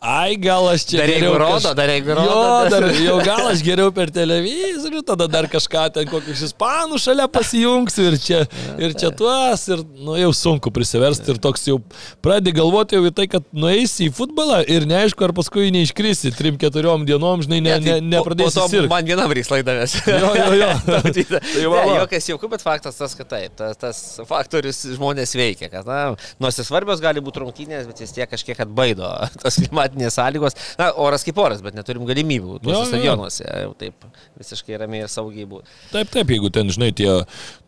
Ai, 0.00 0.36
gal 0.40 0.64
aš 0.70 0.86
čia... 0.88 1.02
Dar 1.02 1.10
jeigu 1.12 1.32
rodo, 1.36 1.70
dar 1.76 1.90
jeigu 1.92 2.14
rodo, 2.16 2.30
Jo, 2.30 2.44
tai- 2.64 2.70
dar, 2.72 2.84
jau 3.04 3.16
gal 3.26 3.42
aš 3.50 3.60
geriau 3.66 3.90
per 3.92 4.08
televizorių, 4.14 5.02
tada 5.04 5.26
dar 5.28 5.44
kažką 5.52 5.82
ten 5.92 6.08
kokius 6.08 6.40
ispanų 6.46 6.96
šalia 7.02 7.26
pasijungsiu 7.28 8.06
ir 8.08 8.16
čia, 8.22 8.38
ir 8.80 8.94
čia 8.96 9.10
tuos, 9.12 9.66
ir 9.68 9.82
nu, 10.00 10.14
jau 10.16 10.30
sunku 10.36 10.72
prisiversti 10.72 11.34
ir 11.34 11.40
toks 11.44 11.66
jau 11.68 11.76
pradedi 12.24 12.54
galvoti 12.56 12.96
jau 12.96 13.02
į 13.10 13.12
tai, 13.18 13.26
kad 13.28 13.44
nueisi 13.52 14.08
į 14.08 14.14
futbolą 14.16 14.62
ir 14.72 14.86
neaišku, 14.88 15.20
ar 15.28 15.34
paskui 15.36 15.68
neiškrisi 15.76 16.32
trim, 16.38 16.56
keturiom 16.60 17.04
dienom, 17.08 17.44
žinai, 17.44 17.60
ne, 17.68 17.76
ne, 17.84 17.98
nepradėsi 18.14 18.56
po 18.56 18.64
to 18.64 18.72
sirgti. 18.72 18.90
Man 18.94 19.04
vienam 19.12 19.36
reiks 19.36 19.52
laidavęs. 19.52 19.98
Jo, 20.08 20.32
jo, 20.40 20.48
jo. 20.62 20.70
tai 21.12 21.26
Tai 21.28 21.66
va. 21.74 21.84
jokas 22.00 22.30
jau, 22.32 22.40
bet 22.50 22.64
faktas 22.64 22.96
tas, 22.96 23.12
kad 23.20 23.28
taip, 23.36 23.52
tas, 23.60 23.76
tas 23.84 24.00
faktorius 24.28 24.80
žmonės 24.96 25.36
veikia, 25.36 25.68
kad, 25.72 25.84
na, 25.84 26.00
nors 26.40 26.56
ir 26.56 26.66
svarbios 26.68 27.04
gali 27.04 27.20
būti 27.24 27.44
rungtynės, 27.44 27.84
bet 27.90 28.00
vis 28.04 28.16
tiek 28.16 28.30
kažkiek 28.32 28.64
atbaido 28.64 29.12
tos 29.44 29.60
klimatinės 29.90 30.16
sąlygos. 30.18 30.56
Na, 30.78 30.90
oras 31.02 31.24
kaip 31.26 31.38
oras, 31.42 31.60
bet 31.64 31.74
neturim 31.76 32.06
galimybių 32.08 32.60
tuose 32.62 32.86
stadionuose, 32.90 33.44
taip 33.80 34.06
visiškai 34.40 34.78
ramiai 34.80 35.04
ir 35.04 35.10
saugiai 35.12 35.46
būti. 35.50 35.66
Taip, 35.92 36.10
taip, 36.14 36.30
jeigu 36.30 36.50
ten, 36.54 36.70
žinai, 36.72 36.92
tie, 36.96 37.10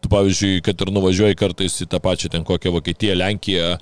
tu 0.02 0.08
pavyzdžiui, 0.12 0.62
kad 0.66 0.80
ir 0.86 0.92
nuvažiuoji 0.94 1.38
kartais 1.40 1.80
į 1.84 1.88
tą 1.92 2.00
pačią 2.02 2.30
ten 2.32 2.44
kokią 2.48 2.72
Vokietiją, 2.78 3.16
Lenkiją, 3.18 3.74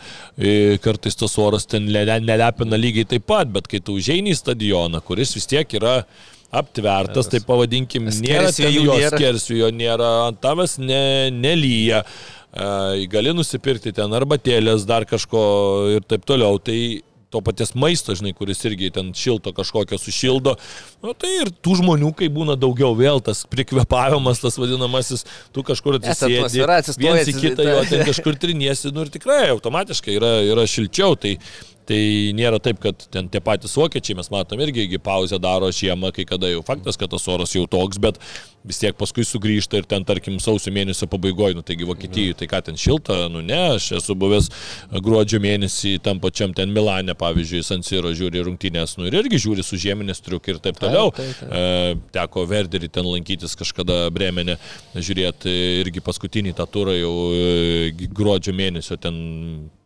kartais 0.85 1.17
tas 1.21 1.39
oras 1.39 1.67
ten 1.71 1.87
le- 1.93 2.21
nelepina 2.21 2.77
lygiai 2.81 3.07
taip 3.15 3.27
pat, 3.31 3.51
bet 3.53 3.69
kai 3.71 3.81
tu 3.85 3.99
užeini 4.01 4.35
į 4.35 4.41
stadioną, 4.41 5.03
kuris 5.07 5.35
vis 5.37 5.47
tiek 5.51 5.79
yra 5.79 6.01
aptvertas, 6.51 7.29
tai 7.31 7.39
pavadinkim, 7.47 8.09
nėra 8.11 8.51
jo 8.59 8.97
nėra. 8.97 9.13
skersvijo, 9.15 9.69
nėra 9.71 10.09
ant 10.27 10.41
tavęs 10.43 10.79
ne, 10.83 11.31
nelyja, 11.31 12.01
gali 13.13 13.31
nusipirkti 13.37 13.93
ten 13.95 14.11
arbatėlės, 14.19 14.83
dar 14.89 15.07
kažko 15.07 15.43
ir 15.95 16.03
taip 16.11 16.25
toliau. 16.27 16.59
Tai 16.59 16.75
to 17.31 17.41
paties 17.47 17.75
maisto, 17.79 18.15
žinai, 18.19 18.33
kuris 18.37 18.65
irgi 18.67 18.91
ten 18.95 19.13
šilto 19.17 19.53
kažkokio 19.55 19.99
sušildo. 20.03 20.57
Nu, 21.05 21.15
tai 21.15 21.31
ir 21.45 21.53
tų 21.63 21.79
žmonių, 21.81 22.13
kai 22.19 22.31
būna 22.33 22.57
daugiau 22.59 22.93
vėl 22.99 23.23
tas 23.25 23.45
prikvepavimas, 23.51 24.43
tas 24.43 24.59
vadinamasis, 24.61 25.27
tu 25.55 25.65
kažkur 25.67 26.01
atsisėdi, 26.01 26.65
viens 27.01 27.31
į 27.31 27.37
kitą 27.39 27.69
jo 27.69 27.83
ten 27.91 28.07
kažkur 28.09 28.39
triniesi, 28.41 28.91
nu 28.95 29.07
ir 29.07 29.13
tikrai 29.15 29.45
automatiškai 29.55 30.17
yra, 30.19 30.35
yra 30.51 30.67
šilčiau. 30.71 31.15
Tai, 31.21 31.37
Tai 31.91 31.99
nėra 32.39 32.61
taip, 32.63 32.79
kad 32.79 33.03
ten 33.11 33.27
tie 33.27 33.41
patys 33.43 33.73
vokiečiai, 33.75 34.15
mes 34.21 34.29
matom 34.31 34.61
irgi, 34.63 34.87
pauzę 35.03 35.41
daro 35.43 35.73
žiemą, 35.75 36.13
kai 36.15 36.23
kada 36.29 36.47
jau 36.47 36.61
faktas, 36.63 36.95
kad 37.01 37.11
tas 37.11 37.25
oras 37.27 37.51
jau 37.57 37.65
toks, 37.67 37.99
bet 37.99 38.21
vis 38.63 38.79
tiek 38.79 38.95
paskui 38.95 39.25
sugrįžta 39.27 39.81
ir 39.81 39.89
ten, 39.91 40.05
tarkim, 40.07 40.37
sausio 40.39 40.71
mėnesio 40.75 41.09
pabaigoje, 41.11 41.57
nu 41.59 41.65
taigi 41.67 41.89
Vokietijoje, 41.89 42.37
tai 42.39 42.47
ką 42.53 42.61
ten 42.69 42.79
šilta, 42.79 43.17
nu 43.33 43.43
ne, 43.43 43.59
aš 43.75 43.89
esu 43.99 44.15
buvęs 44.21 44.51
gruodžio 45.03 45.41
mėnesį 45.43 45.97
tam 46.05 46.21
pačiam 46.23 46.55
ten 46.55 46.71
Milane, 46.71 47.17
pavyzdžiui, 47.19 47.65
Sansiro 47.67 48.15
žiūri 48.15 48.45
rungtynės, 48.47 48.95
nu 49.01 49.09
ir 49.09 49.19
irgi 49.25 49.43
žiūri 49.49 49.67
su 49.67 49.81
žieminės 49.81 50.23
triukai 50.23 50.55
ir 50.55 50.63
taip 50.63 50.79
toliau. 50.79 51.11
taip, 51.17 51.35
taip. 51.41 51.51
E, 51.51 51.99
teko 52.15 52.47
Verderį 52.53 52.93
ten 53.01 53.11
lankytis 53.11 53.59
kažkada 53.59 54.05
Bremenė, 54.15 54.61
žiūrėti 54.95 55.59
irgi 55.83 56.07
paskutinį 56.07 56.55
tą 56.61 56.71
turą 56.71 56.95
jau 57.01 57.15
e, 57.35 58.09
gruodžio 58.15 58.55
mėnesio 58.55 59.01
ten 59.01 59.19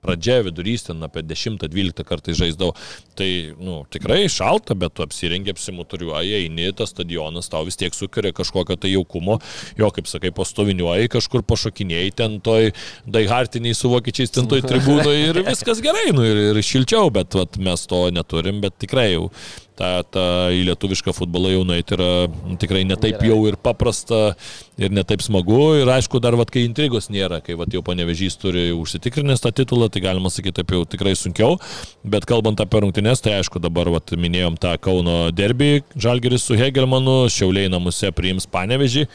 pradžia, 0.05 0.42
vidurys, 0.46 0.86
ten 0.88 1.02
apie 1.07 1.24
10-12 1.24 2.05
kartais 2.07 2.38
žaisdavau. 2.38 2.76
Tai, 3.18 3.28
nu, 3.62 3.80
tikrai 3.90 4.24
šalta, 4.32 4.76
bet 4.78 4.96
tu 4.96 5.05
apsirengi, 5.07 5.55
apsimuturiuoji, 5.55 6.36
eini, 6.44 6.70
tas 6.76 6.92
stadionas 6.94 7.50
tau 7.52 7.64
vis 7.66 7.78
tiek 7.80 7.94
sukuria 7.96 8.34
kažkokio 8.36 8.76
tai 8.80 8.92
jaukumo, 8.94 9.38
jo, 9.80 9.90
kaip 9.94 10.11
sakai, 10.11 10.32
postoviniuoji, 10.36 11.12
kažkur 11.14 11.44
pašokinėjai, 11.48 12.14
ten 12.20 12.38
toj 12.44 12.72
daihartiniai 13.07 13.76
su 13.78 13.90
vokiečiais, 13.92 14.34
ten 14.34 14.50
toj 14.50 14.64
tribūnoje 14.70 15.30
ir 15.30 15.42
viskas 15.48 15.82
gerai, 15.84 16.09
nu 16.16 16.26
ir, 16.26 16.42
ir 16.52 16.62
šilčiau, 16.64 17.12
bet 17.14 17.38
vat, 17.38 17.61
mes 17.62 17.86
to 17.90 18.07
neturim, 18.14 18.61
bet 18.64 18.76
tikrai 18.82 19.12
jau 19.14 19.28
ta, 19.79 19.91
ta 20.07 20.25
į 20.55 20.64
lietuvišką 20.68 21.14
futbolą 21.16 21.53
jau 21.55 21.64
nueiti 21.66 21.97
yra 21.97 22.09
tikrai 22.61 22.85
netaip 22.87 23.22
jau 23.27 23.39
ir 23.49 23.59
paprasta 23.61 24.35
ir 24.81 24.95
netaip 24.95 25.22
smagu. 25.25 25.61
Ir 25.81 25.91
aišku, 25.97 26.20
dar 26.22 26.37
vat, 26.39 26.51
kai 26.55 26.64
intrigos 26.68 27.11
nėra, 27.12 27.41
kai 27.45 27.59
vat, 27.59 27.72
jau 27.75 27.83
panevežys 27.87 28.39
turi 28.41 28.68
užsitikrinęs 28.75 29.45
tą 29.45 29.55
titulą, 29.55 29.91
tai 29.93 30.05
galima 30.05 30.33
sakyti 30.33 30.61
taip 30.61 30.75
jau 30.75 30.83
tikrai 30.89 31.14
sunkiau. 31.18 31.59
Bet 32.07 32.29
kalbant 32.31 32.61
apie 32.62 32.85
rungtynes, 32.85 33.22
tai 33.25 33.39
aišku, 33.41 33.62
dabar 33.62 33.91
vat, 33.95 34.14
minėjom 34.18 34.59
tą 34.62 34.77
Kauno 34.85 35.29
derbį, 35.35 35.72
Žalgeris 35.99 36.47
su 36.49 36.59
Hegelmanu, 36.59 37.25
Šiauliai 37.33 37.72
namuose 37.72 38.12
priims 38.14 38.49
panevežį. 38.51 39.09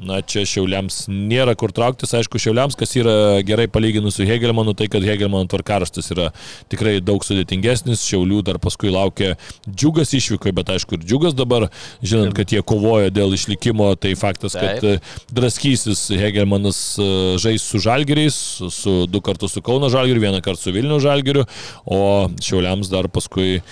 Na, 0.00 0.22
čia 0.24 0.42
Šiauliams 0.48 1.04
nėra 1.12 1.52
kur 1.58 1.70
trauktis, 1.74 2.14
aišku, 2.16 2.40
Šiauliams, 2.40 2.74
kas 2.80 2.94
yra 2.96 3.42
gerai 3.46 3.68
palyginus 3.70 4.16
su 4.16 4.24
Hegelmanu, 4.26 4.72
tai 4.74 4.88
kad 4.90 5.04
Hegelmano 5.04 5.46
tvarkaraštis 5.52 6.08
yra 6.14 6.30
tikrai 6.72 6.96
daug 7.04 7.22
sudėtingesnis, 7.26 8.02
Šiaulių 8.08 8.40
dar 8.46 8.58
paskui 8.62 8.90
laukia 8.92 9.36
džiugas 9.68 10.14
išvykoje, 10.16 10.56
bet 10.56 10.72
aišku 10.74 10.96
ir 10.96 11.04
džiugas 11.04 11.36
dabar, 11.38 11.68
žinant, 12.00 12.32
kad 12.38 12.50
jie 12.50 12.64
kovoja 12.66 13.12
dėl 13.14 13.36
išlikimo, 13.36 13.92
tai 14.00 14.16
faktas, 14.18 14.56
kad 14.56 14.80
Taip. 14.80 15.04
e, 15.04 15.30
draskysis 15.36 16.08
Hegelmanas 16.16 16.82
e, 16.96 17.08
žais 17.44 17.62
su 17.62 17.84
Žalgiriais, 17.84 18.42
su 18.72 18.98
du 19.06 19.22
kartus 19.22 19.54
su 19.54 19.62
Kauno 19.62 19.92
Žalgiriu, 19.92 20.24
vieną 20.24 20.40
kartą 20.42 20.70
su 20.70 20.74
Vilnių 20.74 21.02
Žalgiriu, 21.04 21.44
o 21.84 22.02
Šiauliams 22.42 22.90
dar 22.90 23.12
paskui 23.12 23.58
e, 23.60 23.62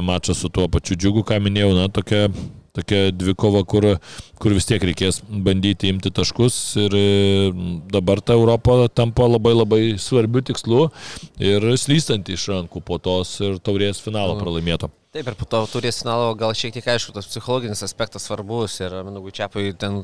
mačą 0.00 0.34
su 0.34 0.48
tuo 0.48 0.70
pačiu 0.72 0.96
džiugu, 0.96 1.26
ką 1.28 1.38
minėjau, 1.44 1.76
na, 1.76 1.90
tokia 1.92 2.30
tokia 2.76 3.10
dvikova, 3.14 3.64
kur, 3.68 3.88
kur 4.40 4.56
vis 4.56 4.68
tiek 4.68 4.84
reikės 4.84 5.22
bandyti 5.28 5.90
imti 5.92 6.12
taškus 6.14 6.58
ir 6.84 6.96
e, 6.98 7.06
dabar 7.92 8.20
ta 8.20 8.36
Europa 8.36 8.86
tampa 8.92 9.28
labai 9.30 9.56
labai 9.56 9.82
svarbiu 10.02 10.44
tikslu 10.46 10.86
ir 11.40 11.66
slystanti 11.80 12.36
iš 12.36 12.50
rankų 12.52 12.84
po 12.86 13.00
tos 13.02 13.38
ir 13.44 13.58
taurės 13.64 14.02
finalo 14.04 14.38
pralaimėto. 14.40 14.92
Taip, 15.16 15.30
ir 15.32 15.36
po 15.40 15.46
to 15.48 15.62
turės 15.72 16.02
finalo 16.02 16.34
gal 16.36 16.50
šiek 16.52 16.74
tiek 16.74 16.84
aišku, 16.92 17.14
tas 17.16 17.24
psichologinis 17.24 17.80
aspektas 17.86 18.26
svarbus 18.28 18.74
ir 18.82 18.92
Minugui 19.06 19.32
Čiapui 19.32 19.70
ten 19.80 19.94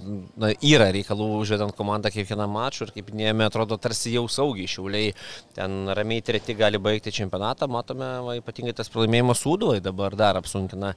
na, 0.40 0.48
yra 0.64 0.86
reikalų 0.96 1.26
užvedant 1.36 1.76
komandą 1.76 2.08
kiekvieną 2.14 2.46
mačą 2.48 2.86
ir 2.86 2.94
kaip 2.94 3.10
minėjome, 3.12 3.44
atrodo 3.44 3.76
tarsi 3.76 4.14
jau 4.14 4.22
saugiai 4.32 4.70
šiauliai 4.72 5.10
ten 5.52 5.92
ramiai 5.98 6.24
treti 6.24 6.56
gali 6.56 6.80
baigti 6.80 7.12
čempionatą, 7.12 7.68
matome, 7.68 8.08
va, 8.24 8.38
ypatingai 8.40 8.72
tas 8.78 8.88
pralaimėjimas 8.88 9.42
Sūduvai 9.44 9.82
dabar 9.84 10.16
dar 10.16 10.40
apsunkina 10.40 10.94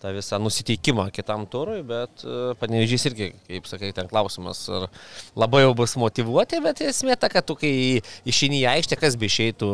tą 0.00 0.14
visą 0.16 0.38
nusiteikimą 0.40 1.10
kitam 1.12 1.44
turui, 1.50 1.82
bet 1.84 2.24
uh, 2.24 2.54
panevežys 2.62 3.04
irgi, 3.10 3.32
kaip 3.50 3.68
sakai, 3.68 3.92
ten 3.92 4.08
klausimas, 4.08 4.62
ar 4.72 4.88
labai 5.36 5.64
jau 5.66 5.76
bus 5.76 5.96
motivuoti, 6.00 6.62
bet 6.64 6.80
esmė 6.86 7.18
ta, 7.20 7.28
kad 7.28 7.44
tu 7.44 7.58
kai 7.58 7.72
išeini 8.28 8.62
į 8.62 8.68
aikštę, 8.76 9.00
kas 9.02 9.18
be 9.18 9.28
išeitų 9.28 9.70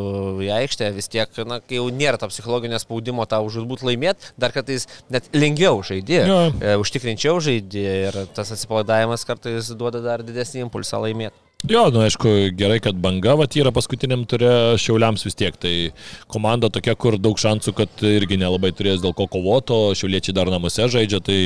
į 0.48 0.50
aikštę, 0.58 0.90
vis 0.96 1.12
tiek, 1.12 1.42
na, 1.46 1.60
kai 1.62 1.78
jau 1.78 1.86
nėra 1.92 2.18
to 2.18 2.32
psichologinio 2.32 2.80
spaudimo 2.82 3.28
tau 3.28 3.44
žudbūt 3.52 3.83
laimėti, 3.86 4.32
dar 4.40 4.54
kartais 4.54 4.86
net 5.12 5.28
lengviau 5.36 5.82
žaidži, 5.86 6.20
Jo. 6.28 6.38
e, 6.60 6.74
užtikrinčiau 6.80 7.40
žaidži 7.44 7.84
ir 8.08 8.18
tas 8.36 8.52
atsipalaidavimas 8.56 9.26
kartais 9.28 9.70
duoda 9.76 10.00
dar 10.04 10.24
didesnį 10.26 10.66
impulsą 10.66 11.02
laimėti. 11.04 11.36
Jo, 11.64 11.86
nu 11.88 12.02
aišku, 12.04 12.28
gerai, 12.52 12.76
kad 12.84 12.98
banga 13.00 13.32
vat 13.40 13.54
yra 13.56 13.70
paskutiniam 13.72 14.26
turė 14.28 14.76
šiauliams 14.76 15.22
vis 15.24 15.36
tiek. 15.40 15.54
Tai 15.56 15.70
komanda 16.28 16.68
tokia, 16.68 16.92
kur 16.92 17.16
daug 17.16 17.38
šansų, 17.40 17.72
kad 17.78 18.02
irgi 18.04 18.36
nelabai 18.36 18.68
turės 18.76 19.00
dėl 19.00 19.14
ko 19.16 19.24
kovoto, 19.32 19.78
šiauliečiai 19.96 20.36
dar 20.36 20.50
namuose 20.52 20.84
žaidžia, 20.92 21.22
tai 21.24 21.38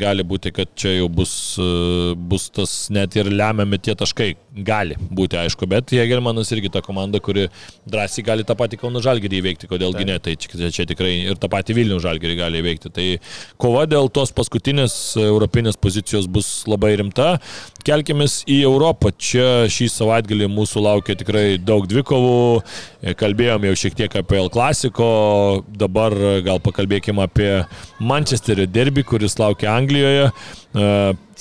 gali 0.00 0.24
būti, 0.24 0.54
kad 0.56 0.72
čia 0.72 0.94
jau 0.94 1.10
bus, 1.12 1.34
bus 2.16 2.48
tas 2.48 2.72
net 2.96 3.12
ir 3.20 3.28
lemiami 3.28 3.76
tie 3.76 3.92
taškai. 3.98 4.30
Gali 4.64 4.96
būti, 4.96 5.36
aišku, 5.40 5.68
bet 5.68 5.92
Jėgelmanas 5.96 6.52
irgi 6.56 6.72
ta 6.72 6.80
komanda, 6.84 7.20
kuri 7.20 7.46
drąsiai 7.88 8.24
gali 8.24 8.48
tą 8.48 8.56
patį 8.56 8.80
Kauno 8.80 9.00
Žalgirį 9.04 9.38
įveikti, 9.40 9.68
kodėlgi 9.68 10.08
ne, 10.08 10.16
tai 10.20 10.34
čia, 10.40 10.68
čia 10.72 10.88
tikrai 10.88 11.12
ir 11.28 11.36
tą 11.40 11.52
patį 11.52 11.76
Vilnių 11.76 12.00
Žalgirį 12.04 12.38
gali 12.40 12.60
įveikti. 12.64 12.92
Tai 12.92 13.06
kova 13.60 13.84
dėl 13.88 14.08
tos 14.12 14.32
paskutinės 14.36 14.96
europinės 15.20 15.80
pozicijos 15.80 16.28
bus 16.28 16.50
labai 16.68 16.94
rimta. 17.00 17.34
Kelkimės 17.86 18.40
į 18.50 18.60
Europą. 18.66 19.10
Čia 19.12 19.66
šį 19.72 19.88
savaitgalį 19.92 20.48
mūsų 20.52 20.82
laukia 20.84 21.16
tikrai 21.18 21.58
daug 21.60 21.88
dvikovų. 21.90 22.62
Kalbėjom 23.18 23.66
jau 23.68 23.74
šiek 23.82 23.98
tiek 23.98 24.16
apie 24.20 24.38
El 24.40 24.50
Clasico, 24.54 25.10
dabar 25.68 26.14
gal 26.46 26.62
pakalbėkime 26.62 27.24
apie 27.26 27.50
Manchesterio 28.02 28.68
derby, 28.70 29.04
kuris 29.06 29.38
laukia 29.40 29.74
Anglijoje. 29.74 30.30
E, 30.30 30.88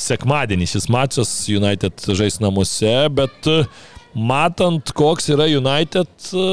Sekmadienį 0.02 0.68
šis 0.72 0.90
mačas 0.92 1.32
United 1.52 2.08
žais 2.18 2.40
namuose, 2.42 2.96
bet 3.14 3.50
e, 3.52 3.62
matant, 4.16 4.92
koks 4.94 5.30
yra 5.32 5.46
United, 5.48 6.08
e, 6.34 6.46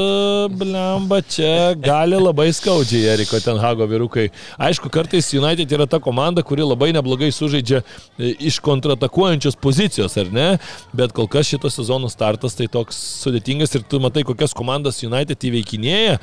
blemba, 0.49 1.21
čia 1.21 1.73
gali 1.75 2.19
labai 2.19 2.49
skaudžiai 2.55 3.15
Eriko 3.15 3.39
Tenhago 3.43 3.87
vyrukai. 3.89 4.29
Aišku, 4.59 4.91
kartais 4.93 5.31
United 5.35 5.71
yra 5.75 5.87
ta 5.89 5.99
komanda, 5.99 6.43
kuri 6.43 6.63
labai 6.63 6.91
neblogai 6.95 7.31
sužaidžia 7.35 7.81
e, 7.81 8.35
iš 8.51 8.59
kontratakuojančios 8.63 9.59
pozicijos, 9.59 10.15
ar 10.17 10.31
ne? 10.31 10.47
Bet 10.95 11.15
kol 11.15 11.27
kas 11.27 11.51
šito 11.51 11.71
sezono 11.73 12.11
startas 12.11 12.55
tai 12.55 12.69
toks 12.71 12.99
sudėtingas 13.25 13.75
ir 13.75 13.83
tu 13.83 13.99
matai, 13.99 14.23
kokias 14.27 14.55
komandas 14.55 15.03
United 15.03 15.49
įveikinėja. 15.51 16.19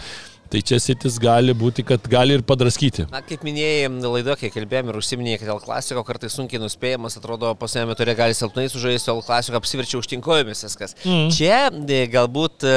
Tai 0.53 0.63
čia 0.63 0.79
sitis 0.83 1.19
gali 1.23 1.55
būti, 1.57 1.83
kad 1.87 2.05
gali 2.11 2.37
ir 2.39 2.45
padraskyti. 2.47 3.09
Na, 3.11 3.23
kaip 3.27 3.43
minėjai, 3.47 3.91
laidoje, 4.05 4.39
kai 4.45 4.53
kalbėjome 4.55 4.95
ir 4.95 5.01
užsiminėjai, 5.01 5.43
kad 5.43 5.53
L 5.57 5.63
klasiko 5.65 6.07
kartais 6.07 6.39
sunkiai 6.39 6.63
nuspėjamas, 6.63 7.19
atrodo, 7.19 7.51
pasame 7.59 7.97
turė 7.99 8.15
gali 8.19 8.37
silpnai 8.37 8.69
sužaisti, 8.71 9.11
L 9.11 9.25
klasiko 9.27 9.59
apsiverčia 9.59 9.99
užtinkojomis 9.99 10.67
viskas. 10.69 10.95
Mm. 11.03 11.31
Čia 11.35 11.61
e, 11.75 12.03
galbūt 12.13 12.67
e, 12.67 12.77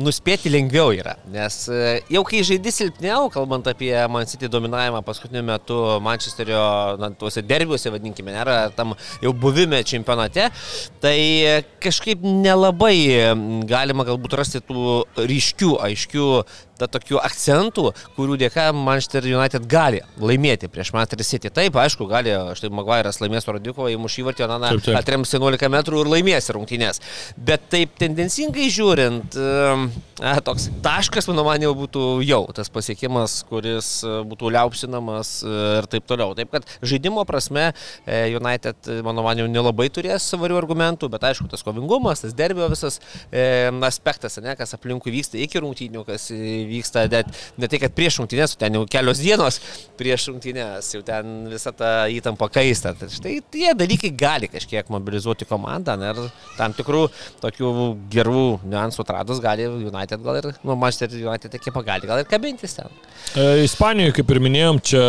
nuspėti 0.00 0.50
lengviau 0.50 0.90
yra, 0.96 1.14
nes 1.30 1.58
e, 1.68 1.98
jau 2.10 2.24
kai 2.26 2.40
žaidži 2.46 2.72
silpniau, 2.74 3.28
kalbant 3.34 3.68
apie 3.70 3.92
Man 4.10 4.26
City 4.30 4.48
dominavimą 4.50 5.04
paskutiniu 5.06 5.44
metu 5.46 5.78
Manchesterio, 6.02 6.64
na, 6.98 7.12
tuose 7.14 7.44
derbiuose, 7.46 7.92
vadinkime, 7.94 8.32
nėra 8.34 8.58
tam 8.74 8.96
jau 9.22 9.34
buvime 9.44 9.84
čempionate, 9.86 10.48
tai 11.04 11.16
kažkaip 11.84 12.24
nelabai 12.24 12.96
galima 13.68 14.08
galbūt 14.08 14.38
rasti 14.40 14.64
tų 14.64 15.04
ryškių, 15.20 15.74
aiškių 15.90 16.28
ta 16.78 16.88
tokių 16.90 17.20
akcentų, 17.22 17.90
kurių 18.16 18.38
dėka 18.44 18.68
Manchester 18.76 19.26
United 19.28 19.66
gali 19.70 20.02
laimėti 20.20 20.68
prieš 20.72 20.92
Manchester 20.94 21.24
City. 21.26 21.52
Taip, 21.54 21.76
aišku, 21.78 22.06
gali, 22.10 22.32
štai 22.58 22.70
Maguire'as 22.74 23.20
laimės 23.22 23.46
Rodikovo, 23.48 23.90
įmuš 23.92 24.18
įvartį, 24.22 24.46
na, 24.50 24.72
Taip, 24.72 24.84
taip. 24.88 24.98
atrems 24.98 25.34
11 25.34 25.70
metrų 25.72 26.02
ir 26.04 26.10
laimės 26.16 26.50
rungtynės. 26.54 27.00
Bet 27.36 27.68
taip 27.72 27.94
tendencingai 28.00 28.66
žiūrint, 28.74 29.38
a, 29.38 30.34
toks 30.44 30.68
taškas, 30.84 31.28
mano 31.30 31.46
man 31.46 31.62
jau 31.62 31.74
būtų 31.78 32.04
jau 32.26 32.42
tas 32.56 32.70
pasiekimas, 32.72 33.40
kuris 33.48 33.90
e, 34.06 34.16
būtų 34.28 34.50
liaupsinamas 34.54 35.36
e, 35.44 35.54
ir 35.80 35.88
taip 35.90 36.06
toliau. 36.10 36.34
Taip 36.38 36.52
kad 36.54 36.66
žaidimo 36.82 37.24
prasme 37.28 37.70
e, 37.70 38.34
United, 38.34 38.90
mano 39.06 39.24
man 39.26 39.42
jau 39.42 39.48
nelabai 39.50 39.88
turės 39.94 40.26
svarių 40.32 40.58
argumentų, 40.60 41.10
bet 41.12 41.26
aišku, 41.30 41.48
tas 41.52 41.64
kovingumas, 41.66 42.24
tas 42.24 42.34
derbio 42.36 42.68
visas 42.72 43.00
e, 43.30 43.70
aspektas, 43.86 44.38
ne, 44.42 44.56
kas 44.58 44.74
aplinkui 44.76 45.12
vyksta 45.14 45.38
iki 45.40 45.62
rungtynių, 45.62 46.04
kas 46.08 46.30
vyksta 46.68 47.06
net, 47.12 47.30
ne 47.60 47.70
tai, 47.70 47.80
kad 47.82 47.94
prieš 47.96 48.20
rungtynės, 48.20 48.56
ten 48.60 48.78
jau 48.78 48.84
kelios 48.90 49.22
dienos 49.22 49.60
prieš 49.98 50.28
rungtynės, 50.30 50.90
jau 50.96 51.02
ten 51.06 51.48
visa 51.50 51.72
ta 51.76 51.92
įtampa 52.10 52.48
kaista. 52.52 52.94
Tai 52.98 53.08
štai 53.12 53.38
tie 53.52 53.72
dalykai 53.78 54.10
gali 54.18 54.50
kažkiek 54.52 54.90
mobilizuoti 54.92 55.48
komandą 55.48 55.96
na, 56.00 56.12
ir 56.14 56.32
tam 56.58 56.74
tikrų 56.76 57.06
tokių 57.42 57.72
gerų 58.12 58.46
niuansų 58.64 59.04
atradus 59.04 59.42
gali 59.44 59.66
United 59.68 60.22
gal 60.24 60.40
ir, 60.40 60.50
nu, 60.62 60.76
Manchester 60.78 61.12
United 61.14 61.54
ekipą 61.58 61.84
gali 61.86 62.08
gal 62.10 62.22
ir 62.22 62.28
kabintis 62.30 62.76
ten. 62.78 62.90
E, 63.34 63.64
Ispanijoje, 63.64 64.14
kaip 64.18 64.32
ir 64.34 64.40
minėjom, 64.44 64.80
čia 64.84 65.04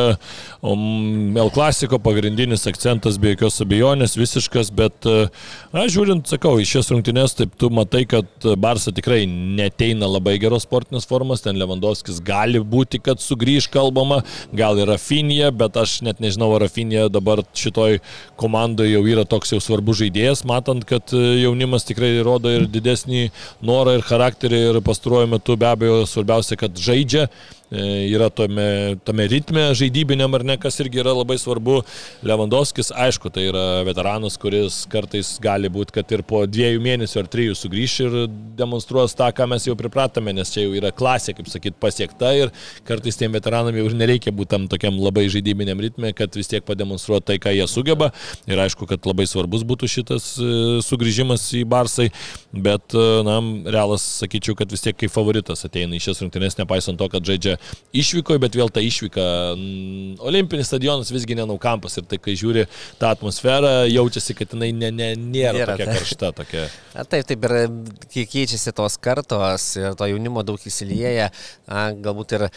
um, 0.65 1.35
El 1.37 1.51
Clasico 1.55 1.99
pagrindinis 2.01 2.65
akcentas 2.69 3.19
be 3.21 3.33
jokios 3.33 3.59
abejonės, 3.63 4.15
visiškas, 4.19 4.71
bet, 4.75 5.07
e, 5.09 5.27
na, 5.75 5.85
žiūrint, 5.91 6.25
sakau, 6.29 6.55
į 6.61 6.67
šias 6.69 6.91
rungtynės, 6.93 7.37
taip 7.39 7.55
tu 7.59 7.69
matai, 7.73 8.05
kad 8.09 8.49
Barsa 8.61 8.93
tikrai 8.95 9.23
neteina 9.29 10.09
labai 10.09 10.37
geros 10.41 10.65
sportinės 10.67 11.07
formos, 11.09 11.44
ten 11.45 11.59
Lewandowskis 11.61 12.21
gali 12.25 12.59
būti, 12.59 12.99
kad 13.03 13.21
sugrįž 13.23 13.69
kalbama, 13.73 14.21
gal 14.55 14.79
ir 14.81 14.89
Rafinija, 14.91 15.51
bet 15.55 15.77
aš 15.79 15.99
net 16.05 16.21
nežinau, 16.23 16.51
ar 16.55 16.65
Rafinija 16.65 17.07
dabar 17.13 17.43
šitoj 17.55 17.99
komandoje 18.41 18.95
jau 18.95 19.03
yra 19.09 19.25
toks 19.29 19.55
jau 19.55 19.61
svarbus 19.63 20.01
žaidėjas, 20.03 20.45
matant, 20.49 20.85
kad 20.89 21.13
e, 21.15 21.23
jaunimas 21.43 21.87
tikrai 21.87 22.13
rodo 22.25 22.51
ir 22.53 22.67
didesnį 22.71 23.29
norą 23.65 23.99
ir 23.99 24.07
charakterį 24.07 24.63
ir 24.71 24.81
pastaruoju 24.85 25.31
metu 25.35 25.57
be 25.59 25.69
abejo 25.69 26.01
svarbiausia, 26.09 26.57
kad 26.59 26.75
žaidžia 26.75 27.29
yra 27.71 28.29
tome, 28.29 28.95
tame 29.05 29.25
ritme 29.31 29.67
žaidybiniam 29.77 30.33
ar 30.37 30.43
ne, 30.45 30.57
kas 30.61 30.77
irgi 30.83 31.01
yra 31.01 31.13
labai 31.15 31.37
svarbu. 31.41 31.79
Lewandowskis, 32.25 32.91
aišku, 32.93 33.31
tai 33.33 33.47
yra 33.49 33.65
veteranas, 33.87 34.37
kuris 34.41 34.83
kartais 34.91 35.35
gali 35.41 35.69
būti, 35.71 35.95
kad 35.97 36.11
ir 36.13 36.23
po 36.27 36.43
dviejų 36.49 36.81
mėnesių 36.83 37.21
ar 37.23 37.29
trijų 37.31 37.57
sugrįš 37.57 37.95
ir 38.05 38.17
demonstruos 38.59 39.15
tą, 39.17 39.31
ką 39.35 39.47
mes 39.49 39.65
jau 39.67 39.75
pripratome, 39.79 40.33
nes 40.35 40.51
čia 40.53 40.65
jau 40.65 40.75
yra 40.77 40.91
klasė, 40.95 41.35
kaip 41.37 41.49
sakyt, 41.51 41.77
pasiekta 41.81 42.31
ir 42.37 42.53
kartais 42.87 43.17
tiem 43.19 43.33
veteranam 43.35 43.75
jau 43.75 43.87
ir 43.89 43.97
nereikia 43.97 44.33
būti 44.35 44.53
tam 44.53 44.69
tokiam 44.71 44.99
labai 45.01 45.25
žaidybiniam 45.33 45.81
ritme, 45.81 46.13
kad 46.17 46.35
vis 46.37 46.51
tiek 46.51 46.65
pademonstruoti 46.65 47.31
tai, 47.31 47.39
ką 47.41 47.55
jie 47.55 47.65
sugeba. 47.69 48.11
Ir 48.49 48.61
aišku, 48.61 48.87
kad 48.89 49.05
labai 49.09 49.25
svarbus 49.29 49.65
būtų 49.67 49.89
šitas 49.89 50.29
e, 50.37 50.49
sugrįžimas 50.85 51.47
į 51.57 51.63
Barsai, 51.69 52.11
bet, 52.53 52.93
e, 52.93 53.05
na, 53.25 53.39
realas, 53.73 54.05
sakyčiau, 54.21 54.55
kad 54.57 54.71
vis 54.71 54.85
tiek 54.85 54.97
kaip 54.97 55.13
favoritas 55.13 55.65
ateina 55.67 55.97
į 55.97 56.03
šias 56.05 56.21
rungtynes, 56.23 56.57
nepaisant 56.59 56.99
to, 57.01 57.09
kad 57.11 57.25
žaidžia 57.25 57.54
išvykoje, 57.95 58.41
bet 58.43 58.57
vėl 58.57 58.71
ta 58.73 58.83
išvyka. 58.83 59.25
Olimpinis 60.25 60.69
stadionas 60.69 61.11
visgi 61.13 61.37
nenau 61.37 61.57
kampas 61.61 61.97
ir 61.99 62.07
tai, 62.09 62.19
kai 62.21 62.35
žiūri 62.39 62.65
tą 63.01 63.11
atmosferą, 63.15 63.73
jaučiasi, 63.91 64.35
kad 64.37 64.53
jinai 64.55 64.71
ne, 64.75 64.91
ne, 64.95 65.09
nėra, 65.15 65.57
Nėra, 65.61 65.73
tokia 65.75 65.89
tai. 65.89 65.97
karšta. 65.99 66.31
Tokia. 66.41 66.67
Na, 66.95 67.07
taip, 67.09 67.27
taip 67.31 67.49
ir 67.49 67.57
kai 68.13 68.27
keičiasi 68.35 68.75
tos 68.75 68.99
kartos 69.01 69.67
ir 69.79 69.97
to 69.99 70.09
jaunimo 70.11 70.43
daug 70.47 70.61
įsilieja, 70.71 71.31
galbūt 72.05 72.37
ir 72.39 72.47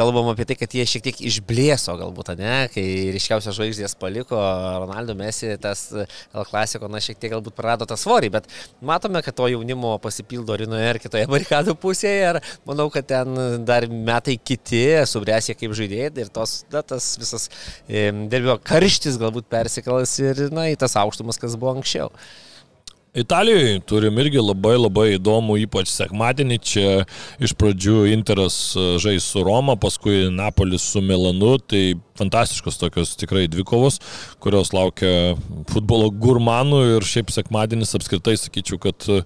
kalbam 0.00 0.30
apie 0.32 0.46
tai, 0.48 0.56
kad 0.58 0.72
jie 0.74 0.86
šiek 0.88 1.04
tiek 1.04 1.20
išblėso 1.28 1.94
galbūt, 2.00 2.32
ne, 2.40 2.54
kai 2.72 2.84
ryškiausios 3.14 3.56
žvaigždės 3.58 3.96
paliko, 4.00 4.38
Ronaldo 4.84 5.16
Messi, 5.18 5.52
tas 5.60 5.86
L 5.92 6.46
klasiko, 6.48 6.88
na, 6.90 7.02
šiek 7.04 7.20
tiek 7.20 7.34
galbūt 7.34 7.56
prarado 7.58 7.88
tą 7.88 7.98
svorį, 8.00 8.32
bet 8.38 8.48
matome, 8.84 9.22
kad 9.26 9.36
to 9.36 9.50
jaunimo 9.52 9.96
pasipildo 10.02 10.56
vienoje 10.60 10.90
ar 10.94 11.00
kitoje 11.02 11.28
barikadų 11.30 11.76
pusėje 11.80 12.34
ir 12.34 12.40
manau, 12.68 12.88
kad 12.92 13.08
ten 13.10 13.64
dar 13.68 13.88
metai 13.90 14.38
kiti 14.40 14.84
subręsė 15.10 15.56
kaip 15.58 15.76
žaidėjai 15.76 16.12
ir 16.24 16.30
tos, 16.32 16.60
na, 16.72 16.84
tas 16.86 17.12
visas 17.20 17.48
e, 17.86 18.08
derbio 18.32 18.56
karštis 18.64 19.20
galbūt 19.20 19.50
persikels 19.52 20.16
ir, 20.22 20.46
na, 20.54 20.70
į 20.72 20.78
tas 20.80 20.96
aukštumas, 21.00 21.40
kas 21.40 21.58
buvo 21.60 21.76
anksčiau. 21.76 22.10
Italijoje 23.14 23.80
turim 23.80 24.18
irgi 24.22 24.38
labai 24.38 24.76
labai 24.78 25.06
įdomų, 25.16 25.56
ypač 25.64 25.90
sekmadienį. 25.90 26.58
Čia 26.62 26.90
iš 27.42 27.56
pradžių 27.58 28.04
Interas 28.12 28.58
e, 28.78 28.84
žais 29.02 29.26
su 29.26 29.42
Roma, 29.42 29.74
paskui 29.74 30.28
Napolis 30.30 30.86
su 30.92 31.02
Milanu. 31.02 31.56
Tai 31.58 31.82
fantastiškos 32.20 32.78
tokios 32.80 33.14
tikrai 33.20 33.46
dvikovos, 33.50 33.98
kurios 34.42 34.74
laukia 34.76 35.34
futbolo 35.72 36.10
gurmanų 36.12 36.82
ir 36.96 37.06
šiaip 37.06 37.32
sekmadienis 37.34 37.96
apskritai 37.98 38.36
sakyčiau, 38.40 38.80
kad 38.82 39.08
uh, 39.10 39.24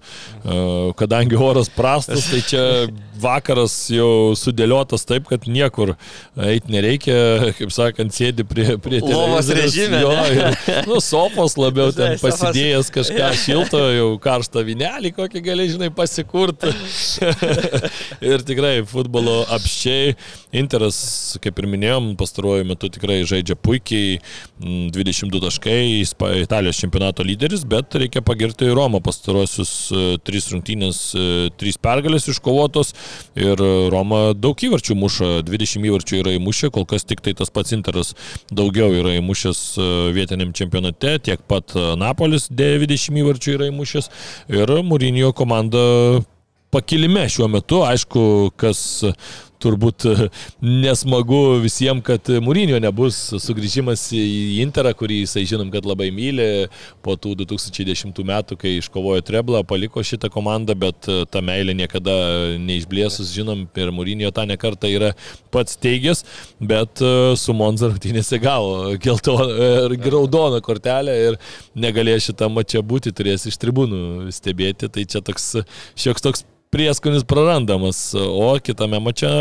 kadangi 0.99 1.39
oras 1.39 1.69
prastas, 1.73 2.29
tai 2.31 2.41
čia 2.45 2.63
vakaras 3.21 3.75
jau 3.93 4.33
sudėliotas 4.39 5.05
taip, 5.07 5.27
kad 5.29 5.45
niekur 5.47 5.93
eiti 6.35 6.73
nereikia, 6.73 7.51
kaip 7.59 7.71
sakant, 7.75 8.15
sėdi 8.15 8.45
prie, 8.47 8.75
prie 8.81 8.99
televizoriaus. 9.03 9.51
režime. 9.61 10.01
Jo, 10.03 10.13
ir, 10.33 10.89
nu, 10.89 10.99
sofos 11.03 11.55
labiau 11.59 11.93
ten 11.95 12.17
pasidėjęs 12.21 12.91
kažką 12.95 13.31
šilto, 13.45 13.81
jau 13.95 14.09
karštą 14.23 14.65
vinelį 14.67 15.13
kokį 15.15 15.43
gali, 15.45 15.69
žinai, 15.71 15.91
pasikurti. 15.95 16.73
ir 18.31 18.43
tikrai 18.45 18.75
futbolo 18.87 19.43
apščiai. 19.55 20.15
Interas, 20.55 20.97
kaip 21.43 21.57
ir 21.59 21.67
minėjom, 21.71 22.13
pastaruoju 22.19 22.67
metu 22.67 22.84
metu 22.85 22.93
tikrai 22.93 23.25
žaidžia 23.25 23.55
puikiai, 23.55 24.19
22 24.59 25.25
mm, 25.25 25.41
taškai, 25.43 26.41
Italijos 26.41 26.79
čempionato 26.79 27.23
lyderis, 27.23 27.65
bet 27.65 27.95
reikia 27.95 28.21
pagirti 28.21 28.69
Romą 28.73 29.01
pastarosius 29.03 29.91
3 29.91 30.21
e, 30.21 30.43
rungtynės, 30.53 30.99
3 31.57 31.71
e, 31.71 31.79
pergalės 31.81 32.27
iškovotos 32.29 32.93
ir 33.35 33.59
Roma 33.91 34.33
daug 34.33 34.57
įvarčių 34.57 34.95
muša, 34.95 35.31
20 35.47 35.89
įvarčių 35.89 36.21
yra 36.21 36.35
įmušę, 36.37 36.71
kol 36.71 36.85
kas 36.85 37.05
tik 37.05 37.21
tai 37.21 37.33
tas 37.33 37.49
pats 37.49 37.73
Interas 37.75 38.13
daugiau 38.51 38.93
yra 38.93 39.15
įmušęs 39.19 39.63
e, 39.77 39.89
vietiniam 40.15 40.53
čempionate, 40.55 41.17
tiek 41.25 41.41
pat 41.47 41.75
Napolis 41.99 42.49
20 42.51 43.21
įvarčių 43.23 43.57
yra 43.57 43.71
įmušęs 43.73 44.11
ir 44.53 44.77
Mūrinio 44.85 45.33
komanda 45.35 46.21
pakilime 46.75 47.23
šiuo 47.31 47.47
metu, 47.47 47.81
aišku, 47.87 48.51
kas 48.59 48.79
turbūt 49.65 50.05
e, 50.09 50.29
nesmagu 50.63 51.41
visiems, 51.63 52.03
kad 52.05 52.29
Mūrinio 52.45 52.79
nebus 52.83 53.17
sugrįžimas 53.41 54.07
į 54.15 54.23
Interą, 54.63 54.93
kurį 54.97 55.23
jisai 55.23 55.45
žinom, 55.49 55.71
kad 55.73 55.87
labai 55.87 56.11
myli. 56.15 56.47
Po 57.05 57.17
tų 57.19 57.35
2010 57.43 58.21
metų, 58.25 58.57
kai 58.61 58.77
iškovojo 58.79 59.23
Treblą, 59.25 59.63
paliko 59.67 60.03
šitą 60.05 60.29
komandą, 60.33 60.77
bet 60.85 61.09
e, 61.11 61.21
ta 61.29 61.41
meilė 61.45 61.75
niekada 61.77 62.15
neišblėsus, 62.61 63.33
žinom, 63.35 63.65
ir 63.75 63.93
Mūrinio 63.95 64.31
tą 64.35 64.47
nekartą 64.49 64.89
yra 64.91 65.13
pats 65.53 65.79
teigęs, 65.81 66.23
bet 66.61 67.03
e, 67.03 67.13
su 67.39 67.55
Monza 67.57 67.89
rungtynėse 67.91 68.39
gavo 68.43 68.95
raudoną 70.15 70.61
kortelę 70.65 71.15
ir 71.27 71.37
negalėjo 71.75 72.29
šitą 72.29 72.49
mačią 72.51 72.83
būti, 72.85 73.13
turės 73.15 73.47
iš 73.49 73.59
tribūnų 73.61 74.31
stebėti, 74.35 74.89
tai 74.89 75.05
čia 75.09 75.23
toks 75.25 75.53
šioks 75.99 76.25
toks 76.25 76.45
prieskonis 76.75 77.23
prarandamas. 77.23 78.11
O 78.15 78.59
kitame 78.59 78.99
mače 78.99 79.31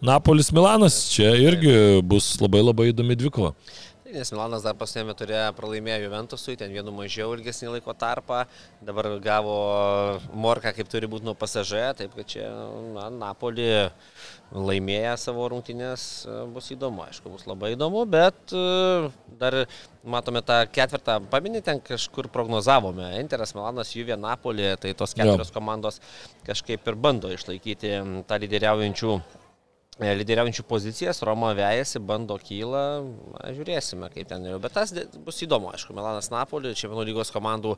Napolis 0.00 0.52
Milanas. 0.54 1.00
Čia 1.10 1.34
irgi 1.34 1.74
bus 2.06 2.36
labai 2.38 2.62
labai 2.62 2.92
įdomi 2.92 3.18
dvikova. 3.18 3.54
Nes 4.06 4.30
Milanas 4.30 4.62
dar 4.62 4.76
pasėmė 4.78 5.16
turėjo 5.18 5.48
pralaimėjo 5.58 6.04
Juventusui, 6.04 6.54
ten 6.56 6.70
vienu 6.70 6.92
mažiau 6.94 7.32
ilgesnį 7.34 7.72
laiko 7.74 7.90
tarpą, 7.98 8.44
dabar 8.86 9.08
gavo 9.20 9.56
morką 10.30 10.70
kaip 10.76 10.88
turi 10.92 11.10
būti 11.10 11.26
nuo 11.26 11.34
pasažė, 11.36 11.82
taip 11.98 12.14
kad 12.14 12.30
čia 12.30 12.46
na, 12.94 13.08
Napoli 13.10 13.66
laimėję 14.54 15.14
savo 15.18 15.48
rungtynės 15.50 16.02
e, 16.26 16.34
bus 16.54 16.70
įdomu, 16.74 17.02
aišku, 17.08 17.30
bus 17.32 17.46
labai 17.48 17.72
įdomu, 17.74 18.04
bet 18.10 18.54
e, 18.54 19.08
dar 19.40 19.56
matome 20.06 20.42
tą 20.46 20.60
ketvirtą, 20.70 21.18
paminį 21.32 21.62
ten 21.66 21.80
kažkur 21.82 22.28
prognozavome, 22.32 23.08
Interas, 23.20 23.56
Milanas, 23.56 23.90
Juvė, 23.96 24.14
Napolė, 24.20 24.74
tai 24.80 24.94
tos 24.98 25.16
keturios 25.18 25.50
jo. 25.50 25.56
komandos 25.56 25.98
kažkaip 26.46 26.86
ir 26.86 27.00
bando 27.08 27.32
išlaikyti 27.34 27.96
tą 28.28 28.38
lyderiaujančių 28.44 29.12
e, 29.16 30.14
lyderiaujančių 30.22 30.66
pozicijas, 30.70 31.24
Roma 31.26 31.50
vejasi, 31.58 31.98
bando 32.06 32.38
kyla, 32.38 32.86
na, 33.34 33.50
žiūrėsime 33.56 34.12
kaip 34.14 34.30
ten 34.30 34.46
jau, 34.46 34.62
bet 34.62 34.78
tas 34.78 34.94
bus 35.26 35.42
įdomu, 35.42 35.74
aišku, 35.74 35.96
Milanas 35.96 36.30
Napolė, 36.30 36.76
Čempionų 36.78 37.08
lygos 37.10 37.34
komandų 37.34 37.74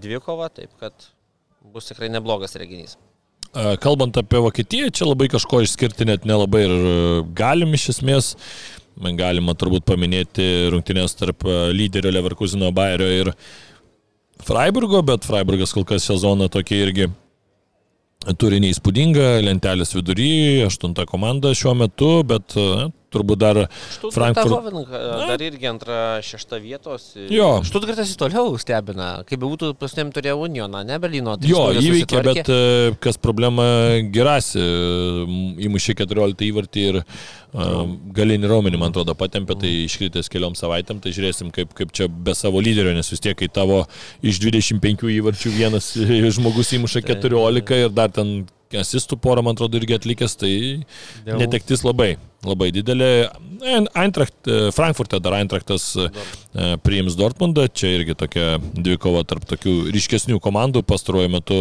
dvikova, 0.00 0.48
taip 0.48 0.72
kad 0.80 1.10
bus 1.60 1.92
tikrai 1.92 2.08
neblogas 2.08 2.56
reginys. 2.56 2.96
Kalbant 3.52 4.14
apie 4.14 4.38
Vokietiją, 4.38 4.92
čia 4.94 5.08
labai 5.08 5.26
kažko 5.30 5.64
išskirti 5.64 6.06
net 6.06 6.26
nelabai 6.28 6.60
ir 6.68 6.74
e, 6.74 6.92
galim 7.34 7.74
iš 7.74 7.88
esmės. 7.96 8.28
Galima 9.18 9.56
turbūt 9.58 9.86
paminėti 9.88 10.68
rungtynės 10.70 11.16
tarp 11.18 11.42
e, 11.48 11.56
lyderio 11.74 12.12
Leverkusino 12.14 12.70
Bayerio 12.76 13.08
ir 13.10 13.32
Freiburgo, 14.46 15.02
bet 15.02 15.26
Freiburgas 15.26 15.74
kol 15.74 15.86
kas 15.88 16.06
sezoną 16.06 16.46
tokį 16.52 16.78
irgi 16.84 17.08
turi 18.38 18.60
neįspūdingą, 18.62 19.40
lentelės 19.42 19.96
vidury, 19.96 20.62
aštunta 20.66 21.06
komanda 21.08 21.50
šiuo 21.56 21.74
metu, 21.82 22.12
bet 22.30 22.54
e, 22.54 22.86
turbūt 23.12 23.40
dar 23.40 23.62
Frankfurt. 24.14 24.90
Dar 24.90 25.44
irgi 25.44 25.70
antra, 25.70 25.98
šešta 26.24 26.60
vietos. 26.62 27.10
Jo. 27.30 27.50
Štutgartas 27.66 28.14
į 28.14 28.18
toliau 28.20 28.54
stebina. 28.60 29.10
Kaip 29.28 29.42
būtų, 29.42 29.72
pasnėm 29.80 30.12
turėjo 30.14 30.38
Unioną, 30.46 30.84
ne 30.86 31.00
Berlyno. 31.02 31.36
Jo, 31.46 31.68
įveikė, 31.76 32.22
bet 32.26 32.50
e, 32.52 32.60
kas 33.02 33.20
problema 33.20 33.66
gerasi, 34.14 34.62
įmušė 35.66 35.96
14 36.02 36.46
įvartį 36.50 36.86
ir 36.90 37.00
uh, 37.00 37.06
galinį 38.16 38.50
raumenį, 38.50 38.78
man 38.80 38.94
atrodo, 38.94 39.14
patempė, 39.18 39.56
tai 39.60 39.70
iškritęs 39.86 40.30
keliom 40.32 40.56
savaitėm, 40.58 41.00
tai 41.02 41.12
žiūrėsim, 41.16 41.50
kaip, 41.54 41.74
kaip 41.76 41.92
čia 41.96 42.06
be 42.08 42.34
savo 42.38 42.62
lyderio, 42.62 42.94
nes 42.96 43.10
vis 43.10 43.22
tiek, 43.22 43.36
kai 43.38 43.50
tavo 43.52 43.82
iš 44.22 44.40
25 44.42 45.10
įvarčių 45.18 45.54
vienas 45.56 45.92
žmogus 46.36 46.74
įmuša 46.78 47.04
14 47.10 47.84
ir 47.84 47.94
dar 47.94 48.12
ten 48.14 48.44
asistų 48.70 49.18
porą, 49.18 49.42
man 49.42 49.58
atrodo, 49.58 49.80
irgi 49.80 49.98
atlikęs, 49.98 50.36
tai 50.38 50.52
Dėl... 51.26 51.40
netektis 51.42 51.82
labai 51.86 52.14
labai 52.46 52.70
didelė. 52.72 53.28
Eintracht, 53.60 54.46
e, 54.48 54.70
Frankfurte 54.72 55.18
dar 55.20 55.34
Eintrachtas 55.36 55.92
e, 56.00 56.06
priims 56.80 57.16
Dortmundą, 57.18 57.66
čia 57.68 57.90
irgi 57.98 58.16
tokia 58.16 58.54
dvikova 58.58 59.20
tarp 59.28 59.44
tokių 59.50 59.74
ryškesnių 59.92 60.40
komandų. 60.42 60.82
Pastaruoju 60.88 61.30
metu 61.32 61.58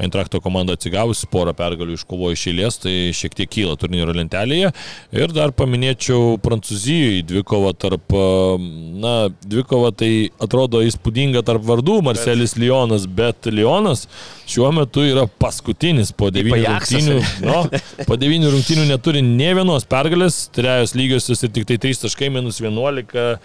Eintrachto 0.00 0.40
komanda 0.44 0.78
atsigavusi, 0.78 1.28
porą 1.32 1.52
pergalių 1.56 1.98
iškovojo 1.98 2.38
iš 2.38 2.46
eilės, 2.52 2.80
tai 2.80 2.94
šiek 3.16 3.36
tiek 3.36 3.52
kyla 3.52 3.76
turnyro 3.80 4.14
lentelėje. 4.16 4.72
Ir 5.12 5.34
dar 5.36 5.52
paminėčiau 5.56 6.38
Prancūzijoje 6.44 7.26
dvikova 7.28 7.74
tarp, 7.76 8.16
e, 8.16 8.56
na, 9.04 9.14
dvikova 9.44 9.92
tai 9.92 10.30
atrodo 10.40 10.80
įspūdinga 10.88 11.44
tarp 11.44 11.68
vardų, 11.68 12.00
Marcelis 12.08 12.56
Lyonas, 12.56 13.04
bet 13.04 13.52
Lyonas 13.52 14.08
šiuo 14.48 14.72
metu 14.76 15.04
yra 15.04 15.28
paskutinis 15.40 16.12
po 16.16 16.30
devynių 16.32 16.64
rungtynių. 16.64 17.20
No, 17.44 17.62
po 18.08 18.16
devynių 18.20 18.50
rungtynių 18.52 18.88
neturi 18.88 19.22
ne 19.24 19.52
vienos 19.56 19.86
pergalės 19.88 20.13
pergalės, 20.14 20.48
trejos 20.54 20.92
lygiosios 20.94 21.42
ir 21.42 21.50
tik 21.50 21.64
tai 21.66 21.76
3 21.82 22.04
taškai 22.04 22.28
minus 22.30 22.60
11. 22.62 23.40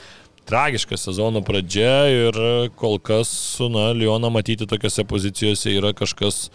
Tragiška 0.45 0.97
sezono 0.97 1.41
pradžia 1.41 2.09
ir 2.09 2.37
kol 2.77 2.99
kas, 2.99 3.57
na, 3.73 3.89
Lioną 3.93 4.29
matyti 4.29 4.67
tokiose 4.69 5.01
pozicijose 5.05 5.73
yra 5.73 5.93
kažkas, 5.97 6.51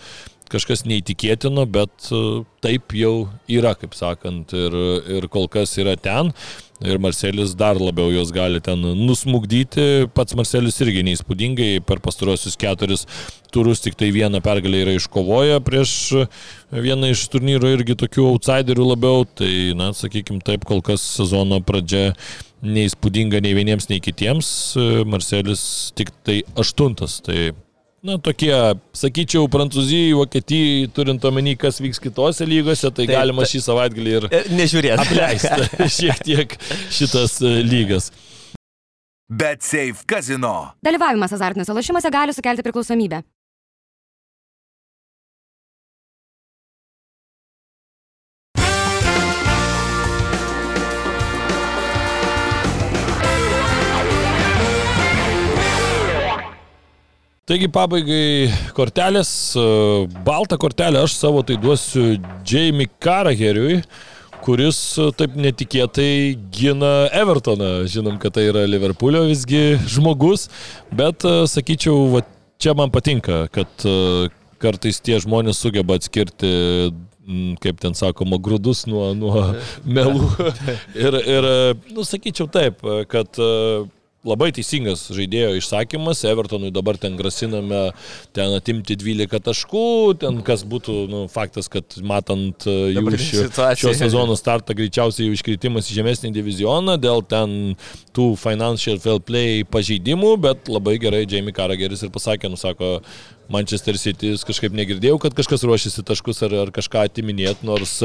kažkas 0.51 0.85
neįtikėtino, 0.87 1.67
bet 1.67 2.11
e, 2.15 2.45
taip 2.63 2.95
jau 2.95 3.29
yra, 3.51 3.75
kaip 3.75 3.95
sakant, 3.95 4.55
ir, 4.55 4.79
ir 5.19 5.27
kol 5.31 5.49
kas 5.51 5.75
yra 5.83 5.97
ten 5.99 6.31
ir 6.85 7.01
Marcelis 7.03 7.55
dar 7.59 7.79
labiau 7.81 8.13
juos 8.13 8.31
gali 8.35 8.61
ten 8.65 8.81
nusmugdyti. 8.81 10.07
Pats 10.15 10.37
Marcelis 10.39 10.79
irgi 10.85 11.05
neįspūdingai 11.09 11.83
per 11.87 12.03
pastarosius 12.05 12.59
keturis 12.61 13.07
turus 13.55 13.83
tik 13.85 13.97
tai 13.99 14.11
vieną 14.15 14.41
pergalę 14.45 14.83
yra 14.83 14.95
iškovoję 14.99 15.61
prieš 15.65 15.93
vieną 16.75 17.13
iš 17.15 17.27
turnyro 17.33 17.71
irgi 17.71 17.97
tokių 17.99 18.27
outsiderių 18.33 18.89
labiau. 18.95 19.27
Tai, 19.39 19.53
na, 19.79 19.93
sakykime 19.97 20.43
taip, 20.45 20.67
kol 20.69 20.83
kas 20.85 21.05
sezono 21.19 21.61
pradžia 21.65 22.13
neįspūdinga 22.65 23.43
nei 23.45 23.55
vieniems, 23.57 23.91
nei 23.91 24.01
kitiems. 24.05 24.49
Marcelis 25.09 25.93
tik 25.99 26.13
tai 26.27 26.43
aštuntas. 26.59 27.21
Tai 27.25 27.53
na, 28.05 28.19
tokie, 28.21 28.53
sakyčiau, 28.97 29.49
Prancūzijai, 29.53 30.13
Vokietijai, 30.19 30.89
turint 30.95 31.25
omeny, 31.25 31.55
kas 31.61 31.81
vyks 31.83 32.03
kitose 32.05 32.47
lygose, 32.49 32.91
tai 32.91 33.07
Taip, 33.09 33.15
galima 33.17 33.47
šį 33.49 33.63
savaitgalį 33.65 34.15
ir 34.19 34.29
e, 34.29 34.43
nežiūrėti. 34.59 35.07
Apleisti 35.07 35.69
šiek 35.99 36.21
tiek 36.27 36.57
šitas 36.93 37.41
e, 37.41 37.57
lygas. 37.65 38.11
Bet 39.25 39.65
Safe 39.65 40.05
Casino. 40.07 40.75
Dalyvavimas 40.85 41.33
azartiniuose 41.33 41.75
lošimuose 41.75 42.13
gali 42.13 42.37
sukelti 42.37 42.67
priklausomybę. 42.67 43.23
Taigi 57.45 57.67
pabaigai 57.69 58.49
kortelės, 58.73 59.31
e, 59.53 59.63
baltą 60.25 60.57
kortelę 60.57 61.03
aš 61.05 61.13
savo 61.19 61.43
tai 61.45 61.59
duosiu 61.61 62.15
Jamie 62.49 62.87
Carrageriui, 63.05 63.83
kuris 64.47 64.79
e, 64.97 65.11
taip 65.13 65.35
netikėtai 65.37 66.39
gina 66.49 66.93
Evertoną. 67.13 67.83
Žinom, 67.93 68.17
kad 68.23 68.39
tai 68.39 68.47
yra 68.49 68.63
Liverpoolio 68.65 69.27
visgi 69.29 69.77
žmogus, 69.93 70.47
bet 70.89 71.27
e, 71.29 71.35
sakyčiau, 71.53 72.07
va, 72.15 72.23
čia 72.57 72.73
man 72.79 72.89
patinka, 72.95 73.43
kad 73.53 73.85
kartais 74.65 75.05
tie 75.05 75.19
žmonės 75.21 75.61
sugeba 75.61 75.99
atskirti 76.01 76.55
kaip 77.61 77.77
ten 77.81 77.93
sakoma, 77.97 78.39
grūdus 78.41 78.87
nuo, 78.89 79.11
nuo 79.17 79.51
melų. 79.85 80.31
Ir, 81.05 81.21
ir 81.21 81.51
nu, 81.93 82.09
sakyčiau 82.09 82.49
taip, 82.53 82.81
kad 83.13 83.37
labai 84.25 84.51
teisingas 84.57 85.05
žaidėjo 85.15 85.55
išsakymas, 85.59 86.23
Evertonui 86.29 86.73
dabar 86.75 86.97
ten 87.01 87.19
grasiname 87.19 87.83
ten 88.37 88.55
atimti 88.57 88.97
12 89.01 89.43
taškų, 89.45 89.85
ten 90.23 90.41
kas 90.47 90.65
būtų 90.69 90.97
nu, 91.13 91.23
faktas, 91.33 91.69
kad 91.73 91.99
matant 92.07 92.67
e, 92.71 92.77
jų 92.97 93.19
šio, 93.21 93.45
šio 93.81 93.95
sezono 93.99 94.37
startą 94.39 94.77
greičiausiai 94.79 95.29
jų 95.29 95.39
iškritimas 95.39 95.91
į 95.91 95.99
žemesnį 96.01 96.33
divizioną 96.39 96.97
dėl 97.01 97.25
ten 97.29 97.75
tų 98.17 98.31
financial 98.41 99.01
fair 99.03 99.21
play 99.25 99.65
pažeidimų, 99.69 100.35
bet 100.45 100.73
labai 100.73 100.97
gerai 101.03 101.25
Jamie 101.29 101.55
Carragheris 101.55 102.05
ir 102.07 102.13
pasakė, 102.15 102.51
nusako, 102.53 102.97
Manchester 103.53 103.99
City 104.01 104.33
kažkaip 104.47 104.75
negirdėjau, 104.77 105.19
kad 105.23 105.37
kažkas 105.37 105.65
ruošiasi 105.67 106.05
taškus 106.07 106.43
ar, 106.47 106.57
ar 106.65 106.73
kažką 106.75 107.05
atiminėti, 107.09 107.67
nors 107.69 107.99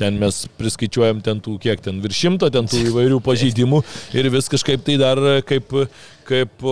ten 0.00 0.18
mes 0.20 0.44
priskaičiuojam 0.60 1.22
ten 1.24 1.42
tų 1.44 1.58
kiek 1.62 1.82
ten 1.84 2.00
virš 2.04 2.22
šimto, 2.26 2.50
ten 2.52 2.68
tų 2.70 2.86
įvairių 2.90 3.20
pažeidimų 3.24 3.82
ir 4.16 4.30
vis 4.34 4.50
kažkaip 4.52 4.84
tai 4.86 4.98
dar 5.02 5.20
kaip 5.46 5.74
kaip 6.26 6.64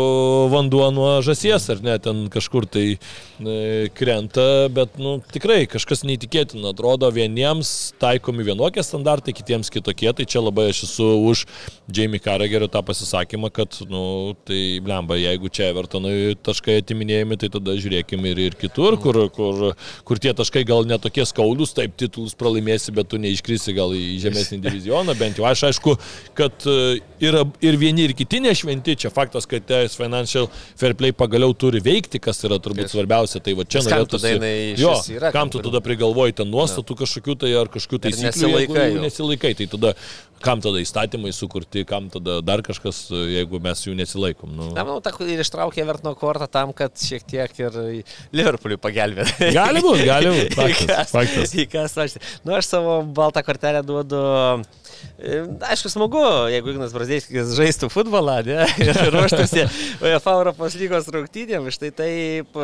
vanduo 0.53 0.89
nuo 0.95 1.11
žasies, 1.25 1.69
ar 1.73 1.81
ne, 1.85 1.95
ten 2.03 2.25
kažkur 2.33 2.67
tai 2.71 2.85
e, 2.95 3.89
krenta, 3.97 4.67
bet, 4.75 4.99
nu, 5.01 5.17
tikrai 5.35 5.65
kažkas 5.71 6.05
neįtikėtina, 6.09 6.73
atrodo, 6.75 7.11
vieniems 7.15 7.95
taikomi 8.03 8.47
vienokie 8.47 8.85
standartai, 8.85 9.35
kitiems 9.37 9.71
kitokie, 9.73 10.11
tai 10.17 10.27
čia 10.29 10.43
labai 10.43 10.69
aš 10.73 10.85
esu 10.89 11.09
už 11.31 11.45
Jamie 11.95 12.21
Carragherio 12.23 12.69
tą 12.73 12.83
pasisakymą, 12.87 13.51
kad, 13.55 13.79
nu, 13.91 14.35
tai 14.49 14.81
blemba, 14.85 15.19
jeigu 15.21 15.51
čia 15.53 15.71
Evertonui 15.73 16.35
taškai 16.45 16.81
atiminėjami, 16.83 17.39
tai 17.41 17.53
tada 17.55 17.77
žiūrėkime 17.79 18.35
ir, 18.35 18.43
ir 18.49 18.59
kitur, 18.61 18.99
kur, 19.01 19.21
kur, 19.35 19.65
kur 20.07 20.23
tie 20.23 20.35
taškai 20.37 20.65
gal 20.69 20.87
netokie 20.89 21.27
skaudus, 21.29 21.75
taip 21.77 21.97
titulus 22.01 22.37
pralaimėsi, 22.39 22.95
bet 22.97 23.11
tu 23.13 23.21
neiškrisi 23.23 23.77
gal 23.77 23.95
į 23.97 24.19
žemesnį 24.25 24.61
divizioną, 24.65 25.17
bent 25.19 25.41
jau 25.41 25.49
aš 25.49 25.67
aišku, 25.71 25.97
kad 26.39 26.69
e, 26.69 26.99
yra 27.25 27.45
ir 27.65 27.79
vieni, 27.81 28.09
ir 28.09 28.17
kiti 28.17 28.41
nešventi, 28.45 28.97
čia 29.05 29.13
faktas 29.15 29.44
tikėjimas, 29.45 29.49
kad 29.49 29.67
teis 29.67 29.97
financial 29.97 30.49
fair 30.77 30.95
play 30.95 31.13
pagaliau 31.13 31.55
turi 31.55 31.81
veikti, 31.83 32.21
kas 32.21 32.43
yra 32.45 32.59
turbūt 32.59 32.91
svarbiausia. 32.91 33.41
Tai 33.45 33.55
va 33.55 33.65
čia 33.65 33.83
norėtųsi. 33.85 34.35
Jo, 34.81 34.95
yra, 35.15 35.33
kam 35.33 35.51
tu 35.51 35.63
tada 35.63 35.81
prigalvoji 35.85 36.35
ten 36.41 36.51
nuostatų 36.51 36.97
kažkokių 37.05 37.39
tai 37.39 37.55
ar 37.55 37.69
kažkokių 37.69 38.01
taisyklių, 38.07 38.31
nesilaikai, 38.31 38.89
nesilaikai. 39.03 39.55
Tai 39.55 39.67
tada 39.77 39.95
kam 40.45 40.63
tada 40.65 40.81
įstatymai 40.83 41.33
sukurti, 41.35 41.85
kam 41.89 42.11
tada 42.13 42.39
dar 42.45 42.63
kažkas, 42.67 43.07
jeigu 43.11 43.61
mes 43.65 43.85
jų 43.87 43.97
nesilaikom. 43.99 44.53
Nu. 44.55 44.71
Na, 44.77 44.85
manau, 44.87 45.01
ta 45.05 45.13
ir 45.25 45.43
ištraukė 45.45 45.87
Vertino 45.89 46.15
kortą 46.19 46.49
tam, 46.51 46.75
kad 46.77 46.95
šiek 47.01 47.25
tiek 47.29 47.61
ir 47.63 47.79
Liverpooliui 48.35 48.81
pagelbėtų. 48.83 49.51
Gali 49.57 49.85
būti, 49.85 50.07
gali 50.09 50.35
būti. 50.35 50.55
Faktas. 50.61 51.15
faktas. 51.15 51.57
Kas 51.73 51.97
aš. 52.01 52.19
Nu, 52.45 52.55
aš 52.59 52.69
savo 52.71 53.01
baltą 53.17 53.45
kortelę 53.47 53.83
duodu. 53.87 54.21
Aišku, 55.65 55.91
smagu, 55.93 56.23
jeigu 56.53 56.73
Ignas 56.73 56.95
Brazdėskis 56.95 57.53
žaistų 57.57 57.89
futbolą 57.93 58.39
ne, 58.47 58.65
ir 58.85 58.99
ruoštųsi 59.15 59.65
UEFA 60.03 60.35
Europos 60.39 60.77
lygos 60.79 61.09
rungtynėm. 61.13 61.69
Štai 61.75 61.91
taip, 61.95 62.57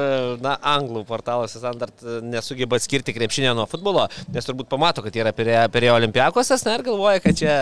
na, 0.43 0.57
anglų 0.73 1.05
portaluose 1.09 1.61
standart 1.61 2.05
nesugeba 2.27 2.79
skirti 2.83 3.15
krepšinio 3.17 3.55
nuo 3.59 3.67
futbolo, 3.71 4.07
nes 4.35 4.49
turbūt 4.49 4.71
pamato, 4.71 5.05
kad 5.05 5.17
yra 5.17 5.35
prie, 5.37 5.57
prie 5.75 5.93
olimpiakosas, 5.93 6.65
na 6.67 6.77
ir 6.79 6.87
galvoja, 6.87 7.23
kad 7.25 7.39
čia 7.39 7.55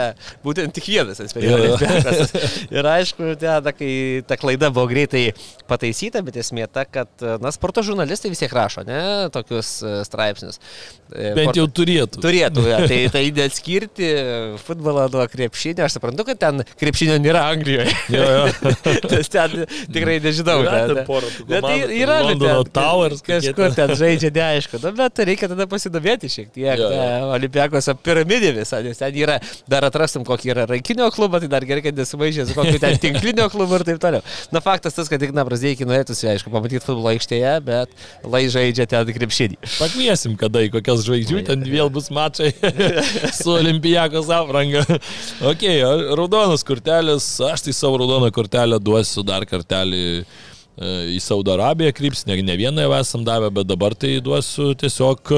būtent 0.44 0.74
tik 0.76 0.88
vienas 0.90 1.20
eksperimentas. 1.24 2.34
ir 2.76 2.90
aišku, 2.94 3.34
tada, 3.40 3.74
kai 3.76 3.92
ta 4.28 4.38
klaida 4.40 4.70
buvo 4.74 4.88
greitai 4.90 5.28
pataisyta, 5.68 6.22
bet 6.24 6.38
esmė 6.40 6.68
ta, 6.72 6.84
kad, 6.88 7.10
na, 7.42 7.52
sporto 7.54 7.84
žurnalistai 7.86 8.32
vis 8.32 8.42
tiek 8.42 8.54
rašo, 8.54 8.84
ne, 8.88 9.00
tokius 9.34 9.78
e, 9.82 9.94
straipsnius. 10.08 10.60
E, 11.12 11.32
Bent 11.36 11.56
jau 11.56 11.66
turėtų. 11.72 12.20
Turėtų, 12.24 12.64
ja, 12.68 12.80
tai, 12.88 13.00
tai 13.14 13.24
neatskirti 13.36 14.08
futbolą 14.64 15.08
nuo 15.12 15.24
krepšinio, 15.30 15.86
aš 15.86 15.98
suprantu, 15.98 16.26
kad 16.28 16.40
ten 16.42 16.64
krepšinio 16.80 17.18
nėra 17.22 17.46
Anglijoje. 17.52 17.94
Jo, 18.12 18.24
jo. 18.34 18.72
Nes 19.12 19.32
ten 19.32 19.56
tikrai 19.94 20.18
nežinau. 20.24 20.60
Yra, 20.64 20.82
ten, 20.90 21.02
porą, 21.08 21.30
bet 21.48 21.64
tai 21.64 21.78
yra, 21.98 22.20
bet 22.28 22.42
ten, 22.42 22.72
Towers, 22.78 23.24
kažkur 23.26 23.76
ten 23.76 23.94
žaidžia, 23.98 24.32
neaišku. 24.34 24.80
Nu, 24.82 24.92
bet 24.98 25.22
reikia 25.28 25.50
tada 25.50 25.68
pasidomėti 25.70 26.30
šiek 26.32 26.52
tiek. 26.54 26.84
Olimpiakos 27.28 27.90
piramidė 28.04 28.54
visą, 28.56 28.82
nes 28.84 29.00
ten 29.00 29.16
yra 29.18 29.38
dar 29.70 29.86
atrastum, 29.98 30.24
kokį 30.26 30.52
yra 30.54 30.66
rankinio 30.70 31.08
klubą, 31.14 31.40
tai 31.42 31.50
dar 31.50 31.66
gerai, 31.66 31.82
kad 31.88 31.98
nesumaišė 31.98 32.46
su 32.48 32.56
kokiu 32.56 32.78
ten 32.82 32.98
tinklinio 33.02 33.48
klubu 33.50 33.78
ir 33.78 33.84
taip 33.88 34.00
toliau. 34.02 34.22
Na 34.54 34.62
faktas 34.64 34.96
tas, 34.96 35.10
kad 35.10 35.20
tik 35.22 35.34
na 35.34 35.44
Brazdėjai 35.48 35.88
norėtųsi, 35.88 36.28
aišku, 36.30 36.52
pamatyti 36.54 36.84
futbolo 36.84 37.10
aikštėje, 37.12 37.54
bet 37.66 37.94
lai 38.26 38.44
žaidžia 38.52 38.86
ten 38.90 39.10
krepšinį. 39.16 39.58
Pakviesim, 39.78 40.36
kada 40.40 40.62
į 40.66 40.72
kokias 40.76 41.04
žvaigždžių 41.06 41.44
ten 41.50 41.64
vėl 41.66 41.90
bus 41.92 42.10
mačai 42.14 42.52
su 43.40 43.54
Olimpijakos 43.56 44.30
apranga. 44.34 44.84
ok, 45.52 45.66
raudonas 46.18 46.66
kortelės, 46.66 47.30
aš 47.48 47.66
tai 47.66 47.76
savo 47.76 47.98
raudoną 48.04 48.30
kortelę 48.34 48.78
duosiu 48.82 49.26
dar 49.26 49.46
kartelį 49.48 50.04
e, 50.18 50.22
į 51.16 51.22
Saudo 51.24 51.56
Arabiją 51.56 51.94
kryps, 51.96 52.26
ne, 52.28 52.38
ne 52.44 52.58
vieną 52.60 52.86
jau 52.86 52.94
esam 53.00 53.26
davę, 53.26 53.50
bet 53.54 53.70
dabar 53.70 53.96
tai 53.98 54.18
duosiu 54.24 54.74
tiesiog 54.78 55.34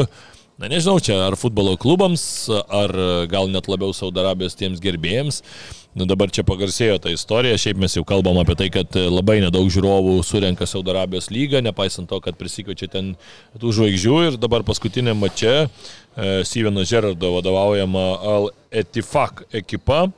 na 0.61 0.69
nežinau, 0.69 1.01
čia 1.01 1.17
ar 1.25 1.33
futbolo 1.41 1.73
klubams, 1.81 2.23
ar 2.53 2.93
gal 3.33 3.49
net 3.49 3.65
labiau 3.71 3.95
Saudarabijos 3.97 4.59
tiems 4.61 4.83
gerbėjams. 4.85 5.41
Nu, 5.97 6.05
dabar 6.07 6.31
čia 6.31 6.45
pagarsėjo 6.47 7.01
ta 7.03 7.11
istorija, 7.11 7.59
šiaip 7.59 7.81
mes 7.81 7.97
jau 7.97 8.05
kalbam 8.07 8.39
apie 8.43 8.55
tai, 8.61 8.69
kad 8.71 8.95
labai 8.95 9.41
nedaug 9.41 9.71
žiūrovų 9.73 10.23
surenka 10.23 10.67
Saudarabijos 10.69 11.31
lygą, 11.33 11.63
nepaisant 11.65 12.09
to, 12.13 12.21
kad 12.23 12.37
prisikvečia 12.39 12.87
ten 12.93 13.17
tų 13.57 13.73
žvaigždžių. 13.79 14.17
Ir 14.29 14.37
dabar 14.39 14.63
paskutinė 14.69 15.15
mačia 15.17 15.55
e, 15.65 15.67
Steveno 16.45 16.85
Gerardo 16.85 17.33
vadovaujama 17.39 18.07
Al 18.21 18.51
Etifak 18.71 19.49
ekipa 19.57 20.13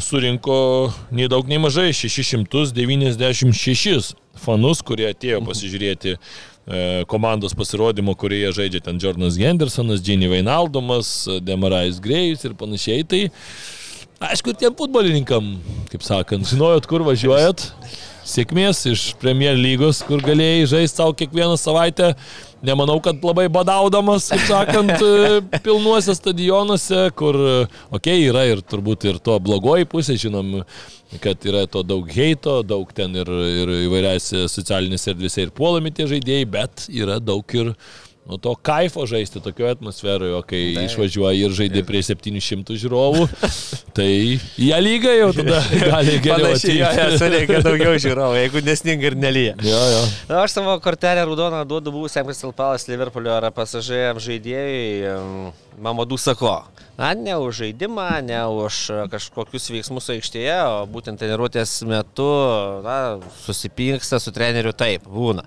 surinko 0.00 0.92
nei 1.10 1.28
daug 1.28 1.48
nei 1.50 1.58
mažai 1.60 1.92
696 1.96 4.14
fanus, 4.40 4.82
kurie 4.86 5.10
atėjo 5.10 5.40
pasižiūrėti 5.48 6.10
E, 6.14 6.16
komandos 7.10 7.54
pasirodymo, 7.56 8.14
kurioje 8.14 8.52
žaidžia 8.60 8.84
ten 8.84 9.00
Jordanas 9.00 9.38
Hendersonas, 9.40 10.02
Ginny 10.04 10.28
Vainaldomas, 10.30 11.28
Demarais 11.42 11.98
Grėjus 12.02 12.44
ir 12.46 12.54
panašiai. 12.58 13.06
Tai 13.08 13.22
aišku, 14.30 14.52
ir 14.52 14.60
tiem 14.60 14.76
futbolininkam, 14.76 15.54
kaip 15.90 16.04
sakant, 16.06 16.46
žinojot, 16.46 16.86
kur 16.90 17.02
važiuojat. 17.06 17.70
Sėkmės 18.30 18.84
iš 18.86 19.02
Premier 19.18 19.56
lygos, 19.58 20.04
kur 20.06 20.22
galėjai 20.22 20.68
žaisti 20.70 21.00
savo 21.00 21.14
kiekvieną 21.18 21.56
savaitę. 21.58 22.12
Nemanau, 22.62 22.98
kad 23.02 23.22
labai 23.24 23.48
badaudamas, 23.50 24.28
kaip 24.30 24.44
sakant, 24.46 24.92
e, 25.02 25.60
pilnuose 25.64 26.14
stadionuose, 26.14 27.06
kur, 27.18 27.38
okei, 27.40 27.96
okay, 27.96 28.26
yra 28.28 28.44
ir 28.50 28.60
turbūt 28.62 29.08
ir 29.08 29.18
to 29.24 29.38
blogoji 29.42 29.88
pusė, 29.90 30.18
žinom, 30.20 30.60
kad 31.24 31.42
yra 31.48 31.64
to 31.66 31.82
daug 31.82 32.06
heito, 32.14 32.60
daug 32.62 32.92
ten 32.94 33.16
ir, 33.18 33.32
ir 33.64 33.74
įvairiose 33.88 34.44
socialinėse 34.52 35.10
erdvėse 35.14 35.48
ir 35.48 35.54
puolami 35.56 35.90
tie 35.96 36.06
žaidėjai, 36.12 36.50
bet 36.52 36.86
yra 36.92 37.18
daug 37.18 37.56
ir 37.56 37.72
nu, 38.30 38.38
to 38.38 38.54
kaifo 38.54 39.06
žaisti 39.10 39.42
tokioje 39.42 39.76
atmosferoje, 39.76 40.34
o 40.38 40.42
kai 40.46 40.62
tai. 40.76 40.86
išvažiuoja 40.88 41.34
ir 41.48 41.56
žaidė 41.56 41.84
prie 41.88 42.02
700 42.06 42.78
žiūrovų, 42.80 43.26
tai 43.96 44.10
ją 44.60 44.80
lygą 44.82 45.14
jau 45.16 45.30
tada 45.40 45.62
gali 45.90 46.18
geriau. 46.22 46.50
Panašiai, 46.50 46.76
jo, 46.78 46.90
jo, 46.96 47.08
sureikia 47.20 47.62
daugiau 47.68 47.96
žiūrovų, 48.06 48.38
jeigu 48.44 48.64
nesninga 48.66 49.10
ir 49.10 49.18
nelyja. 49.18 49.56
Jo, 49.66 49.80
jo. 49.94 50.04
Na, 50.30 50.44
aš 50.44 50.58
savo 50.58 50.76
kortelę 50.84 51.26
raudoną 51.26 51.64
duodu 51.68 51.94
buvusiam 51.94 52.28
Crystal 52.28 52.54
Palace 52.56 52.90
Liverpoolio 52.92 53.34
ar 53.36 53.50
pasažėjam 53.54 54.22
žaidėjui 54.22 55.10
Mamadų 55.80 56.18
Sako. 56.20 56.60
Na, 57.00 57.14
ne 57.16 57.32
už 57.40 57.62
žaidimą, 57.62 58.20
ne 58.28 58.40
už 58.44 59.08
kažkokius 59.08 59.70
veiksmus 59.72 60.10
aikštėje, 60.12 60.56
o 60.68 60.82
būtent 60.84 61.16
treniruotės 61.16 61.78
metu 61.88 62.28
na, 62.84 63.16
susipyksta 63.46 64.20
su 64.20 64.34
treneriu 64.36 64.74
taip, 64.76 65.06
būna. 65.08 65.46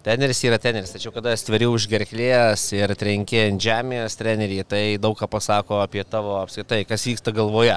Treneris 0.00 0.38
yra 0.48 0.56
treneris, 0.56 0.94
tačiau 0.94 1.12
kada 1.12 1.34
stveri 1.36 1.66
už 1.68 1.84
gerklės 1.92 2.62
ir 2.72 2.94
trenki 2.96 3.36
ant 3.42 3.60
žemės 3.60 4.14
trenerį, 4.16 4.62
tai 4.64 4.84
daug 4.96 5.12
ką 5.18 5.28
pasako 5.28 5.82
apie 5.82 6.06
tavo 6.08 6.38
apskaitai, 6.38 6.86
kas 6.88 7.04
vyksta 7.04 7.34
galvoje. 7.36 7.74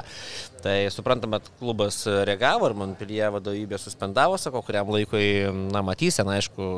Tai 0.62 0.88
suprantama, 0.88 1.40
klubas 1.58 1.98
reagavo 2.24 2.70
ir 2.70 2.74
Montpellier 2.78 3.32
vadovybė 3.34 3.76
suspendavo, 3.80 4.38
sako, 4.40 4.62
kuriam 4.64 4.88
laikui, 4.94 5.26
na, 5.74 5.82
matysena, 5.84 6.38
aišku, 6.38 6.68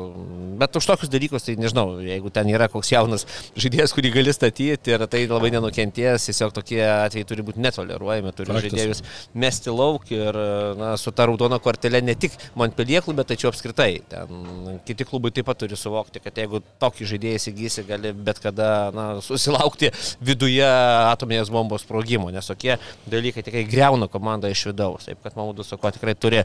bet 0.59 0.75
už 0.75 0.87
tokius 0.89 1.11
dalykus, 1.11 1.45
tai 1.45 1.55
nežinau, 1.55 2.01
jeigu 2.03 2.31
ten 2.35 2.49
yra 2.51 2.67
koks 2.71 2.91
jaunas 2.91 3.23
žaidėjas, 3.55 3.93
kurį 3.95 4.11
gali 4.17 4.33
statyti 4.35 4.91
ir 4.91 5.05
tai 5.07 5.21
labai 5.29 5.53
nenukentės, 5.55 6.25
tiesiog 6.27 6.51
tokie 6.57 6.81
atvejai 6.83 7.29
turi 7.29 7.45
būti 7.47 7.63
netoleruojami, 7.63 8.33
turi 8.35 8.51
Faktas. 8.51 8.65
žaidėjus 8.67 9.03
mesti 9.45 9.71
lauk 9.71 10.11
ir, 10.11 10.41
na, 10.81 10.91
su 10.99 11.15
ta 11.15 11.29
raudona 11.29 11.61
kortelė 11.63 12.03
ne 12.03 12.17
tik 12.19 12.35
Montpellier 12.59 13.05
klube, 13.05 13.23
tačiau 13.29 13.53
apskritai. 13.53 14.01
Ten 14.11 14.81
kiti 14.87 15.07
klubai 15.07 15.31
taip 15.31 15.47
pat 15.47 15.61
turi 15.63 15.79
suvokti, 15.79 16.19
kad 16.23 16.35
jeigu 16.35 16.59
tokį 16.83 17.07
žaidėją 17.13 17.39
įsigysi, 17.39 17.87
gali 17.87 18.11
bet 18.11 18.43
kada, 18.43 18.91
na, 18.95 19.07
susilaukti 19.23 19.93
viduje 20.19 20.67
atominės 20.67 21.53
bombos 21.53 21.87
sprogimo, 21.87 22.33
nes 22.35 22.51
tokie 22.51 22.75
dalykai 23.07 23.47
tikrai 23.47 23.65
greuna 23.77 24.09
komandą 24.11 24.49
iš 24.51 24.65
vidaus. 24.71 25.07
Taip 25.07 25.21
kad 25.23 25.37
Mamudu 25.37 25.65
Sako 25.65 25.93
tikrai 25.93 26.15
turi 26.17 26.43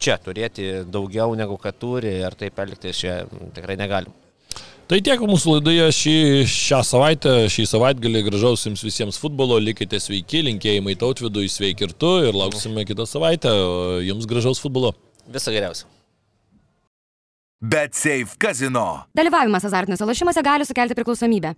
čia 0.00 0.18
turėti 0.22 0.82
daugiau 0.90 1.34
negu 1.38 1.56
kad 1.60 1.78
turi 1.78 2.18
ir 2.20 2.36
taip 2.38 2.58
elgtis 2.62 3.00
čia 3.02 3.22
tikrai 3.54 3.78
negalim. 3.80 4.12
Tai 4.90 4.98
tiek 5.06 5.20
mūsų 5.22 5.52
laidoje 5.54 5.84
šį, 5.94 6.14
šią 6.50 6.80
savaitę, 6.82 7.32
šį 7.54 7.68
savaitgalį 7.70 8.24
gražaus 8.26 8.64
jums 8.66 8.82
visiems 8.82 9.20
futbolo, 9.22 9.60
likite 9.62 10.00
sveiki, 10.02 10.40
linkėjimai 10.48 10.96
tautvidui, 10.98 11.46
sveiki 11.46 11.86
ir 11.86 11.94
tu 11.94 12.10
ir 12.26 12.34
lauksime 12.34 12.82
kitą 12.88 13.06
savaitę, 13.06 13.52
o 13.54 14.00
jums 14.02 14.26
gražaus 14.26 14.58
futbolo. 14.58 14.90
Visą 15.30 15.54
geriausią. 15.54 15.86
Bet 17.62 17.94
Safe 17.94 18.34
Casino. 18.42 19.04
Dalyvavimas 19.14 19.68
azartiniuose 19.68 20.10
lošimuose 20.10 20.42
gali 20.42 20.66
sukelti 20.66 20.98
priklausomybę. 20.98 21.54